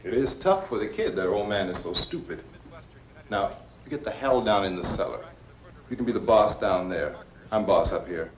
It 0.04 0.14
is 0.14 0.36
tough 0.36 0.68
for 0.68 0.78
the 0.78 0.88
kid 0.88 1.16
that 1.16 1.28
old 1.28 1.48
man 1.48 1.70
is 1.70 1.80
so 1.80 1.94
stupid. 1.94 2.44
Now, 3.30 3.52
you 3.86 3.90
get 3.90 4.04
the 4.04 4.12
hell 4.12 4.42
down 4.42 4.66
in 4.66 4.76
the 4.76 4.84
cellar. 4.84 5.24
You 5.90 5.96
can 5.96 6.06
be 6.06 6.12
the 6.12 6.20
boss 6.20 6.60
down 6.60 6.90
there. 6.90 7.16
I'm 7.52 7.66
boss 7.66 7.94
up 7.94 8.06
here. 8.06 8.32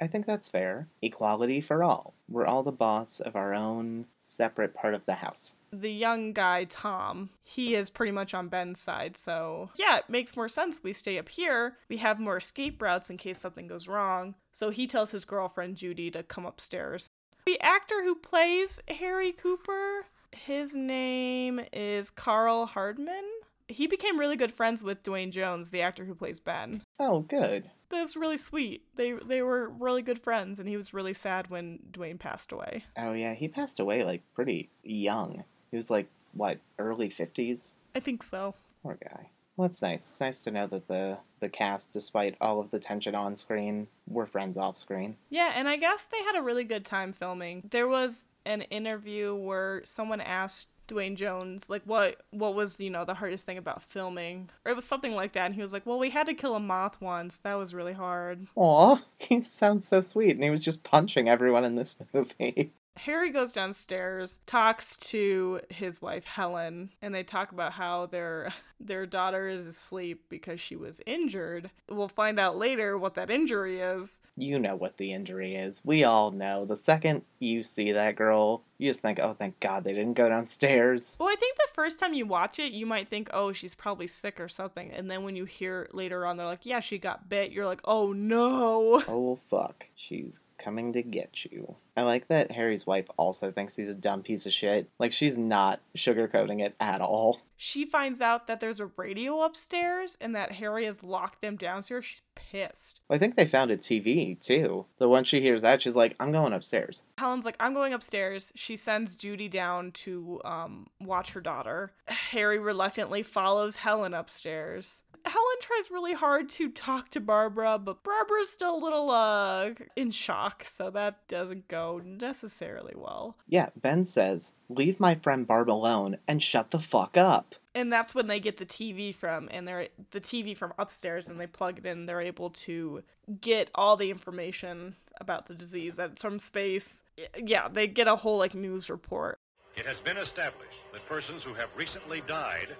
I 0.00 0.06
think 0.06 0.24
that's 0.24 0.48
fair. 0.48 0.88
Equality 1.02 1.60
for 1.60 1.82
all. 1.82 2.14
We're 2.28 2.46
all 2.46 2.62
the 2.62 2.72
boss 2.72 3.20
of 3.20 3.36
our 3.36 3.54
own 3.54 4.06
separate 4.18 4.74
part 4.74 4.94
of 4.94 5.04
the 5.06 5.14
house. 5.14 5.54
The 5.72 5.92
young 5.92 6.32
guy, 6.32 6.64
Tom, 6.64 7.30
he 7.42 7.74
is 7.74 7.90
pretty 7.90 8.12
much 8.12 8.34
on 8.34 8.48
Ben's 8.48 8.80
side. 8.80 9.16
So, 9.16 9.70
yeah, 9.76 9.98
it 9.98 10.08
makes 10.08 10.36
more 10.36 10.48
sense. 10.48 10.82
We 10.82 10.92
stay 10.92 11.18
up 11.18 11.28
here. 11.28 11.78
We 11.88 11.98
have 11.98 12.20
more 12.20 12.36
escape 12.36 12.80
routes 12.80 13.10
in 13.10 13.16
case 13.16 13.38
something 13.38 13.66
goes 13.66 13.88
wrong. 13.88 14.34
So 14.52 14.70
he 14.70 14.86
tells 14.86 15.10
his 15.10 15.24
girlfriend, 15.24 15.76
Judy, 15.76 16.10
to 16.10 16.22
come 16.22 16.46
upstairs. 16.46 17.08
The 17.46 17.60
actor 17.60 18.02
who 18.02 18.14
plays 18.14 18.80
Harry 18.88 19.32
Cooper, 19.32 20.06
his 20.30 20.74
name 20.74 21.60
is 21.72 22.10
Karl 22.10 22.66
Hardman. 22.66 23.24
He 23.68 23.86
became 23.86 24.18
really 24.18 24.36
good 24.36 24.52
friends 24.52 24.82
with 24.82 25.02
Duane 25.02 25.30
Jones, 25.30 25.70
the 25.70 25.82
actor 25.82 26.04
who 26.04 26.14
plays 26.14 26.38
Ben. 26.38 26.82
Oh, 26.98 27.20
good. 27.20 27.70
That's 27.92 28.16
really 28.16 28.38
sweet. 28.38 28.82
They 28.96 29.12
they 29.12 29.42
were 29.42 29.68
really 29.68 30.02
good 30.02 30.18
friends, 30.18 30.58
and 30.58 30.68
he 30.68 30.76
was 30.76 30.94
really 30.94 31.12
sad 31.12 31.50
when 31.50 31.78
Duane 31.92 32.18
passed 32.18 32.50
away. 32.50 32.84
Oh 32.96 33.12
yeah, 33.12 33.34
he 33.34 33.48
passed 33.48 33.78
away 33.78 34.02
like 34.02 34.22
pretty 34.34 34.70
young. 34.82 35.44
He 35.70 35.76
was 35.76 35.90
like 35.90 36.08
what, 36.32 36.58
early 36.78 37.10
fifties? 37.10 37.72
I 37.94 38.00
think 38.00 38.22
so. 38.22 38.54
Poor 38.82 38.98
guy. 39.00 39.28
Well, 39.56 39.66
it's 39.66 39.82
nice. 39.82 40.10
It's 40.10 40.20
nice 40.20 40.42
to 40.42 40.50
know 40.50 40.66
that 40.66 40.88
the 40.88 41.18
the 41.40 41.48
cast, 41.48 41.92
despite 41.92 42.36
all 42.40 42.60
of 42.60 42.70
the 42.70 42.80
tension 42.80 43.14
on 43.14 43.36
screen, 43.36 43.88
were 44.08 44.26
friends 44.26 44.56
off 44.56 44.78
screen. 44.78 45.16
Yeah, 45.28 45.52
and 45.54 45.68
I 45.68 45.76
guess 45.76 46.04
they 46.04 46.22
had 46.22 46.36
a 46.36 46.42
really 46.42 46.64
good 46.64 46.86
time 46.86 47.12
filming. 47.12 47.68
There 47.70 47.88
was 47.88 48.26
an 48.46 48.62
interview 48.62 49.34
where 49.34 49.82
someone 49.84 50.20
asked 50.20 50.68
Duane 50.92 51.16
Jones 51.16 51.70
like 51.70 51.82
what 51.84 52.20
what 52.30 52.54
was, 52.54 52.78
you 52.78 52.90
know, 52.90 53.04
the 53.06 53.14
hardest 53.14 53.46
thing 53.46 53.56
about 53.56 53.82
filming. 53.82 54.50
Or 54.64 54.72
it 54.72 54.76
was 54.76 54.84
something 54.84 55.14
like 55.14 55.32
that 55.32 55.46
and 55.46 55.54
he 55.54 55.62
was 55.62 55.72
like, 55.72 55.86
"Well, 55.86 55.98
we 55.98 56.10
had 56.10 56.26
to 56.26 56.34
kill 56.34 56.54
a 56.54 56.60
moth 56.60 57.00
once. 57.00 57.38
That 57.38 57.54
was 57.54 57.72
really 57.72 57.94
hard." 57.94 58.46
Aw, 58.56 58.98
he 59.18 59.40
sounds 59.40 59.88
so 59.88 60.02
sweet, 60.02 60.32
and 60.32 60.44
he 60.44 60.50
was 60.50 60.62
just 60.62 60.82
punching 60.82 61.28
everyone 61.28 61.64
in 61.64 61.76
this 61.76 61.96
movie. 62.12 62.72
Harry 62.98 63.30
goes 63.30 63.52
downstairs, 63.52 64.40
talks 64.46 64.96
to 64.96 65.60
his 65.70 66.02
wife 66.02 66.24
Helen, 66.24 66.90
and 67.00 67.14
they 67.14 67.22
talk 67.22 67.50
about 67.50 67.72
how 67.72 68.06
their 68.06 68.52
their 68.80 69.06
daughter 69.06 69.48
is 69.48 69.66
asleep 69.66 70.24
because 70.28 70.60
she 70.60 70.76
was 70.76 71.00
injured. 71.06 71.70
We'll 71.88 72.08
find 72.08 72.38
out 72.38 72.56
later 72.58 72.98
what 72.98 73.14
that 73.14 73.30
injury 73.30 73.80
is. 73.80 74.20
You 74.36 74.58
know 74.58 74.76
what 74.76 74.98
the 74.98 75.12
injury 75.12 75.54
is. 75.54 75.82
We 75.84 76.04
all 76.04 76.30
know. 76.32 76.64
The 76.64 76.76
second 76.76 77.22
you 77.38 77.62
see 77.62 77.92
that 77.92 78.16
girl, 78.16 78.62
you 78.78 78.90
just 78.90 79.00
think, 79.00 79.18
"Oh, 79.20 79.32
thank 79.32 79.58
God 79.60 79.84
they 79.84 79.92
didn't 79.94 80.14
go 80.14 80.28
downstairs." 80.28 81.16
Well, 81.18 81.28
I 81.28 81.36
think 81.36 81.56
the 81.56 81.72
first 81.72 81.98
time 81.98 82.14
you 82.14 82.26
watch 82.26 82.58
it, 82.58 82.72
you 82.72 82.86
might 82.86 83.08
think, 83.08 83.30
"Oh, 83.32 83.52
she's 83.52 83.74
probably 83.74 84.06
sick 84.06 84.38
or 84.38 84.48
something," 84.48 84.92
and 84.92 85.10
then 85.10 85.24
when 85.24 85.34
you 85.34 85.44
hear 85.44 85.88
later 85.92 86.26
on, 86.26 86.36
they're 86.36 86.46
like, 86.46 86.66
"Yeah, 86.66 86.80
she 86.80 86.98
got 86.98 87.28
bit." 87.28 87.52
You're 87.52 87.66
like, 87.66 87.80
"Oh 87.84 88.12
no!" 88.12 89.02
Oh 89.08 89.38
fuck, 89.50 89.86
she's 89.96 90.38
coming 90.62 90.92
to 90.92 91.02
get 91.02 91.44
you. 91.44 91.76
I 91.96 92.02
like 92.02 92.28
that 92.28 92.52
Harry's 92.52 92.86
wife 92.86 93.06
also 93.16 93.50
thinks 93.50 93.76
he's 93.76 93.88
a 93.88 93.94
dumb 93.94 94.22
piece 94.22 94.46
of 94.46 94.52
shit. 94.52 94.88
Like 94.98 95.12
she's 95.12 95.36
not 95.36 95.80
sugarcoating 95.96 96.62
it 96.62 96.74
at 96.80 97.00
all. 97.00 97.40
She 97.56 97.84
finds 97.84 98.20
out 98.20 98.46
that 98.46 98.60
there's 98.60 98.80
a 98.80 98.86
radio 98.96 99.42
upstairs 99.42 100.16
and 100.20 100.34
that 100.34 100.52
Harry 100.52 100.84
has 100.84 101.02
locked 101.02 101.42
them 101.42 101.56
downstairs. 101.56 102.04
She's 102.04 102.22
pissed. 102.34 103.00
I 103.08 103.18
think 103.18 103.36
they 103.36 103.46
found 103.46 103.70
a 103.70 103.76
TV 103.76 104.40
too. 104.40 104.86
So 104.98 105.08
once 105.08 105.28
she 105.28 105.40
hears 105.40 105.62
that, 105.62 105.82
she's 105.82 105.94
like, 105.94 106.16
"I'm 106.18 106.32
going 106.32 106.52
upstairs." 106.52 107.02
Helen's 107.18 107.44
like, 107.44 107.56
I'm 107.60 107.74
going 107.74 107.92
upstairs. 107.92 108.52
She 108.56 108.74
sends 108.74 109.14
Judy 109.14 109.48
down 109.48 109.92
to 109.92 110.40
um, 110.44 110.88
watch 111.00 111.32
her 111.32 111.40
daughter. 111.40 111.92
Harry 112.08 112.58
reluctantly 112.58 113.22
follows 113.22 113.76
Helen 113.76 114.12
upstairs. 114.12 115.02
Helen 115.24 115.56
tries 115.60 115.90
really 115.90 116.14
hard 116.14 116.48
to 116.50 116.68
talk 116.68 117.10
to 117.10 117.20
Barbara, 117.20 117.78
but 117.78 118.02
Barbara's 118.02 118.50
still 118.50 118.76
a 118.76 118.84
little 118.84 119.10
uh 119.10 119.70
in 119.96 120.10
shock, 120.10 120.64
so 120.66 120.90
that 120.90 121.26
doesn't 121.28 121.68
go 121.68 122.00
necessarily 122.04 122.94
well. 122.96 123.36
Yeah, 123.46 123.70
Ben 123.76 124.04
says, 124.04 124.52
"Leave 124.68 124.98
my 124.98 125.14
friend 125.14 125.46
Barb 125.46 125.70
alone 125.70 126.18
and 126.26 126.42
shut 126.42 126.70
the 126.70 126.80
fuck 126.80 127.16
up." 127.16 127.54
And 127.74 127.92
that's 127.92 128.14
when 128.14 128.26
they 128.26 128.40
get 128.40 128.58
the 128.58 128.66
TV 128.66 129.14
from 129.14 129.48
and 129.50 129.66
they're 129.66 129.88
the 130.10 130.20
TV 130.20 130.56
from 130.56 130.74
upstairs 130.78 131.28
and 131.28 131.40
they 131.40 131.46
plug 131.46 131.78
it 131.78 131.86
in, 131.86 132.06
they're 132.06 132.20
able 132.20 132.50
to 132.50 133.02
get 133.40 133.70
all 133.74 133.96
the 133.96 134.10
information 134.10 134.96
about 135.20 135.46
the 135.46 135.54
disease 135.54 135.96
that's 135.96 136.20
from 136.20 136.38
space. 136.38 137.02
Yeah, 137.36 137.68
they 137.68 137.86
get 137.86 138.08
a 138.08 138.16
whole 138.16 138.38
like 138.38 138.54
news 138.54 138.90
report. 138.90 139.38
It 139.76 139.86
has 139.86 140.00
been 140.00 140.18
established 140.18 140.80
that 140.92 141.06
persons 141.08 141.42
who 141.42 141.54
have 141.54 141.70
recently 141.76 142.22
died 142.26 142.76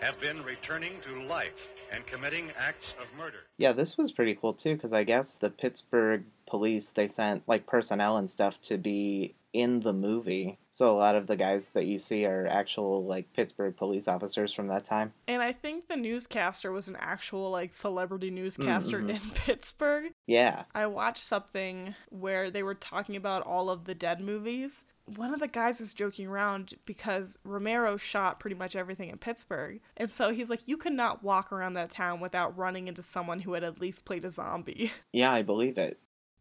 have 0.00 0.20
been 0.20 0.44
returning 0.44 1.00
to 1.00 1.22
life 1.24 1.58
and 1.92 2.06
committing 2.06 2.50
acts 2.58 2.94
of 3.00 3.06
murder. 3.16 3.38
Yeah, 3.56 3.72
this 3.72 3.96
was 3.96 4.12
pretty 4.12 4.34
cool 4.34 4.52
too 4.52 4.74
because 4.74 4.92
I 4.92 5.04
guess 5.04 5.38
the 5.38 5.50
Pittsburgh 5.50 6.24
police 6.46 6.90
they 6.90 7.08
sent 7.08 7.42
like 7.46 7.66
personnel 7.66 8.16
and 8.16 8.30
stuff 8.30 8.60
to 8.62 8.78
be 8.78 9.34
in 9.52 9.80
the 9.80 9.92
movie. 9.92 10.58
So 10.72 10.94
a 10.94 10.98
lot 10.98 11.16
of 11.16 11.26
the 11.26 11.36
guys 11.36 11.70
that 11.70 11.86
you 11.86 11.98
see 11.98 12.24
are 12.26 12.46
actual 12.46 13.04
like 13.04 13.32
Pittsburgh 13.32 13.76
police 13.76 14.06
officers 14.06 14.52
from 14.52 14.68
that 14.68 14.84
time. 14.84 15.12
And 15.26 15.42
I 15.42 15.52
think 15.52 15.86
the 15.86 15.96
newscaster 15.96 16.70
was 16.70 16.86
an 16.88 16.96
actual 17.00 17.50
like 17.50 17.72
celebrity 17.72 18.30
newscaster 18.30 19.00
Mhm. 19.00 19.10
in 19.10 19.30
Pittsburgh. 19.34 20.12
Yeah. 20.26 20.64
I 20.74 20.86
watched 20.86 21.22
something 21.24 21.94
where 22.10 22.50
they 22.50 22.62
were 22.62 22.74
talking 22.74 23.16
about 23.16 23.42
all 23.42 23.70
of 23.70 23.84
the 23.86 23.94
dead 23.94 24.20
movies. 24.20 24.84
One 25.16 25.32
of 25.32 25.40
the 25.40 25.48
guys 25.48 25.80
was 25.80 25.94
joking 25.94 26.26
around 26.26 26.74
because 26.84 27.38
Romero 27.42 27.96
shot 27.96 28.38
pretty 28.38 28.54
much 28.56 28.76
everything 28.76 29.08
in 29.08 29.16
Pittsburgh. 29.16 29.80
And 29.96 30.10
so 30.10 30.30
he's 30.34 30.50
like, 30.50 30.60
you 30.66 30.76
could 30.76 30.92
not 30.92 31.24
walk 31.24 31.50
around 31.50 31.72
that 31.74 31.88
town 31.90 32.20
without 32.20 32.56
running 32.58 32.88
into 32.88 33.02
someone 33.02 33.40
who 33.40 33.54
had 33.54 33.64
at 33.64 33.80
least 33.80 34.04
played 34.04 34.26
a 34.26 34.30
zombie. 34.30 34.92
Yeah, 35.12 35.32
I 35.32 35.40
believe 35.40 35.78
it. 35.78 35.98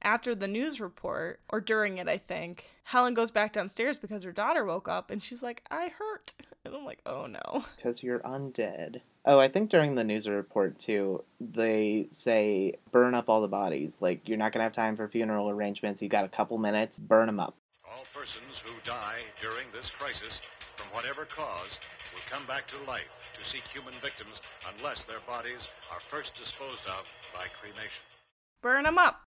After 0.08 0.34
the 0.34 0.48
news 0.48 0.80
report, 0.80 1.42
or 1.50 1.60
during 1.60 1.98
it, 1.98 2.08
I 2.08 2.18
think, 2.18 2.72
Helen 2.86 3.14
goes 3.14 3.30
back 3.30 3.52
downstairs 3.52 3.98
because 3.98 4.24
her 4.24 4.32
daughter 4.32 4.64
woke 4.64 4.88
up 4.88 5.12
and 5.12 5.22
she's 5.22 5.44
like, 5.44 5.62
I 5.70 5.90
hurt. 5.90 6.34
And 6.64 6.74
I'm 6.76 6.86
like, 6.86 7.02
oh 7.06 7.28
no. 7.28 7.66
Because 7.76 8.04
you're 8.04 8.20
undead. 8.20 9.02
Oh, 9.26 9.38
I 9.38 9.50
think 9.50 9.70
during 9.70 9.96
the 9.96 10.06
news 10.06 10.28
report 10.28 10.80
too, 10.80 11.26
they 11.42 12.08
say 12.12 12.76
burn 12.92 13.16
up 13.16 13.28
all 13.30 13.42
the 13.42 13.50
bodies. 13.50 14.02
Like 14.02 14.30
you're 14.30 14.38
not 14.38 14.54
gonna 14.54 14.64
have 14.64 14.72
time 14.72 14.96
for 14.96 15.10
funeral 15.10 15.50
arrangements. 15.50 16.02
You 16.02 16.08
got 16.08 16.24
a 16.24 16.30
couple 16.30 16.58
minutes. 16.58 17.00
Burn 17.00 17.28
them 17.28 17.42
up. 17.42 17.56
All 17.86 18.06
persons 18.14 18.64
who 18.64 18.72
die 18.86 19.20
during 19.42 19.68
this 19.74 19.90
crisis, 19.90 20.42
from 20.78 20.88
whatever 20.94 21.26
cause, 21.26 21.80
will 22.14 22.24
come 22.30 22.48
back 22.48 22.66
to 22.70 22.78
life 22.88 23.12
to 23.38 23.50
seek 23.50 23.68
human 23.68 23.94
victims 24.02 24.40
unless 24.78 25.04
their 25.04 25.22
bodies 25.28 25.68
are 25.92 26.00
first 26.10 26.34
disposed 26.36 26.84
of 26.86 27.04
by 27.34 27.48
cremation. 27.60 28.04
burn 28.62 28.84
them 28.84 28.98
up. 28.98 29.27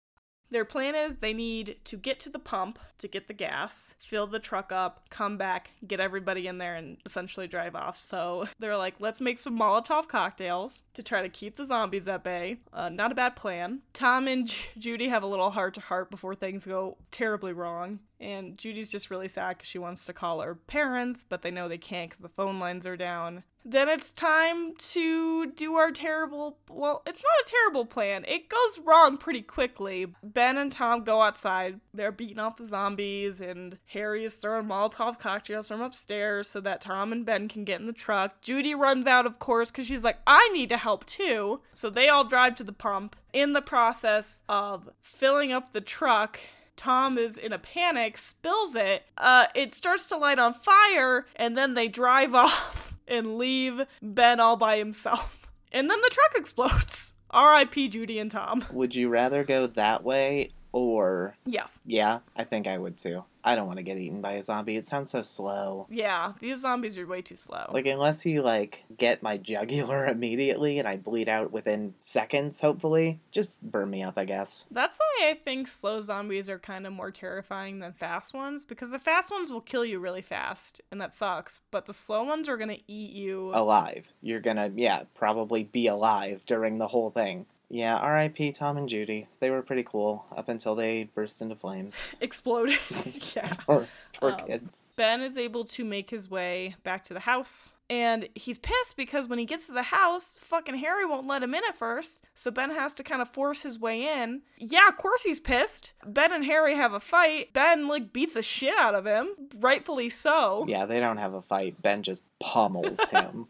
Their 0.51 0.65
plan 0.65 0.95
is 0.95 1.17
they 1.17 1.33
need 1.33 1.77
to 1.85 1.97
get 1.97 2.19
to 2.21 2.31
the 2.31 2.39
pump 2.39 2.79
to 2.99 3.09
get 3.09 3.29
the 3.29 3.35
gas, 3.35 3.95
fill 4.01 4.27
the 4.27 4.39
truck 4.39 4.73
up, 4.73 5.09
come 5.09 5.37
back, 5.37 5.71
get 5.87 6.01
everybody 6.01 6.47
in 6.47 6.59
there, 6.59 6.75
and 6.75 6.97
essentially 7.07 7.47
drive 7.47 7.75
off. 7.77 7.97
So 7.97 8.49
they're 8.59 8.77
like, 8.77 8.95
let's 8.99 9.21
make 9.21 9.39
some 9.39 9.59
Molotov 9.59 10.09
cocktails 10.09 10.83
to 10.95 11.03
try 11.03 11.23
to 11.23 11.29
keep 11.29 11.57
the 11.57 11.65
zombies 11.65 12.09
at 12.09 12.25
bay. 12.25 12.59
Uh, 12.73 12.89
not 12.89 13.13
a 13.13 13.15
bad 13.15 13.37
plan. 13.37 13.81
Tom 13.93 14.27
and 14.27 14.49
J- 14.49 14.57
Judy 14.79 15.09
have 15.09 15.23
a 15.23 15.29
little 15.29 15.51
heart 15.51 15.75
to 15.75 15.81
heart 15.81 16.11
before 16.11 16.35
things 16.35 16.65
go 16.65 16.99
terribly 17.11 17.53
wrong. 17.53 18.01
And 18.21 18.59
Judy's 18.59 18.91
just 18.91 19.11
really 19.11 19.29
sad 19.29 19.57
because 19.57 19.69
she 19.69 19.79
wants 19.79 20.05
to 20.05 20.13
call 20.13 20.41
her 20.41 20.55
parents, 20.55 21.25
but 21.27 21.41
they 21.41 21.51
know 21.51 21.69
they 21.69 21.79
can't 21.79 22.11
because 22.11 22.23
the 22.23 22.29
phone 22.29 22.59
lines 22.59 22.87
are 22.87 22.97
down. 22.97 23.45
Then 23.65 23.89
it's 23.89 24.13
time 24.13 24.75
to 24.77 25.47
do 25.53 25.75
our 25.75 25.91
terrible. 25.91 26.59
Well, 26.69 27.03
it's 27.07 27.23
not 27.23 27.47
a 27.47 27.51
terrible 27.51 27.85
plan. 27.85 28.25
It 28.27 28.49
goes 28.49 28.85
wrong 28.85 29.17
pretty 29.19 29.43
quickly. 29.43 30.07
Ben 30.23 30.57
and 30.57 30.73
Tom 30.73 31.05
go 31.05 31.23
outside. 31.23 31.81
They're 31.93 32.13
beating 32.13 32.39
off 32.39 32.57
the 32.57 32.67
zombies, 32.67 33.41
and 33.41 33.79
Harry 33.87 34.25
is 34.25 34.35
throwing 34.37 34.67
Molotov 34.67 35.19
cocktails 35.19 35.69
from 35.69 35.83
upstairs 35.83 36.49
so 36.49 36.61
that 36.61 36.81
Tom 36.81 37.13
and 37.13 37.27
Ben 37.27 37.49
can 37.49 37.65
get 37.65 37.81
in 37.81 37.87
the 37.87 37.93
truck. 37.93 38.41
Judy 38.41 38.75
runs 38.75 39.07
out, 39.07 39.27
of 39.27 39.39
course, 39.39 39.71
because 39.71 39.87
she's 39.87 40.05
like, 40.05 40.19
I 40.27 40.49
need 40.53 40.71
to 40.71 40.79
help 40.79 41.05
too. 41.05 41.61
So 41.75 41.91
they 41.91 42.09
all 42.09 42.25
drive 42.25 42.55
to 42.57 42.65
the 42.65 42.73
pump. 42.73 43.17
In 43.33 43.53
the 43.53 43.63
process 43.63 44.41
of 44.49 44.89
filling 45.03 45.53
up 45.53 45.73
the 45.73 45.81
truck, 45.81 46.41
Tom 46.81 47.19
is 47.19 47.37
in 47.37 47.53
a 47.53 47.59
panic, 47.59 48.17
spills 48.17 48.75
it. 48.75 49.05
Uh, 49.19 49.45
it 49.55 49.75
starts 49.75 50.07
to 50.07 50.17
light 50.17 50.39
on 50.39 50.55
fire, 50.55 51.27
and 51.37 51.55
then 51.55 51.75
they 51.75 51.89
drive 51.89 52.35
off 52.47 52.97
and 53.07 53.37
leave 53.37 53.83
Ben 54.01 54.41
all 54.41 54.57
by 54.57 54.79
himself. 54.79 55.53
And 55.71 55.91
then 55.91 56.01
the 56.01 56.09
truck 56.09 56.33
explodes. 56.35 57.13
R.I.P. 57.31 57.89
Judy 57.89 58.19
and 58.19 58.31
Tom. 58.31 58.65
Would 58.73 58.95
you 58.95 59.11
rather 59.11 59.45
go 59.45 59.67
that 59.67 60.03
way 60.03 60.53
or 60.73 61.35
Yes. 61.45 61.81
yeah? 61.87 62.21
I 62.37 62.45
think 62.45 62.67
I 62.67 62.79
would 62.79 62.99
too. 62.99 63.25
I 63.43 63.55
don't 63.57 63.67
want 63.67 63.79
to 63.79 63.83
get 63.83 63.97
eaten 63.97 64.21
by 64.21 64.33
a 64.33 64.45
zombie. 64.45 64.77
It 64.77 64.85
sounds 64.85 65.11
so 65.13 65.23
slow. 65.23 65.87
Yeah, 65.89 66.35
these 66.41 66.61
zombies 66.61 66.99
are 66.99 67.07
way 67.07 67.23
too 67.23 67.37
slow. 67.37 67.71
Like 67.73 67.87
unless 67.87 68.27
you 68.27 68.43
like 68.43 68.85
get 68.99 69.23
my 69.23 69.39
jugular 69.39 70.07
immediately 70.09 70.79
and 70.79 70.87
I 70.87 70.97
bleed 70.99 71.29
out 71.29 71.51
within 71.51 71.95
seconds, 72.01 72.61
hopefully, 72.61 73.19
just 73.31 73.63
burn 73.63 73.89
me 73.89 74.03
up, 74.03 74.19
I 74.19 74.27
guess. 74.27 74.65
That's 74.71 74.99
why 74.99 75.31
I 75.31 75.35
think 75.35 75.69
slow 75.69 76.03
zombies 76.03 76.51
are 76.51 76.59
kind 76.59 76.87
of 76.87 76.93
more 76.93 77.11
terrifying 77.11 77.79
than 77.79 77.95
fast 77.95 78.35
ones 78.35 78.65
because 78.67 78.91
the 78.91 78.99
fast 78.99 79.31
ones 79.31 79.51
will 79.51 79.63
kill 79.63 79.87
you 79.87 79.99
really 80.01 80.23
fast, 80.23 80.83
and 80.93 81.01
that 81.01 81.15
sucks. 81.15 81.63
But 81.71 81.87
the 81.87 81.95
slow 81.95 82.23
ones 82.25 82.47
are 82.49 82.59
gonna 82.59 82.77
eat 82.89 83.13
you. 83.13 83.53
Alive. 83.55 84.05
You're 84.21 84.41
gonna, 84.41 84.71
yeah, 84.77 85.05
probably 85.15 85.65
be 85.65 85.87
alive 85.87 86.43
during 86.47 86.77
the 86.77 86.89
whole 86.89 87.11
thing. 87.11 87.47
Yeah, 87.73 87.95
R.I.P. 87.95 88.51
Tom 88.53 88.77
and 88.77 88.89
Judy. 88.89 89.29
They 89.39 89.49
were 89.49 89.63
pretty 89.63 89.85
cool 89.85 90.25
up 90.37 90.49
until 90.49 90.75
they 90.75 91.05
burst 91.15 91.41
into 91.41 91.55
flames. 91.55 91.95
Exploded. 92.21 92.79
yeah. 93.37 93.55
Poor, 93.65 93.87
poor 94.19 94.33
Um, 94.33 94.47
kids. 94.47 94.87
Ben 94.97 95.21
is 95.23 95.39
able 95.39 95.65
to 95.67 95.85
make 95.85 96.11
his 96.11 96.29
way 96.29 96.75
back 96.83 97.05
to 97.05 97.15
the 97.15 97.21
house. 97.21 97.75
And 97.89 98.29
he's 98.35 98.59
pissed 98.59 98.97
because 98.97 99.29
when 99.29 99.39
he 99.39 99.45
gets 99.45 99.67
to 99.69 99.73
the 99.73 99.85
house, 99.85 100.37
fucking 100.41 100.79
Harry 100.79 101.07
won't 101.07 101.29
let 101.29 101.45
him 101.45 101.55
in 101.55 101.63
at 101.69 101.77
first. 101.77 102.23
So 102.35 102.51
Ben 102.51 102.71
has 102.71 102.93
to 102.95 103.05
kind 103.05 103.23
of 103.23 103.29
force 103.29 103.63
his 103.63 103.79
way 103.79 104.03
in. 104.03 104.43
Yeah, 104.59 104.89
of 104.89 104.97
course 104.97 105.23
he's 105.23 105.39
pissed. 105.41 105.93
Ben 106.05 106.33
and 106.33 106.45
Harry 106.45 106.75
have 106.75 106.93
a 106.93 107.01
fight. 107.01 107.53
Ben, 107.53 107.87
like, 107.87 108.13
beats 108.13 108.35
the 108.35 108.43
shit 108.43 108.75
out 108.81 108.97
of 108.97 109.07
him. 109.07 109.29
Rightfully 109.61 110.09
so. 110.09 110.67
Yeah, 110.69 110.87
they 110.87 110.99
don't 110.99 111.19
have 111.19 111.35
a 111.35 111.43
fight. 111.43 111.81
Ben 111.81 112.03
just 112.03 112.25
pummels 112.41 112.99
him. 113.11 113.47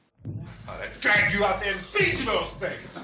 I 0.68 0.86
dragged 1.01 1.34
you 1.34 1.42
out 1.44 1.61
there 1.61 1.72
and 1.72 1.80
feed 1.86 2.18
you 2.18 2.26
those 2.26 2.53
things. 2.53 3.03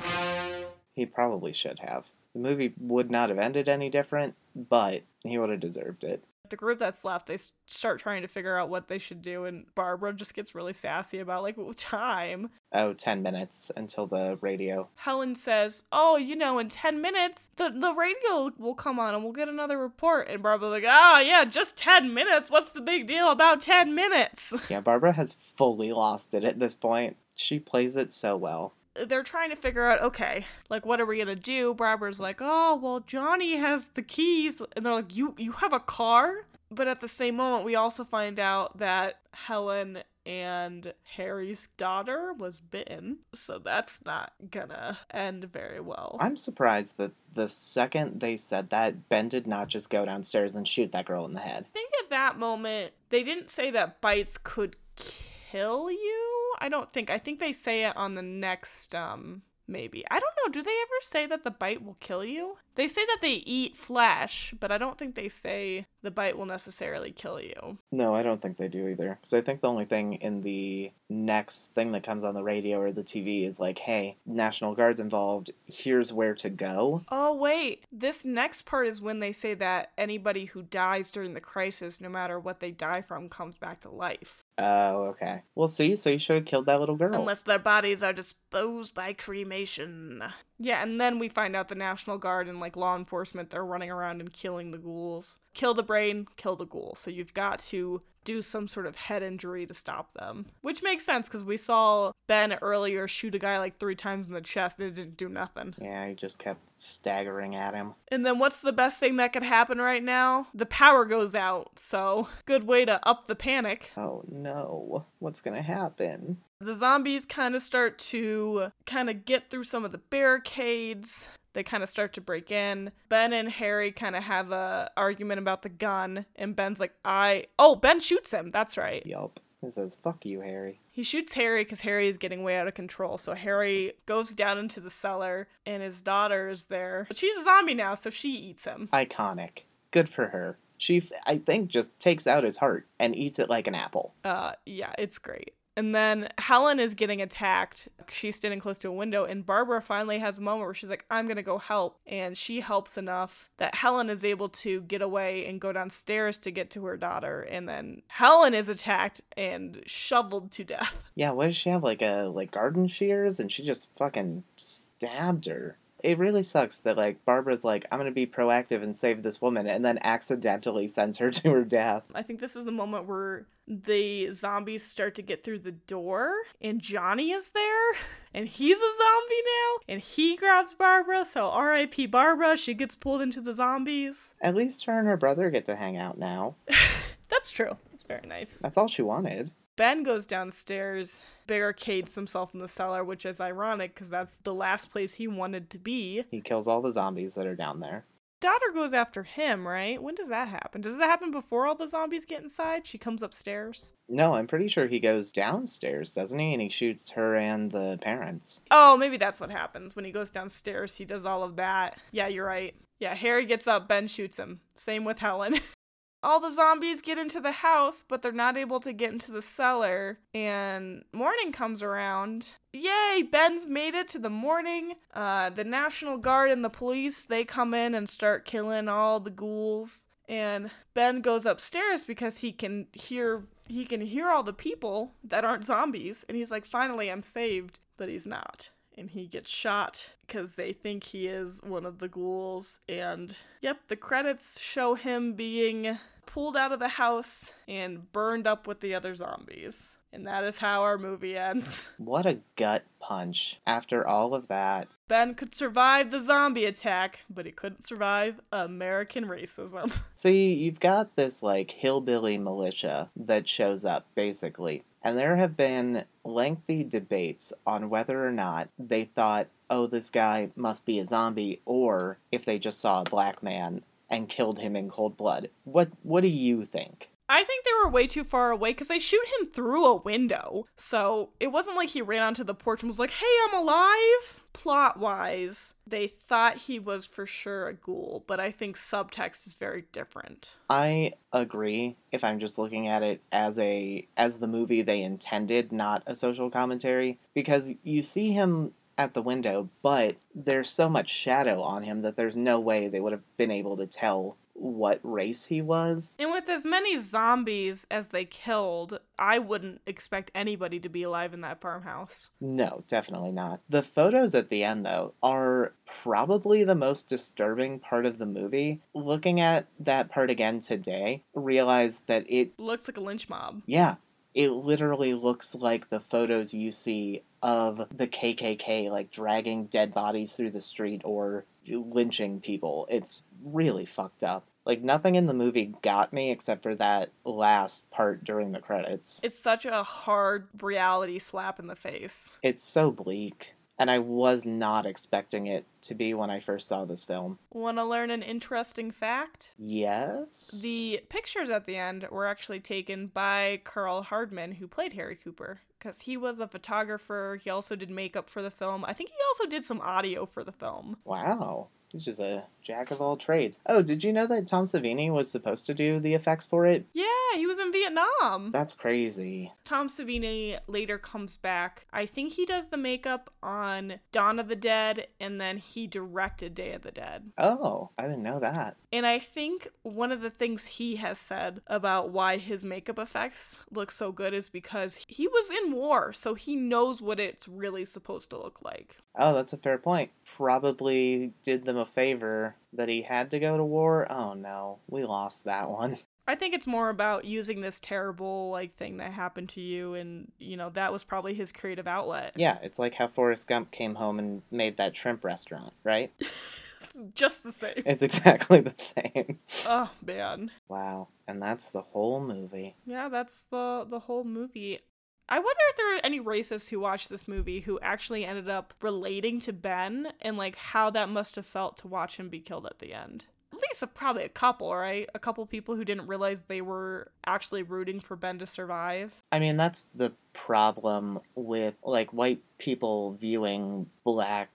He 0.97 1.05
probably 1.07 1.53
should 1.53 1.78
have. 1.80 2.07
The 2.32 2.40
movie 2.40 2.72
would 2.80 3.11
not 3.11 3.28
have 3.28 3.38
ended 3.38 3.68
any 3.68 3.90
different, 3.90 4.34
but 4.55 5.03
he 5.22 5.38
would 5.38 5.51
have 5.51 5.61
deserved 5.61 6.03
it. 6.03 6.24
The 6.49 6.57
group 6.57 6.78
that's 6.78 7.05
left, 7.05 7.26
they 7.26 7.38
start 7.66 7.99
trying 7.99 8.22
to 8.22 8.28
figure 8.28 8.57
out 8.57 8.68
what 8.68 8.88
they 8.88 8.99
should 8.99 9.20
do, 9.20 9.44
and 9.44 9.66
Barbara 9.74 10.12
just 10.12 10.32
gets 10.32 10.55
really 10.55 10.72
sassy 10.72 11.18
about 11.18 11.42
like 11.42 11.57
time. 11.76 12.51
Oh, 12.72 12.92
10 12.92 13.22
minutes 13.22 13.70
until 13.76 14.07
the 14.07 14.38
radio. 14.40 14.88
Helen 14.94 15.34
says, 15.34 15.84
"Oh, 15.90 16.16
you 16.16 16.36
know, 16.36 16.59
in 16.59 16.68
ten 16.68 17.01
minutes, 17.01 17.51
the 17.57 17.70
the 17.70 17.92
radio 17.92 18.51
will 18.59 18.74
come 18.74 18.99
on 19.01 19.14
and 19.14 19.24
we'll 19.24 19.32
get 19.32 19.49
another 19.49 19.76
report." 19.76 20.28
And 20.28 20.42
Barbara's 20.42 20.72
like, 20.72 20.84
"Ah, 20.86 21.20
yeah, 21.20 21.44
just 21.44 21.76
ten 21.76 22.14
minutes. 22.14 22.51
What's 22.51 22.70
the 22.70 22.80
big 22.80 23.07
deal 23.07 23.30
about 23.30 23.61
ten 23.61 23.94
minutes?" 23.94 24.55
Yeah, 24.70 24.80
Barbara 24.80 25.12
has 25.12 25.36
fully 25.57 25.92
lost 25.92 26.32
it 26.32 26.44
at 26.44 26.61
this 26.61 26.74
point. 26.74 27.16
She 27.34 27.59
plays 27.59 27.97
it 27.97 28.12
so 28.12 28.36
well. 28.36 28.72
They're 29.05 29.22
trying 29.22 29.51
to 29.51 29.57
figure 29.57 29.86
out, 29.86 30.01
okay, 30.03 30.47
like 30.68 30.86
what 30.86 31.01
are 31.01 31.07
we 31.07 31.18
gonna 31.18 31.34
do? 31.34 31.74
Barbara's 31.74 32.20
like, 32.20 32.38
"Oh, 32.40 32.76
well, 32.76 33.01
Johnny 33.01 33.57
has 33.57 33.86
the 33.94 34.03
keys," 34.03 34.61
and 34.74 34.84
they're 34.84 34.94
like, 34.94 35.14
"You 35.14 35.34
you 35.38 35.53
have 35.53 35.72
a 35.72 35.80
car?" 35.80 36.47
But 36.70 36.88
at 36.88 37.01
the 37.01 37.09
same 37.09 37.36
moment, 37.36 37.64
we 37.64 37.76
also 37.76 38.03
find 38.05 38.40
out 38.40 38.78
that 38.78 39.20
Helen 39.32 40.03
and 40.26 40.92
Harry's 41.14 41.68
daughter 41.76 42.32
was 42.32 42.61
bitten, 42.61 43.18
so 43.32 43.61
that's 43.61 44.05
not 44.05 44.32
gonna 44.51 44.99
end 45.12 45.44
very 45.44 45.80
well. 45.80 46.16
I'm 46.20 46.36
surprised 46.36 46.97
that 46.99 47.12
the 47.34 47.49
second 47.49 48.20
they 48.20 48.36
said 48.36 48.70
that, 48.70 49.09
Ben 49.09 49.28
did 49.28 49.47
not 49.47 49.68
just 49.68 49.88
go 49.88 50.05
downstairs 50.05 50.57
and 50.57 50.66
shoot 50.66 50.90
that 50.90 51.07
girl 51.07 51.24
in 51.24 51.34
the 51.34 51.40
head. 51.40 51.66
I 51.68 51.72
think 51.72 51.92
at 52.03 52.11
that 52.11 52.38
moment 52.38 52.92
they 53.11 53.22
didn't 53.22 53.51
say 53.51 53.70
that 53.70 54.01
bites 54.01 54.36
could 54.36 54.74
kill 54.97 55.90
you. 55.90 56.15
I 56.59 56.68
don't 56.68 56.92
think. 56.92 57.11
I 57.11 57.18
think 57.18 57.40
they 57.40 57.52
say 57.52 57.84
it 57.84 57.96
on 57.96 58.14
the 58.14 58.22
next 58.22 58.94
um 58.94 59.42
maybe. 59.68 60.04
I 60.11 60.18
don't 60.18 60.34
know. 60.44 60.52
Do 60.52 60.62
they 60.62 60.70
ever 60.70 61.00
say 61.00 61.26
that 61.26 61.44
the 61.44 61.50
bite 61.50 61.84
will 61.84 61.96
kill 62.00 62.24
you? 62.24 62.59
They 62.74 62.88
say 62.88 63.04
that 63.07 63.18
they 63.22 63.42
eat 63.46 63.76
flesh, 63.76 64.54
but 64.59 64.70
I 64.70 64.78
don't 64.78 64.98
think 64.98 65.14
they 65.14 65.28
say 65.28 65.86
the 66.02 66.11
bite 66.11 66.36
will 66.36 66.46
necessarily 66.46 67.11
kill 67.11 67.40
you. 67.40 67.78
No, 67.90 68.14
I 68.14 68.22
don't 68.22 68.40
think 68.40 68.59
they 68.59 68.68
do 68.68 68.86
either. 68.88 69.18
Because 69.20 69.32
I 69.32 69.40
think 69.40 69.61
the 69.61 69.70
only 69.70 69.86
thing 69.86 70.14
in 70.14 70.42
the 70.42 70.92
next 71.09 71.74
thing 71.74 71.92
that 71.92 72.04
comes 72.04 72.22
on 72.22 72.34
the 72.34 72.42
radio 72.42 72.80
or 72.80 72.92
the 72.92 73.02
TV 73.02 73.46
is 73.46 73.59
like, 73.59 73.78
hey, 73.78 74.16
National 74.26 74.74
Guard's 74.74 75.00
involved. 75.00 75.52
Here's 75.66 76.12
where 76.12 76.34
to 76.36 76.50
go. 76.50 77.02
Oh, 77.11 77.34
wait. 77.34 77.84
This 77.90 78.24
next 78.24 78.62
part 78.66 78.86
is 78.86 79.00
when 79.00 79.20
they 79.20 79.32
say 79.32 79.54
that 79.54 79.92
anybody 79.96 80.46
who 80.46 80.62
dies 80.62 81.11
during 81.11 81.34
the 81.34 81.40
crisis, 81.40 82.00
no 82.00 82.09
matter 82.09 82.38
what 82.38 82.61
they 82.61 82.70
die 82.70 83.00
from, 83.00 83.28
comes 83.28 83.57
back 83.57 83.80
to 83.80 83.90
life. 83.90 84.44
Oh, 84.59 85.09
okay. 85.09 85.42
We'll 85.54 85.68
see. 85.68 85.96
So 85.96 86.11
you 86.11 86.18
should 86.18 86.36
have 86.36 86.44
killed 86.46 86.66
that 86.66 86.80
little 86.80 86.96
girl. 86.96 87.14
Unless 87.14 87.42
their 87.42 87.59
bodies 87.59 88.02
are 88.02 88.12
disposed 88.12 88.94
by 88.94 89.12
cremation. 89.12 90.22
Yeah, 90.59 90.82
and 90.82 90.98
then 91.00 91.18
we 91.18 91.28
find 91.28 91.54
out 91.54 91.68
the 91.68 91.74
National 91.74 92.16
Guard 92.16 92.48
and 92.48 92.59
like 92.59 92.74
law 92.76 92.96
enforcement, 92.96 93.50
they're 93.50 93.64
running 93.64 93.90
around 93.90 94.20
and 94.20 94.32
killing 94.32 94.70
the 94.70 94.78
ghouls. 94.78 95.40
Kill 95.52 95.74
the 95.74 95.82
brain, 95.82 96.26
kill 96.36 96.57
the 96.57 96.64
ghoul. 96.64 96.94
So 96.96 97.11
you've 97.11 97.34
got 97.34 97.59
to 97.61 98.00
do 98.27 98.43
some 98.43 98.68
sort 98.68 98.85
of 98.85 98.97
head 98.97 99.22
injury 99.22 99.64
to 99.64 99.72
stop 99.72 100.12
them. 100.14 100.47
Which 100.61 100.83
makes 100.83 101.07
sense 101.07 101.29
because 101.29 101.45
we 101.45 101.57
saw 101.57 102.12
Ben 102.27 102.53
earlier 102.61 103.09
shoot 103.09 103.35
a 103.35 103.39
guy 103.39 103.59
like 103.59 103.79
three 103.79 103.95
times 103.95 104.27
in 104.27 104.35
the 104.35 104.41
chest 104.43 104.79
and 104.79 104.89
it 104.89 104.95
didn't 104.95 105.16
do 105.16 105.29
nothing. 105.31 105.74
yeah, 105.81 106.09
he 106.09 106.14
just 106.14 106.39
kept 106.39 106.61
staggering 106.77 107.55
at 107.57 107.72
him. 107.74 107.95
And 108.09 108.27
then 108.27 108.39
what's 108.39 108.61
the 108.61 108.72
best 108.72 109.01
thing 109.01 109.16
that 109.16 109.33
could 109.33 109.43
happen 109.43 109.79
right 109.79 110.03
now? 110.03 110.49
The 110.53 110.66
power 110.66 111.07
goes 111.07 111.35
out, 111.35 111.79
so 111.79 112.29
good 112.45 112.66
way 112.66 112.85
to 112.85 113.01
up 113.09 113.27
the 113.27 113.35
panic. 113.37 113.93
Oh 113.97 114.22
no. 114.29 115.07
What's 115.20 115.41
gonna 115.41 115.62
happen? 115.62 116.39
The 116.61 116.74
zombies 116.74 117.24
kind 117.24 117.55
of 117.55 117.62
start 117.62 117.99
to 117.99 118.72
kind 118.87 119.09
of 119.09 119.24
get 119.24 119.49
through 119.51 119.64
some 119.64 119.85
of 119.85 119.93
the 119.93 119.99
barricades. 119.99 121.29
They 121.57 121.62
kind 121.62 121.82
of 121.82 121.88
start 121.88 122.12
to 122.12 122.20
break 122.20 122.50
in. 122.50 122.92
Ben 123.09 123.32
and 123.32 123.48
Harry 123.48 123.90
kind 123.90 124.14
of 124.14 124.24
have 124.24 124.52
a 124.52 124.90
argument 124.94 125.38
about 125.38 125.62
the 125.62 125.70
gun, 125.70 126.26
and 126.36 126.54
Ben's 126.54 126.78
like, 126.78 126.92
"I 127.02 127.46
oh 127.59 127.76
Ben 127.76 127.98
shoots 127.98 128.30
him. 128.30 128.50
That's 128.50 128.76
right. 128.76 129.04
Yup. 129.07 129.40
He 129.62 129.70
says, 129.70 129.96
fuck 130.04 130.26
you, 130.26 130.42
Harry. 130.42 130.80
He 130.90 131.02
shoots 131.02 131.32
Harry 131.32 131.64
because 131.64 131.80
Harry 131.80 132.09
is 132.09 132.18
getting 132.18 132.42
way 132.42 132.59
out 132.59 132.68
of 132.68 132.74
control. 132.74 133.16
So 133.16 133.32
Harry 133.32 133.94
goes 134.04 134.34
down 134.34 134.59
into 134.59 134.80
the 134.80 134.90
cellar, 134.90 135.48
and 135.64 135.82
his 135.82 136.02
daughter 136.02 136.50
is 136.50 136.66
there, 136.66 137.07
but 137.09 137.16
she's 137.16 137.36
a 137.38 137.44
zombie 137.44 137.72
now, 137.72 137.94
so 137.94 138.11
she 138.11 138.32
eats 138.32 138.64
him. 138.64 138.90
Iconic. 138.92 139.61
Good 139.92 140.11
for 140.11 140.28
her. 140.28 140.59
She, 140.76 141.09
I 141.24 141.38
think, 141.38 141.70
just 141.70 141.98
takes 141.98 142.26
out 142.26 142.44
his 142.44 142.59
heart 142.59 142.86
and 142.98 143.16
eats 143.16 143.38
it 143.38 143.48
like 143.48 143.66
an 143.66 143.74
apple. 143.74 144.12
Uh, 144.22 144.52
yeah, 144.66 144.92
it's 144.98 145.18
great. 145.18 145.54
And 145.77 145.95
then 145.95 146.29
Helen 146.39 146.81
is 146.81 146.95
getting 146.95 147.20
attacked. 147.20 147.89
She's 148.09 148.35
standing 148.35 148.61
close 148.61 148.79
to 148.79 148.89
a 148.89 148.93
window, 148.93 149.24
and 149.24 149.45
Barbara 149.45 149.83
finally 149.83 150.18
has 150.20 150.39
a 150.39 150.43
moment 150.43 150.64
where 150.64 150.74
she's 150.74 150.89
like, 150.89 151.05
I'm 151.11 151.29
gonna 151.29 151.43
go 151.43 151.59
help. 151.59 151.99
And 152.07 152.37
she 152.37 152.61
helps 152.61 152.97
enough 152.97 153.51
that 153.59 153.74
Helen 153.74 154.09
is 154.09 154.24
able 154.24 154.49
to 154.49 154.81
get 154.83 155.03
away 155.03 155.47
and 155.47 155.61
go 155.61 155.72
downstairs 155.72 156.39
to 156.39 156.51
get 156.51 156.70
to 156.70 156.85
her 156.87 156.97
daughter. 156.97 157.43
And 157.43 157.68
then 157.68 158.03
Helen 158.09 158.55
is 158.55 158.70
attacked 158.70 159.20
and 159.37 159.83
shoveled 159.85 160.51
to 160.53 160.64
death. 160.64 161.03
Yeah, 161.14 161.33
what 161.33 161.47
does 161.47 161.57
she 161.57 161.70
have? 161.70 161.83
Like 161.83 162.03
a 162.03 162.31
like 162.33 162.51
garden 162.51 162.89
shears, 162.89 163.39
and 163.39 163.53
she 163.53 163.64
just 163.64 163.89
fucking 163.99 164.45
stabbed 164.57 165.47
her. 165.47 165.77
It 166.07 166.18
really 166.18 166.44
sucks 166.44 166.78
that 166.80 166.96
like 166.96 167.24
Barbara's 167.24 167.64
like, 167.64 167.84
I'm 167.90 167.98
gonna 167.98 168.12
be 168.12 168.28
proactive 168.28 168.80
and 168.80 168.96
save 168.96 169.24
this 169.24 169.42
woman, 169.42 169.66
and 169.66 169.84
then 169.84 169.98
accidentally 170.02 170.86
sends 170.86 171.18
her 171.18 171.30
to 171.32 171.50
her 171.50 171.64
death. 171.64 172.04
I 172.14 172.22
think 172.22 172.38
this 172.38 172.54
is 172.54 172.64
the 172.64 172.70
moment 172.70 173.09
where 173.09 173.46
the 173.66 174.30
zombies 174.30 174.84
start 174.84 175.16
to 175.16 175.22
get 175.22 175.42
through 175.42 175.59
the 175.59 175.72
door, 175.72 176.32
and 176.61 176.80
Johnny 176.80 177.32
is 177.32 177.50
there, 177.50 177.90
and 178.34 178.46
he's 178.46 178.78
a 178.78 178.80
zombie 178.96 179.42
now, 179.44 179.78
and 179.88 180.00
he 180.00 180.36
grabs 180.36 180.74
Barbara. 180.74 181.24
So 181.24 181.48
R.I.P. 181.48 182.07
Barbara. 182.07 182.57
She 182.57 182.74
gets 182.74 182.94
pulled 182.94 183.20
into 183.20 183.40
the 183.40 183.52
zombies. 183.52 184.32
At 184.40 184.54
least 184.54 184.84
her 184.84 184.98
and 185.00 185.09
her 185.09 185.16
brother 185.16 185.50
get 185.50 185.66
to 185.66 185.74
hang 185.74 185.96
out 185.96 186.18
now. 186.18 186.54
That's 187.28 187.50
true. 187.50 187.76
It's 187.92 188.04
very 188.04 188.28
nice. 188.28 188.61
That's 188.61 188.78
all 188.78 188.86
she 188.86 189.02
wanted. 189.02 189.50
Ben 189.74 190.04
goes 190.04 190.24
downstairs, 190.24 191.22
barricades 191.47 192.14
himself 192.14 192.55
in 192.55 192.61
the 192.61 192.68
cellar, 192.68 193.05
which 193.05 193.26
is 193.26 193.40
ironic 193.40 193.94
because 193.94 194.11
that's 194.11 194.36
the 194.38 194.55
last 194.55 194.90
place 194.90 195.14
he 195.14 195.28
wanted 195.28 195.70
to 195.70 195.78
be. 195.78 196.24
He 196.30 196.40
kills 196.40 196.66
all 196.66 196.82
the 196.82 196.92
zombies 196.92 197.34
that 197.34 197.47
are 197.47 197.57
down 197.57 197.80
there. 197.80 198.05
Daughter 198.38 198.66
goes 198.74 198.92
after 198.92 199.22
him, 199.22 199.66
right? 199.66 200.03
When 200.03 200.14
does 200.14 200.28
that 200.28 200.49
happen? 200.49 200.82
Does 200.82 200.99
that 200.99 201.07
happen 201.07 201.30
before 201.30 201.66
all 201.66 201.74
the 201.74 201.88
zombies 201.88 202.26
get 202.26 202.42
inside? 202.42 202.86
She 202.86 202.99
comes 202.99 203.22
upstairs. 203.22 203.92
No, 204.11 204.34
I'm 204.34 204.47
pretty 204.47 204.68
sure 204.68 204.86
he 204.86 205.01
goes 205.01 205.32
downstairs, 205.32 206.12
doesn't 206.12 206.38
he? 206.38 206.53
And 206.53 206.61
he 206.61 206.68
shoots 206.68 207.11
her 207.11 207.34
and 207.34 207.72
the 207.72 207.99
parents. 208.03 208.61
Oh, 208.70 208.97
maybe 208.99 209.16
that's 209.16 209.40
what 209.40 209.51
happens. 209.51 209.97
When 209.97 210.05
he 210.05 210.12
goes 210.12 210.30
downstairs, 210.30 210.97
he 210.97 211.07
does 211.07 211.24
all 211.24 211.42
of 211.42 211.57
that. 211.57 211.99
Yeah, 212.12 212.28
you're 212.28 212.47
right. 212.47 212.74
Yeah, 213.01 213.14
Harry 213.14 213.47
gets 213.47 213.66
up, 213.66 213.88
Ben 213.88 214.07
shoots 214.07 214.38
him. 214.38 214.61
Same 214.74 215.05
with 215.05 215.18
Helen. 215.18 215.55
all 216.22 216.40
the 216.40 216.50
zombies 216.50 217.02
get 217.02 217.18
into 217.18 217.40
the 217.40 217.52
house, 217.52 218.02
but 218.06 218.22
they're 218.22 218.32
not 218.32 218.56
able 218.56 218.80
to 218.80 218.92
get 218.92 219.12
into 219.12 219.32
the 219.32 219.42
cellar. 219.42 220.18
And 220.34 221.04
morning 221.12 221.52
comes 221.52 221.82
around. 221.82 222.48
Yay, 222.72 223.22
Ben's 223.30 223.66
made 223.66 223.94
it 223.94 224.08
to 224.08 224.18
the 224.18 224.30
morning. 224.30 224.94
Uh, 225.14 225.50
the 225.50 225.64
National 225.64 226.18
Guard 226.18 226.50
and 226.50 226.64
the 226.64 226.70
police, 226.70 227.24
they 227.24 227.44
come 227.44 227.74
in 227.74 227.94
and 227.94 228.08
start 228.08 228.44
killing 228.44 228.88
all 228.88 229.20
the 229.20 229.30
ghouls. 229.30 230.06
And 230.28 230.70
Ben 230.94 231.20
goes 231.20 231.46
upstairs 231.46 232.04
because 232.04 232.38
he 232.38 232.52
can 232.52 232.88
hear 232.92 233.44
he 233.68 233.84
can 233.84 234.00
hear 234.00 234.28
all 234.28 234.42
the 234.42 234.52
people 234.52 235.12
that 235.24 235.44
aren't 235.44 235.64
zombies 235.64 236.24
and 236.28 236.36
he's 236.36 236.50
like 236.50 236.64
finally 236.64 237.10
I'm 237.10 237.22
saved, 237.22 237.78
but 237.96 238.08
he's 238.08 238.26
not. 238.26 238.70
And 238.97 239.11
he 239.11 239.26
gets 239.26 239.51
shot 239.51 240.11
because 240.26 240.53
they 240.53 240.72
think 240.72 241.05
he 241.05 241.26
is 241.26 241.61
one 241.62 241.84
of 241.84 241.99
the 241.99 242.09
ghouls. 242.09 242.78
And 242.88 243.36
yep, 243.61 243.88
the 243.88 243.97
credits 243.97 244.59
show 244.61 244.94
him 244.94 245.34
being 245.34 245.99
pulled 246.24 246.57
out 246.57 246.72
of 246.72 246.78
the 246.78 246.88
house 246.88 247.53
and 247.68 248.11
burned 248.12 248.47
up 248.47 248.66
with 248.66 248.80
the 248.80 248.94
other 248.94 249.14
zombies. 249.14 249.97
And 250.12 250.26
that 250.26 250.44
is 250.44 250.59
how 250.59 250.82
our 250.82 250.97
movie 250.97 251.36
ends. 251.36 251.90
What 251.99 252.24
a 252.26 252.38
gut 252.57 252.84
punch. 253.01 253.61
After 253.66 254.07
all 254.07 254.34
of 254.34 254.49
that, 254.49 254.88
Ben 255.09 255.34
could 255.34 255.55
survive 255.55 256.11
the 256.11 256.22
zombie 256.22 256.64
attack, 256.64 257.20
but 257.28 257.47
he 257.47 257.53
couldn't 257.53 257.86
survive 257.86 258.40
American 258.51 259.26
racism. 259.26 259.92
See, 260.14 260.55
you've 260.55 260.80
got 260.80 261.16
this 261.16 261.42
like 261.42 261.70
hillbilly 261.70 262.38
militia 262.38 263.11
that 263.14 263.49
shows 263.49 263.84
up 263.84 264.07
basically. 264.14 264.84
And 265.07 265.16
there 265.16 265.36
have 265.36 265.57
been 265.57 266.04
lengthy 266.24 266.82
debates 266.82 267.52
on 267.64 267.90
whether 267.90 268.26
or 268.26 268.32
not 268.32 268.70
they 268.76 269.04
thought, 269.04 269.46
oh, 269.70 269.86
this 269.86 270.11
guy 270.11 270.48
must 270.57 270.84
be 270.84 270.98
a 270.98 271.04
zombie, 271.04 271.61
or 271.64 272.18
if 272.32 272.44
they 272.44 272.59
just 272.59 272.80
saw 272.80 273.02
a 273.02 273.04
black 273.04 273.40
man 273.40 273.84
and 274.11 274.28
killed 274.28 274.59
him 274.59 274.74
in 274.74 274.90
cold 274.90 275.16
blood. 275.16 275.48
What 275.62 275.90
what 276.02 276.22
do 276.22 276.28
you 276.28 276.66
think? 276.66 277.09
I 277.29 277.45
think 277.45 277.64
they 277.64 277.72
were 277.83 277.91
way 277.91 278.07
too 278.07 278.24
far 278.24 278.51
away 278.51 278.70
because 278.70 278.89
they 278.89 278.99
shoot 278.99 279.24
him 279.39 279.47
through 279.47 279.85
a 279.87 279.97
window. 279.97 280.66
So 280.77 281.31
it 281.41 281.49
wasn't 281.49 281.77
like 281.77 281.91
he 281.91 282.03
ran 282.03 282.22
onto 282.22 282.45
the 282.45 282.55
porch 282.55 282.83
and 282.83 282.89
was 282.89 282.99
like, 282.99 283.11
hey, 283.11 283.27
I'm 283.49 283.61
alive. 283.61 284.45
Plot 284.53 284.99
wise, 284.99 285.74
they 285.87 286.07
thought 286.07 286.57
he 286.57 286.79
was 286.79 287.05
for 287.05 287.27
sure 287.27 287.68
a 287.68 287.74
ghoul, 287.74 288.24
but 288.27 288.41
I 288.41 288.51
think 288.51 288.77
subtext 288.77 289.47
is 289.47 289.55
very 289.55 289.85
different. 289.93 290.55
I 290.70 291.12
agree 291.33 291.97
if 292.11 292.24
I'm 292.24 292.41
just 292.41 292.57
looking 292.57 292.89
at 292.89 293.03
it 293.03 293.20
as 293.31 293.59
a 293.59 294.09
as 294.16 294.39
the 294.39 294.49
movie 294.49 294.81
they 294.81 295.03
intended, 295.03 295.72
not 295.72 296.03
a 296.07 296.16
social 296.16 296.49
commentary, 296.49 297.18
because 297.35 297.74
you 297.83 298.01
see 298.01 298.33
him 298.33 298.72
at 298.97 299.12
the 299.12 299.20
window, 299.20 299.68
but 299.83 300.16
there's 300.35 300.70
so 300.70 300.89
much 300.89 301.11
shadow 301.11 301.61
on 301.61 301.83
him 301.83 302.01
that 302.03 302.16
there's 302.16 302.37
no 302.37 302.59
way 302.59 302.89
they 302.89 303.01
would 303.01 303.12
have 303.12 303.37
been 303.37 303.51
able 303.51 303.77
to 303.77 303.87
tell 303.87 304.39
what 304.59 305.00
race 305.02 305.46
he 305.46 305.61
was. 305.62 306.16
And 306.18 306.30
with 306.32 306.48
as 306.48 306.64
many 306.64 306.98
zombies 306.98 307.86
as 307.90 308.09
they 308.09 308.24
killed, 308.24 308.98
I 309.18 309.38
wouldn't 309.38 309.80
expect 309.86 310.30
anybody 310.34 310.80
to 310.80 310.88
be 310.88 311.02
alive 311.02 311.34
in 311.34 311.42
that 311.42 311.61
farmhouse. 311.61 312.30
No, 312.40 312.82
definitely 312.88 313.32
not. 313.32 313.61
The 313.68 313.82
photos 313.82 314.34
at 314.34 314.48
the 314.48 314.64
end, 314.64 314.86
though, 314.86 315.12
are 315.22 315.72
probably 316.02 316.64
the 316.64 316.74
most 316.74 317.09
disturbing 317.09 317.78
part 317.80 318.07
of 318.07 318.18
the 318.18 318.26
movie. 318.26 318.80
Looking 318.94 319.40
at 319.40 319.66
that 319.80 320.11
part 320.11 320.30
again 320.30 320.61
today, 320.61 321.22
realized 321.34 322.02
that 322.07 322.24
it, 322.28 322.59
Looks 322.59 322.88
like 322.88 322.96
a 322.96 323.00
lynch 323.00 323.28
mob. 323.28 323.62
yeah, 323.66 323.96
it 324.34 324.50
literally 324.50 325.14
looks 325.14 325.54
like 325.54 325.88
the 325.88 326.00
photos 326.00 326.52
you 326.52 326.70
see 326.70 327.22
of 327.42 327.86
the 327.94 328.07
KKK, 328.07 328.90
like 328.90 329.11
dragging 329.11 329.64
dead 329.66 329.94
bodies 329.94 330.32
through 330.32 330.50
the 330.50 330.61
street 330.61 331.00
or 331.04 331.44
lynching 331.68 332.40
people. 332.40 332.86
It's 332.90 333.22
really 333.44 333.86
fucked 333.86 334.22
up. 334.24 334.46
Like, 334.64 334.82
nothing 334.82 335.14
in 335.14 335.26
the 335.26 335.34
movie 335.34 335.74
got 335.82 336.12
me 336.12 336.32
except 336.32 336.64
for 336.64 336.74
that 336.74 337.10
last 337.24 337.88
part 337.90 338.24
during 338.24 338.50
the 338.50 338.58
credits. 338.58 339.20
It's 339.22 339.38
such 339.38 339.64
a 339.64 339.82
hard 339.84 340.48
reality 340.60 341.20
slap 341.20 341.60
in 341.60 341.68
the 341.68 341.76
face. 341.76 342.38
It's 342.42 342.64
so 342.64 342.90
bleak. 342.90 343.54
And 343.79 343.91
I 343.91 343.99
was 343.99 344.45
not 344.45 344.87
expecting 344.87 345.47
it 345.47 345.66
to 345.83 345.95
be 345.95 346.14
when 346.14 346.31
I 346.31 346.41
first 346.41 346.66
saw 346.66 346.85
this 346.85 347.05
film. 347.05 347.39
Want 347.53 347.77
to 347.77 347.85
learn 347.85 348.11
an 348.11 348.22
interesting 348.22 348.91
fact? 348.91 349.53
Yes? 349.59 350.59
The 350.62 351.03
pictures 351.11 351.51
at 351.51 351.66
the 351.66 351.77
end 351.77 352.07
were 352.11 352.27
actually 352.27 352.61
taken 352.61 353.09
by 353.09 353.61
Karl 353.64 354.03
Hardman, 354.03 354.53
who 354.53 354.66
played 354.66 354.95
Harry 354.95 355.16
Cooper, 355.16 355.61
because 355.79 356.03
he 356.03 356.16
was 356.16 356.41
a 356.41 356.49
photographer. 356.49 357.39
He 357.43 357.51
also 357.51 357.77
did 357.77 357.91
makeup 357.91 358.31
for 358.31 358.43
the 358.43 358.51
film. 358.51 358.85
I 358.85 358.95
think 358.95 359.11
he 359.11 359.16
also 359.29 359.49
did 359.49 359.66
some 359.66 359.81
audio 359.83 360.24
for 360.24 360.43
the 360.43 360.53
film. 360.53 360.97
Wow. 361.05 361.68
He's 361.93 362.05
just 362.05 362.20
a 362.20 362.45
jack 362.62 362.91
of 362.91 363.01
all 363.01 363.16
trades. 363.16 363.59
Oh, 363.66 363.80
did 363.80 364.03
you 364.03 364.12
know 364.12 364.26
that 364.26 364.49
Tom 364.49 364.66
Savini 364.66 365.11
was 365.11 365.30
supposed 365.30 365.66
to 365.66 365.74
do 365.74 366.01
the 366.01 366.14
effects 366.14 366.47
for 366.47 366.66
it? 366.66 366.84
Yeah, 366.93 367.05
he 367.34 367.47
was 367.47 367.59
in 367.59 367.70
Vietnam. 367.70 368.51
That's 368.51 368.72
crazy. 368.72 369.53
Tom 369.64 369.89
Savini 369.89 370.59
later 370.66 370.99
comes 370.99 371.37
back. 371.37 371.87
I 371.93 372.07
think 372.07 372.32
he 372.32 372.45
does 372.45 372.66
the 372.66 372.76
makeup 372.76 373.32
on 373.43 374.01
Dawn 374.11 374.39
of 374.39 374.49
the 374.49 374.57
Dead, 374.57 375.07
and 375.20 375.41
then 375.41 375.59
he 375.59 375.87
directed 375.87 376.55
Day 376.55 376.72
of 376.72 376.82
the 376.82 376.91
Dead. 376.91 377.30
Oh, 377.39 377.91
I 377.97 378.03
didn't 378.03 378.22
know 378.22 378.41
that. 378.41 378.76
And 378.93 379.07
I 379.07 379.18
think 379.18 379.68
one 379.82 380.11
of 380.11 380.20
the 380.20 380.30
things 380.30 380.66
he 380.66 380.97
has 380.97 381.18
said 381.18 381.61
about 381.66 382.11
why 382.11 382.39
his 382.39 382.64
makeup 382.64 382.99
effects 382.99 383.61
look 383.70 383.93
so 383.93 384.11
good 384.11 384.34
is 384.34 384.49
because 384.49 385.05
he 385.07 385.28
was 385.28 385.51
in 385.51 385.72
war, 385.72 386.12
so 386.12 386.34
he 386.34 386.57
knows 386.57 387.01
what 387.01 387.20
it's 387.20 387.47
really 387.47 387.84
supposed 387.84 388.30
to 388.30 388.39
look 388.39 388.61
like. 388.62 388.97
Oh, 389.14 389.34
that's 389.34 389.53
a 389.53 389.59
fair 389.59 389.78
point. 389.78 390.11
Probably 390.37 391.32
did 391.43 391.64
them 391.64 391.78
a 391.78 391.87
favor 391.87 392.57
that 392.74 392.91
he 392.91 393.03
had 393.03 393.30
to 393.30 393.39
go 393.39 393.57
to 393.57 393.64
war. 393.64 394.07
Oh 394.11 394.34
no, 394.34 394.78
we 394.87 395.05
lost 395.05 395.45
that 395.45 395.70
one. 395.70 395.99
I 396.28 396.34
think 396.34 396.55
it's 396.55 396.66
more 396.66 396.91
about 396.91 397.24
using 397.24 397.61
this 397.61 397.80
terrible 397.80 398.51
like 398.51 398.74
thing 398.74 398.97
that 398.99 399.12
happened 399.12 399.49
to 399.51 399.61
you 399.61 399.95
and 399.95 400.30
you 400.39 400.57
know 400.57 400.70
that 400.70 400.93
was 400.93 401.05
probably 401.05 401.34
his 401.34 401.53
creative 401.53 401.87
outlet. 401.87 402.34
Yeah, 402.37 402.59
it's 402.62 402.78
like 402.78 402.95
how 402.95 403.09
Forrest 403.09 403.47
Gump 403.47 403.70
came 403.70 403.95
home 403.95 404.18
and 404.18 404.43
made 404.51 404.76
that 404.76 404.97
shrimp 404.97 405.24
restaurant, 405.24 405.72
right? 405.84 406.12
Just 407.14 407.43
the 407.43 407.53
same. 407.53 407.82
It's 407.87 408.03
exactly 408.03 408.61
the 408.61 408.74
same. 408.76 409.39
Oh 409.66 409.91
man. 410.05 410.51
Wow. 410.68 411.09
And 411.26 411.41
that's 411.41 411.70
the 411.70 411.82
whole 411.82 412.20
movie. 412.20 412.76
Yeah, 412.84 413.09
that's 413.09 413.47
the 413.47 413.87
the 413.89 414.01
whole 414.01 414.24
movie. 414.24 414.80
I 415.29 415.39
wonder 415.39 415.61
if 415.70 415.77
there 415.77 415.97
are 415.97 416.01
any 416.05 416.20
racists 416.20 416.68
who 416.68 416.79
watched 416.79 417.09
this 417.09 417.27
movie 417.27 417.61
who 417.61 417.81
actually 417.81 418.24
ended 418.24 418.49
up 418.49 418.74
relating 418.81 419.41
to 419.41 419.53
Ben 419.53 420.12
and 420.20 420.37
like 420.37 420.57
how 420.57 420.91
that 420.91 421.09
must 421.09 421.37
have 421.37 421.47
felt 421.47 421.77
to 421.79 421.89
watch 421.89 422.16
him 422.16 422.29
be 422.29 422.41
killed 422.41 422.66
at 422.66 422.79
the 422.79 422.93
end. 422.93 423.27
At 423.53 423.61
least 423.61 423.83
a, 423.83 423.87
probably 423.87 424.22
a 424.24 424.29
couple, 424.29 424.74
right? 424.74 425.09
A 425.14 425.18
couple 425.18 425.45
people 425.47 425.74
who 425.74 425.85
didn't 425.85 426.07
realize 426.07 426.43
they 426.43 426.61
were 426.61 427.11
actually 427.27 427.62
rooting 427.62 428.01
for 428.01 428.14
Ben 428.14 428.39
to 428.39 428.47
survive. 428.47 429.24
I 429.33 429.39
mean, 429.39 429.57
that's 429.57 429.89
the 429.95 430.12
problem 430.33 431.20
with 431.35 431.74
like 431.83 432.12
white 432.12 432.43
people 432.59 433.14
viewing 433.14 433.91
black 434.05 434.51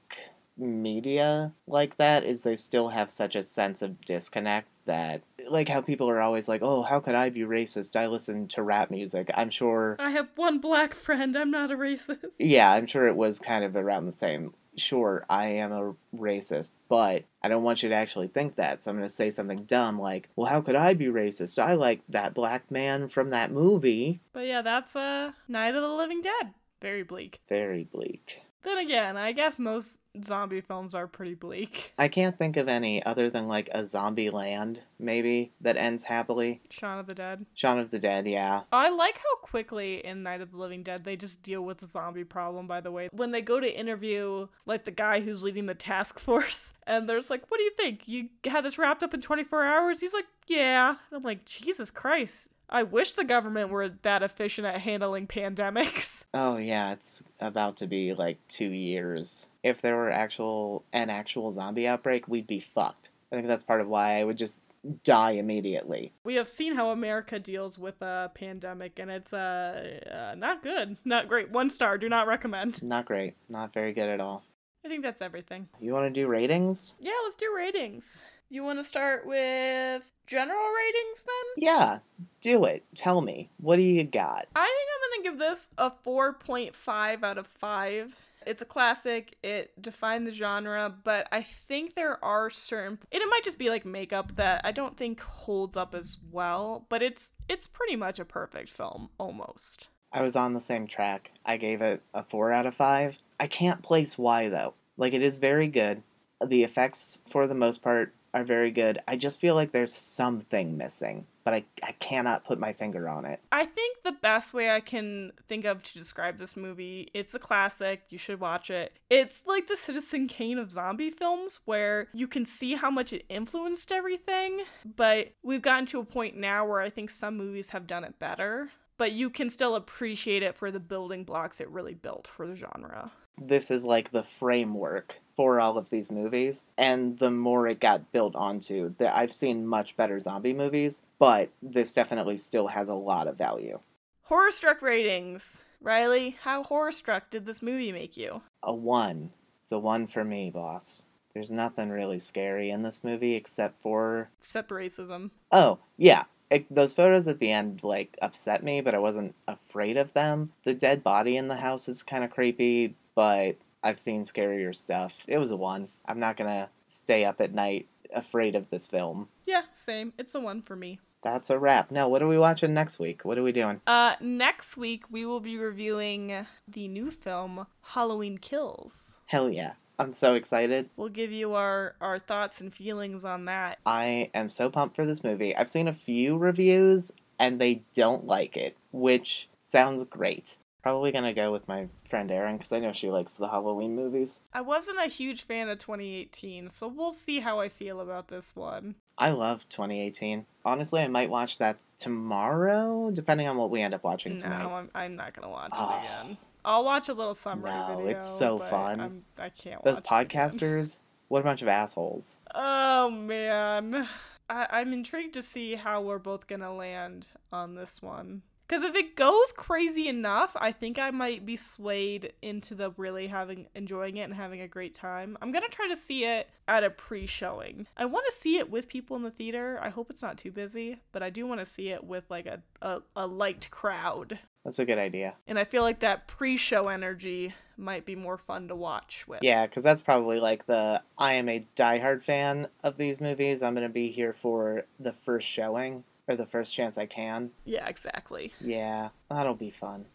media 0.57 1.51
like 1.65 1.97
that 1.97 2.23
is 2.23 2.43
they 2.43 2.55
still 2.55 2.89
have 2.89 3.09
such 3.09 3.35
a 3.35 3.43
sense 3.43 3.81
of 3.81 3.99
disconnect 4.01 4.67
that 4.85 5.21
like 5.49 5.69
how 5.69 5.81
people 5.81 6.09
are 6.09 6.21
always 6.21 6.47
like, 6.47 6.61
"Oh, 6.61 6.81
how 6.81 6.99
could 6.99 7.15
I 7.15 7.29
be 7.29 7.41
racist? 7.41 7.95
I 7.95 8.07
listen 8.07 8.47
to 8.49 8.63
rap 8.63 8.91
music." 8.91 9.29
I'm 9.33 9.49
sure 9.49 9.95
I 9.99 10.11
have 10.11 10.29
one 10.35 10.59
black 10.59 10.93
friend. 10.93 11.35
I'm 11.35 11.51
not 11.51 11.71
a 11.71 11.75
racist. 11.75 12.35
Yeah, 12.39 12.71
I'm 12.71 12.87
sure 12.87 13.07
it 13.07 13.15
was 13.15 13.39
kind 13.39 13.63
of 13.63 13.75
around 13.75 14.05
the 14.05 14.11
same. 14.11 14.53
Sure, 14.77 15.25
I 15.29 15.49
am 15.49 15.73
a 15.73 15.95
racist, 16.15 16.71
but 16.87 17.25
I 17.43 17.49
don't 17.49 17.63
want 17.63 17.83
you 17.83 17.89
to 17.89 17.95
actually 17.95 18.27
think 18.29 18.55
that. 18.55 18.83
So 18.83 18.89
I'm 18.91 18.97
going 18.97 19.09
to 19.09 19.13
say 19.13 19.29
something 19.29 19.65
dumb 19.65 19.99
like, 19.99 20.29
"Well, 20.35 20.49
how 20.49 20.61
could 20.61 20.75
I 20.75 20.93
be 20.93 21.07
racist? 21.07 21.61
I 21.61 21.73
like 21.73 22.01
that 22.09 22.33
black 22.33 22.71
man 22.71 23.09
from 23.09 23.31
that 23.31 23.51
movie." 23.51 24.21
But 24.33 24.47
yeah, 24.47 24.61
that's 24.61 24.95
uh, 24.95 25.33
Night 25.47 25.75
of 25.75 25.81
the 25.81 25.89
Living 25.89 26.21
Dead. 26.21 26.53
Very 26.81 27.03
bleak. 27.03 27.39
Very 27.49 27.83
bleak. 27.83 28.41
Then 28.63 28.77
again, 28.77 29.17
I 29.17 29.31
guess 29.31 29.57
most 29.57 30.01
zombie 30.23 30.61
films 30.61 30.93
are 30.93 31.07
pretty 31.07 31.33
bleak. 31.33 31.93
I 31.97 32.07
can't 32.07 32.37
think 32.37 32.57
of 32.57 32.67
any 32.67 33.03
other 33.03 33.29
than 33.29 33.47
like 33.47 33.69
a 33.71 33.83
Zombieland, 33.83 34.77
maybe, 34.99 35.53
that 35.61 35.77
ends 35.77 36.03
happily. 36.03 36.61
Shaun 36.69 36.99
of 36.99 37.07
the 37.07 37.15
Dead. 37.15 37.45
Shaun 37.55 37.79
of 37.79 37.91
the 37.91 37.99
Dead, 37.99 38.27
yeah. 38.27 38.61
I 38.71 38.89
like 38.89 39.17
how 39.17 39.35
quickly 39.41 40.05
in 40.05 40.23
Night 40.23 40.41
of 40.41 40.51
the 40.51 40.57
Living 40.57 40.83
Dead 40.83 41.03
they 41.03 41.15
just 41.15 41.43
deal 41.43 41.61
with 41.63 41.79
the 41.79 41.87
zombie 41.87 42.23
problem, 42.23 42.67
by 42.67 42.81
the 42.81 42.91
way. 42.91 43.09
When 43.11 43.31
they 43.31 43.41
go 43.41 43.59
to 43.59 43.79
interview, 43.79 44.47
like, 44.65 44.85
the 44.85 44.91
guy 44.91 45.21
who's 45.21 45.43
leading 45.43 45.65
the 45.65 45.75
task 45.75 46.19
force, 46.19 46.73
and 46.85 47.07
there's 47.07 47.29
like, 47.29 47.49
what 47.49 47.57
do 47.57 47.63
you 47.63 47.71
think? 47.71 48.07
You 48.07 48.29
had 48.45 48.65
this 48.65 48.77
wrapped 48.77 49.03
up 49.03 49.13
in 49.13 49.21
24 49.21 49.65
hours? 49.65 50.01
He's 50.01 50.13
like, 50.13 50.27
yeah. 50.47 50.89
And 50.89 50.97
I'm 51.17 51.23
like, 51.23 51.45
Jesus 51.45 51.89
Christ. 51.91 52.49
I 52.71 52.83
wish 52.83 53.11
the 53.11 53.25
government 53.25 53.69
were 53.69 53.89
that 53.89 54.23
efficient 54.23 54.65
at 54.65 54.81
handling 54.81 55.27
pandemics. 55.27 56.25
Oh 56.33 56.55
yeah, 56.55 56.93
it's 56.93 57.23
about 57.41 57.75
to 57.77 57.87
be 57.87 58.13
like 58.13 58.37
two 58.47 58.69
years. 58.69 59.47
If 59.63 59.81
there 59.81 59.97
were 59.97 60.09
actual 60.09 60.83
an 60.93 61.09
actual 61.09 61.51
zombie 61.51 61.85
outbreak, 61.85 62.27
we'd 62.27 62.47
be 62.47 62.61
fucked. 62.61 63.09
I 63.31 63.35
think 63.35 63.47
that's 63.47 63.63
part 63.63 63.81
of 63.81 63.89
why 63.89 64.17
I 64.17 64.23
would 64.23 64.37
just 64.37 64.61
die 65.03 65.31
immediately. 65.31 66.13
We 66.23 66.35
have 66.35 66.47
seen 66.47 66.75
how 66.75 66.91
America 66.91 67.37
deals 67.37 67.77
with 67.77 68.01
a 68.01 68.31
pandemic, 68.33 68.97
and 68.97 69.11
it's 69.11 69.33
uh, 69.33 69.99
uh 70.09 70.35
not 70.35 70.63
good, 70.63 70.97
not 71.03 71.27
great. 71.27 71.51
One 71.51 71.69
star, 71.69 71.97
do 71.97 72.07
not 72.07 72.27
recommend. 72.27 72.81
Not 72.91 73.05
great. 73.05 73.35
Not 73.49 73.73
very 73.73 73.93
good 73.93 74.09
at 74.09 74.21
all. 74.21 74.43
I 74.85 74.87
think 74.87 75.03
that's 75.03 75.21
everything. 75.21 75.67
You 75.79 75.93
want 75.93 76.13
to 76.13 76.21
do 76.21 76.27
ratings? 76.27 76.93
Yeah, 76.99 77.11
let's 77.23 77.35
do 77.35 77.53
ratings. 77.55 78.21
You 78.53 78.65
want 78.65 78.79
to 78.79 78.83
start 78.83 79.25
with 79.25 80.11
general 80.27 80.59
ratings 80.59 81.23
then? 81.23 81.63
Yeah, 81.63 81.99
do 82.41 82.65
it. 82.65 82.83
Tell 82.93 83.21
me. 83.21 83.49
What 83.61 83.77
do 83.77 83.81
you 83.81 84.03
got? 84.03 84.45
I 84.53 84.65
think 84.65 84.89
I'm 84.93 85.09
going 85.09 85.23
to 85.23 85.29
give 85.29 85.39
this 85.39 85.69
a 85.77 85.89
4.5 85.89 87.23
out 87.23 87.37
of 87.37 87.47
5. 87.47 88.21
It's 88.45 88.61
a 88.61 88.65
classic. 88.65 89.37
It 89.41 89.81
defined 89.81 90.27
the 90.27 90.31
genre, 90.31 90.93
but 91.01 91.29
I 91.31 91.43
think 91.43 91.93
there 91.93 92.21
are 92.25 92.49
certain 92.49 92.99
and 93.09 93.21
it 93.21 93.29
might 93.29 93.45
just 93.45 93.57
be 93.57 93.69
like 93.69 93.85
makeup 93.85 94.35
that 94.35 94.59
I 94.65 94.73
don't 94.73 94.97
think 94.97 95.21
holds 95.21 95.77
up 95.77 95.95
as 95.95 96.17
well, 96.29 96.85
but 96.89 97.01
it's 97.01 97.31
it's 97.47 97.67
pretty 97.67 97.95
much 97.95 98.19
a 98.19 98.25
perfect 98.25 98.67
film 98.69 99.11
almost. 99.17 99.87
I 100.11 100.23
was 100.23 100.35
on 100.35 100.55
the 100.55 100.59
same 100.59 100.87
track. 100.87 101.31
I 101.45 101.55
gave 101.55 101.81
it 101.81 102.01
a 102.13 102.25
4 102.25 102.51
out 102.51 102.65
of 102.65 102.75
5. 102.75 103.17
I 103.39 103.47
can't 103.47 103.81
place 103.81 104.17
why 104.17 104.49
though. 104.49 104.73
Like 104.97 105.13
it 105.13 105.21
is 105.21 105.37
very 105.37 105.69
good. 105.69 106.03
The 106.45 106.65
effects 106.65 107.19
for 107.29 107.47
the 107.47 107.55
most 107.55 107.81
part 107.81 108.13
are 108.33 108.43
very 108.43 108.71
good. 108.71 108.99
I 109.07 109.17
just 109.17 109.41
feel 109.41 109.55
like 109.55 109.71
there's 109.71 109.93
something 109.93 110.77
missing, 110.77 111.25
but 111.43 111.53
I, 111.53 111.65
I 111.83 111.91
cannot 111.93 112.45
put 112.45 112.59
my 112.59 112.73
finger 112.73 113.09
on 113.09 113.25
it. 113.25 113.41
I 113.51 113.65
think 113.65 114.03
the 114.03 114.13
best 114.13 114.53
way 114.53 114.71
I 114.71 114.79
can 114.79 115.33
think 115.47 115.65
of 115.65 115.83
to 115.83 115.93
describe 115.93 116.37
this 116.37 116.55
movie, 116.55 117.09
it's 117.13 117.35
a 117.35 117.39
classic. 117.39 118.03
You 118.09 118.17
should 118.17 118.39
watch 118.39 118.69
it. 118.69 118.93
It's 119.09 119.43
like 119.45 119.67
the 119.67 119.77
Citizen 119.77 120.27
Kane 120.27 120.57
of 120.57 120.71
zombie 120.71 121.09
films 121.09 121.59
where 121.65 122.07
you 122.13 122.27
can 122.27 122.45
see 122.45 122.75
how 122.75 122.89
much 122.89 123.11
it 123.11 123.25
influenced 123.29 123.91
everything, 123.91 124.61
but 124.95 125.33
we've 125.43 125.61
gotten 125.61 125.85
to 125.87 125.99
a 125.99 126.05
point 126.05 126.37
now 126.37 126.65
where 126.65 126.81
I 126.81 126.89
think 126.89 127.09
some 127.09 127.37
movies 127.37 127.69
have 127.69 127.87
done 127.87 128.03
it 128.03 128.19
better, 128.19 128.69
but 128.97 129.11
you 129.11 129.29
can 129.29 129.49
still 129.49 129.75
appreciate 129.75 130.43
it 130.43 130.55
for 130.55 130.71
the 130.71 130.79
building 130.79 131.23
blocks 131.23 131.59
it 131.59 131.69
really 131.69 131.95
built 131.95 132.27
for 132.27 132.47
the 132.47 132.55
genre. 132.55 133.11
This 133.37 133.71
is 133.71 133.83
like 133.83 134.11
the 134.11 134.25
framework 134.39 135.19
for 135.35 135.59
all 135.59 135.77
of 135.77 135.89
these 135.89 136.11
movies, 136.11 136.65
and 136.77 137.17
the 137.17 137.31
more 137.31 137.67
it 137.67 137.79
got 137.79 138.11
built 138.11 138.35
onto, 138.35 138.93
that 138.97 139.15
I've 139.15 139.33
seen 139.33 139.65
much 139.65 139.95
better 139.95 140.19
zombie 140.19 140.53
movies, 140.53 141.01
but 141.17 141.49
this 141.61 141.93
definitely 141.93 142.37
still 142.37 142.67
has 142.67 142.89
a 142.89 142.93
lot 142.93 143.27
of 143.27 143.37
value. 143.37 143.79
Horror 144.23 144.51
struck 144.51 144.81
ratings. 144.81 145.63
Riley, 145.81 146.37
how 146.43 146.63
horror 146.63 146.91
struck 146.91 147.29
did 147.31 147.45
this 147.45 147.61
movie 147.61 147.91
make 147.91 148.15
you? 148.15 148.43
A 148.61 148.73
one. 148.73 149.31
It's 149.63 149.71
a 149.71 149.79
one 149.79 150.07
for 150.07 150.23
me, 150.23 150.51
boss. 150.51 151.01
There's 151.33 151.51
nothing 151.51 151.89
really 151.89 152.19
scary 152.19 152.69
in 152.69 152.83
this 152.83 153.03
movie 153.03 153.35
except 153.35 153.81
for. 153.81 154.29
Except 154.41 154.69
racism. 154.69 155.31
Oh, 155.51 155.79
yeah. 155.97 156.25
It, 156.49 156.65
those 156.69 156.93
photos 156.93 157.27
at 157.29 157.39
the 157.39 157.51
end, 157.51 157.79
like, 157.81 158.17
upset 158.21 158.63
me, 158.63 158.81
but 158.81 158.93
I 158.93 158.99
wasn't 158.99 159.33
afraid 159.47 159.95
of 159.95 160.13
them. 160.13 160.51
The 160.65 160.73
dead 160.73 161.01
body 161.01 161.37
in 161.37 161.47
the 161.47 161.55
house 161.55 161.87
is 161.87 162.03
kind 162.03 162.25
of 162.25 162.31
creepy, 162.31 162.95
but 163.15 163.57
I've 163.83 163.99
seen 163.99 164.25
scarier 164.25 164.75
stuff. 164.75 165.13
It 165.27 165.37
was 165.37 165.51
a 165.51 165.55
one. 165.55 165.89
I'm 166.05 166.19
not 166.19 166.37
gonna 166.37 166.69
stay 166.87 167.25
up 167.25 167.41
at 167.41 167.53
night 167.53 167.87
afraid 168.13 168.55
of 168.55 168.69
this 168.69 168.87
film. 168.87 169.27
Yeah, 169.45 169.63
same. 169.71 170.13
It's 170.17 170.35
a 170.35 170.39
one 170.39 170.61
for 170.61 170.75
me. 170.75 170.99
That's 171.23 171.49
a 171.49 171.59
wrap. 171.59 171.91
Now, 171.91 172.09
what 172.09 172.21
are 172.23 172.27
we 172.27 172.37
watching 172.37 172.73
next 172.73 172.97
week? 172.97 173.23
What 173.23 173.37
are 173.37 173.43
we 173.43 173.51
doing? 173.51 173.79
Uh, 173.85 174.15
next 174.19 174.75
week 174.75 175.03
we 175.11 175.25
will 175.25 175.39
be 175.39 175.57
reviewing 175.57 176.47
the 176.67 176.87
new 176.87 177.11
film 177.11 177.67
Halloween 177.81 178.37
Kills. 178.39 179.19
Hell 179.27 179.49
yeah. 179.49 179.73
I'm 179.99 180.13
so 180.13 180.33
excited. 180.33 180.89
We'll 180.95 181.09
give 181.09 181.31
you 181.31 181.53
our 181.53 181.93
our 182.01 182.17
thoughts 182.17 182.59
and 182.59 182.73
feelings 182.73 183.23
on 183.23 183.45
that. 183.45 183.77
I 183.85 184.31
am 184.33 184.49
so 184.49 184.71
pumped 184.71 184.95
for 184.95 185.05
this 185.05 185.23
movie. 185.23 185.55
I've 185.55 185.69
seen 185.69 185.87
a 185.87 185.93
few 185.93 186.37
reviews 186.37 187.11
and 187.37 187.61
they 187.61 187.83
don't 187.93 188.25
like 188.25 188.57
it, 188.57 188.75
which 188.91 189.47
sounds 189.63 190.03
great. 190.05 190.57
Probably 190.83 191.11
gonna 191.11 191.33
go 191.33 191.51
with 191.51 191.67
my 191.67 191.87
friend 192.09 192.31
Erin 192.31 192.57
because 192.57 192.71
I 192.73 192.79
know 192.79 192.91
she 192.91 193.09
likes 193.11 193.35
the 193.35 193.47
Halloween 193.49 193.95
movies. 193.95 194.41
I 194.51 194.61
wasn't 194.61 194.97
a 194.99 195.07
huge 195.07 195.43
fan 195.43 195.69
of 195.69 195.77
2018, 195.77 196.69
so 196.69 196.87
we'll 196.87 197.11
see 197.11 197.39
how 197.41 197.59
I 197.59 197.69
feel 197.69 197.99
about 198.01 198.29
this 198.29 198.55
one. 198.55 198.95
I 199.17 199.29
love 199.29 199.67
2018. 199.69 200.45
Honestly, 200.65 201.01
I 201.01 201.07
might 201.07 201.29
watch 201.29 201.59
that 201.59 201.77
tomorrow, 201.99 203.11
depending 203.11 203.47
on 203.47 203.57
what 203.57 203.69
we 203.69 203.81
end 203.81 203.93
up 203.93 204.03
watching 204.03 204.35
No, 204.37 204.41
tonight. 204.41 204.65
I'm, 204.65 204.89
I'm 204.95 205.15
not 205.15 205.33
gonna 205.33 205.49
watch 205.51 205.71
Oh. 205.75 205.83
it 205.83 205.87
ah. 205.87 205.99
again. 206.23 206.37
I'll 206.65 206.83
watch 206.85 207.09
a 207.09 207.13
little 207.13 207.33
summary 207.35 207.71
No, 207.71 207.97
video. 207.97 208.17
it's 208.17 208.29
so 208.29 208.59
fun. 208.59 208.99
I'm, 208.99 209.25
I 209.37 209.49
can't. 209.49 209.83
Those 209.83 209.97
watch 209.97 210.25
it 210.25 210.29
podcasters, 210.29 210.97
what 211.27 211.39
a 211.41 211.43
bunch 211.43 211.61
of 211.61 211.67
assholes. 211.67 212.39
Oh 212.55 213.09
man, 213.11 214.07
I, 214.49 214.67
I'm 214.71 214.93
intrigued 214.93 215.33
to 215.35 215.41
see 215.43 215.75
how 215.75 216.01
we're 216.01 216.19
both 216.19 216.47
gonna 216.47 216.73
land 216.73 217.27
on 217.51 217.75
this 217.75 218.01
one. 218.01 218.41
Because 218.71 218.85
if 218.85 218.95
it 218.95 219.17
goes 219.17 219.51
crazy 219.51 220.07
enough, 220.07 220.55
I 220.55 220.71
think 220.71 220.97
I 220.97 221.11
might 221.11 221.45
be 221.45 221.57
swayed 221.57 222.31
into 222.41 222.73
the 222.73 222.91
really 222.91 223.27
having 223.27 223.67
enjoying 223.75 224.15
it 224.15 224.23
and 224.23 224.33
having 224.33 224.61
a 224.61 224.67
great 224.67 224.95
time. 224.95 225.37
I'm 225.41 225.51
gonna 225.51 225.67
try 225.67 225.89
to 225.89 225.97
see 225.97 226.23
it 226.23 226.47
at 226.69 226.85
a 226.85 226.89
pre-showing. 226.89 227.85
I 227.97 228.05
want 228.05 228.27
to 228.29 228.37
see 228.37 228.57
it 228.57 228.71
with 228.71 228.87
people 228.87 229.17
in 229.17 229.23
the 229.23 229.29
theater. 229.29 229.77
I 229.81 229.89
hope 229.89 230.09
it's 230.09 230.21
not 230.21 230.37
too 230.37 230.51
busy, 230.51 231.01
but 231.11 231.21
I 231.21 231.29
do 231.29 231.45
want 231.45 231.59
to 231.59 231.65
see 231.65 231.89
it 231.89 232.05
with 232.05 232.23
like 232.29 232.45
a, 232.45 232.61
a, 232.81 233.01
a 233.13 233.27
liked 233.27 233.71
crowd. 233.71 234.39
That's 234.63 234.79
a 234.79 234.85
good 234.85 234.99
idea. 234.99 235.35
And 235.47 235.59
I 235.59 235.65
feel 235.65 235.81
like 235.81 235.99
that 235.99 236.27
pre-show 236.27 236.87
energy 236.87 237.53
might 237.75 238.05
be 238.05 238.15
more 238.15 238.37
fun 238.37 238.69
to 238.69 238.75
watch 238.75 239.27
with. 239.27 239.39
Yeah, 239.41 239.65
because 239.65 239.83
that's 239.83 240.01
probably 240.01 240.39
like 240.39 240.65
the 240.65 241.01
I 241.17 241.33
am 241.33 241.49
a 241.49 241.67
diehard 241.75 242.23
fan 242.23 242.67
of 242.85 242.95
these 242.95 243.19
movies. 243.19 243.61
I'm 243.61 243.73
going 243.73 243.87
to 243.87 243.93
be 243.93 244.11
here 244.11 244.35
for 244.41 244.85
the 244.97 245.13
first 245.25 245.47
showing 245.47 246.05
or 246.27 246.35
the 246.35 246.45
first 246.45 246.73
chance 246.73 246.97
I 246.97 247.05
can. 247.05 247.51
Yeah, 247.65 247.87
exactly. 247.87 248.53
Yeah, 248.61 249.09
that'll 249.29 249.55
be 249.55 249.71
fun. 249.71 250.05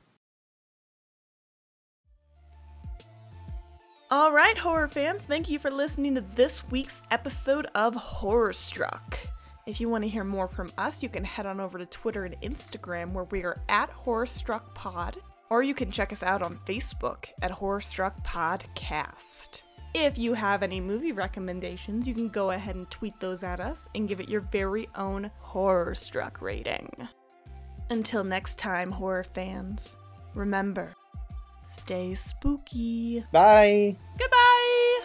All 4.08 4.32
right, 4.32 4.56
horror 4.56 4.86
fans, 4.86 5.24
thank 5.24 5.50
you 5.50 5.58
for 5.58 5.70
listening 5.70 6.14
to 6.14 6.20
this 6.20 6.70
week's 6.70 7.02
episode 7.10 7.66
of 7.74 7.96
Horror 7.96 8.52
Struck. 8.52 9.18
If 9.66 9.80
you 9.80 9.88
want 9.88 10.04
to 10.04 10.08
hear 10.08 10.22
more 10.22 10.46
from 10.46 10.70
us, 10.78 11.02
you 11.02 11.08
can 11.08 11.24
head 11.24 11.44
on 11.44 11.58
over 11.58 11.76
to 11.76 11.86
Twitter 11.86 12.24
and 12.24 12.40
Instagram 12.40 13.12
where 13.12 13.24
we 13.24 13.42
are 13.42 13.56
at 13.68 13.90
Horror 13.90 14.26
Struck 14.26 14.76
Pod, 14.76 15.16
or 15.50 15.64
you 15.64 15.74
can 15.74 15.90
check 15.90 16.12
us 16.12 16.22
out 16.22 16.40
on 16.40 16.56
Facebook 16.58 17.26
at 17.42 17.50
Horror 17.50 17.80
Struck 17.80 18.24
Podcast. 18.24 19.62
If 19.98 20.18
you 20.18 20.34
have 20.34 20.62
any 20.62 20.78
movie 20.78 21.12
recommendations, 21.12 22.06
you 22.06 22.12
can 22.12 22.28
go 22.28 22.50
ahead 22.50 22.74
and 22.76 22.88
tweet 22.90 23.18
those 23.18 23.42
at 23.42 23.60
us 23.60 23.88
and 23.94 24.06
give 24.06 24.20
it 24.20 24.28
your 24.28 24.42
very 24.42 24.90
own 24.94 25.30
Horror 25.38 25.94
Struck 25.94 26.42
rating. 26.42 27.08
Until 27.88 28.22
next 28.22 28.58
time, 28.58 28.90
horror 28.90 29.24
fans, 29.24 29.98
remember, 30.34 30.94
stay 31.64 32.14
spooky. 32.14 33.24
Bye! 33.32 33.96
Goodbye! 34.18 34.95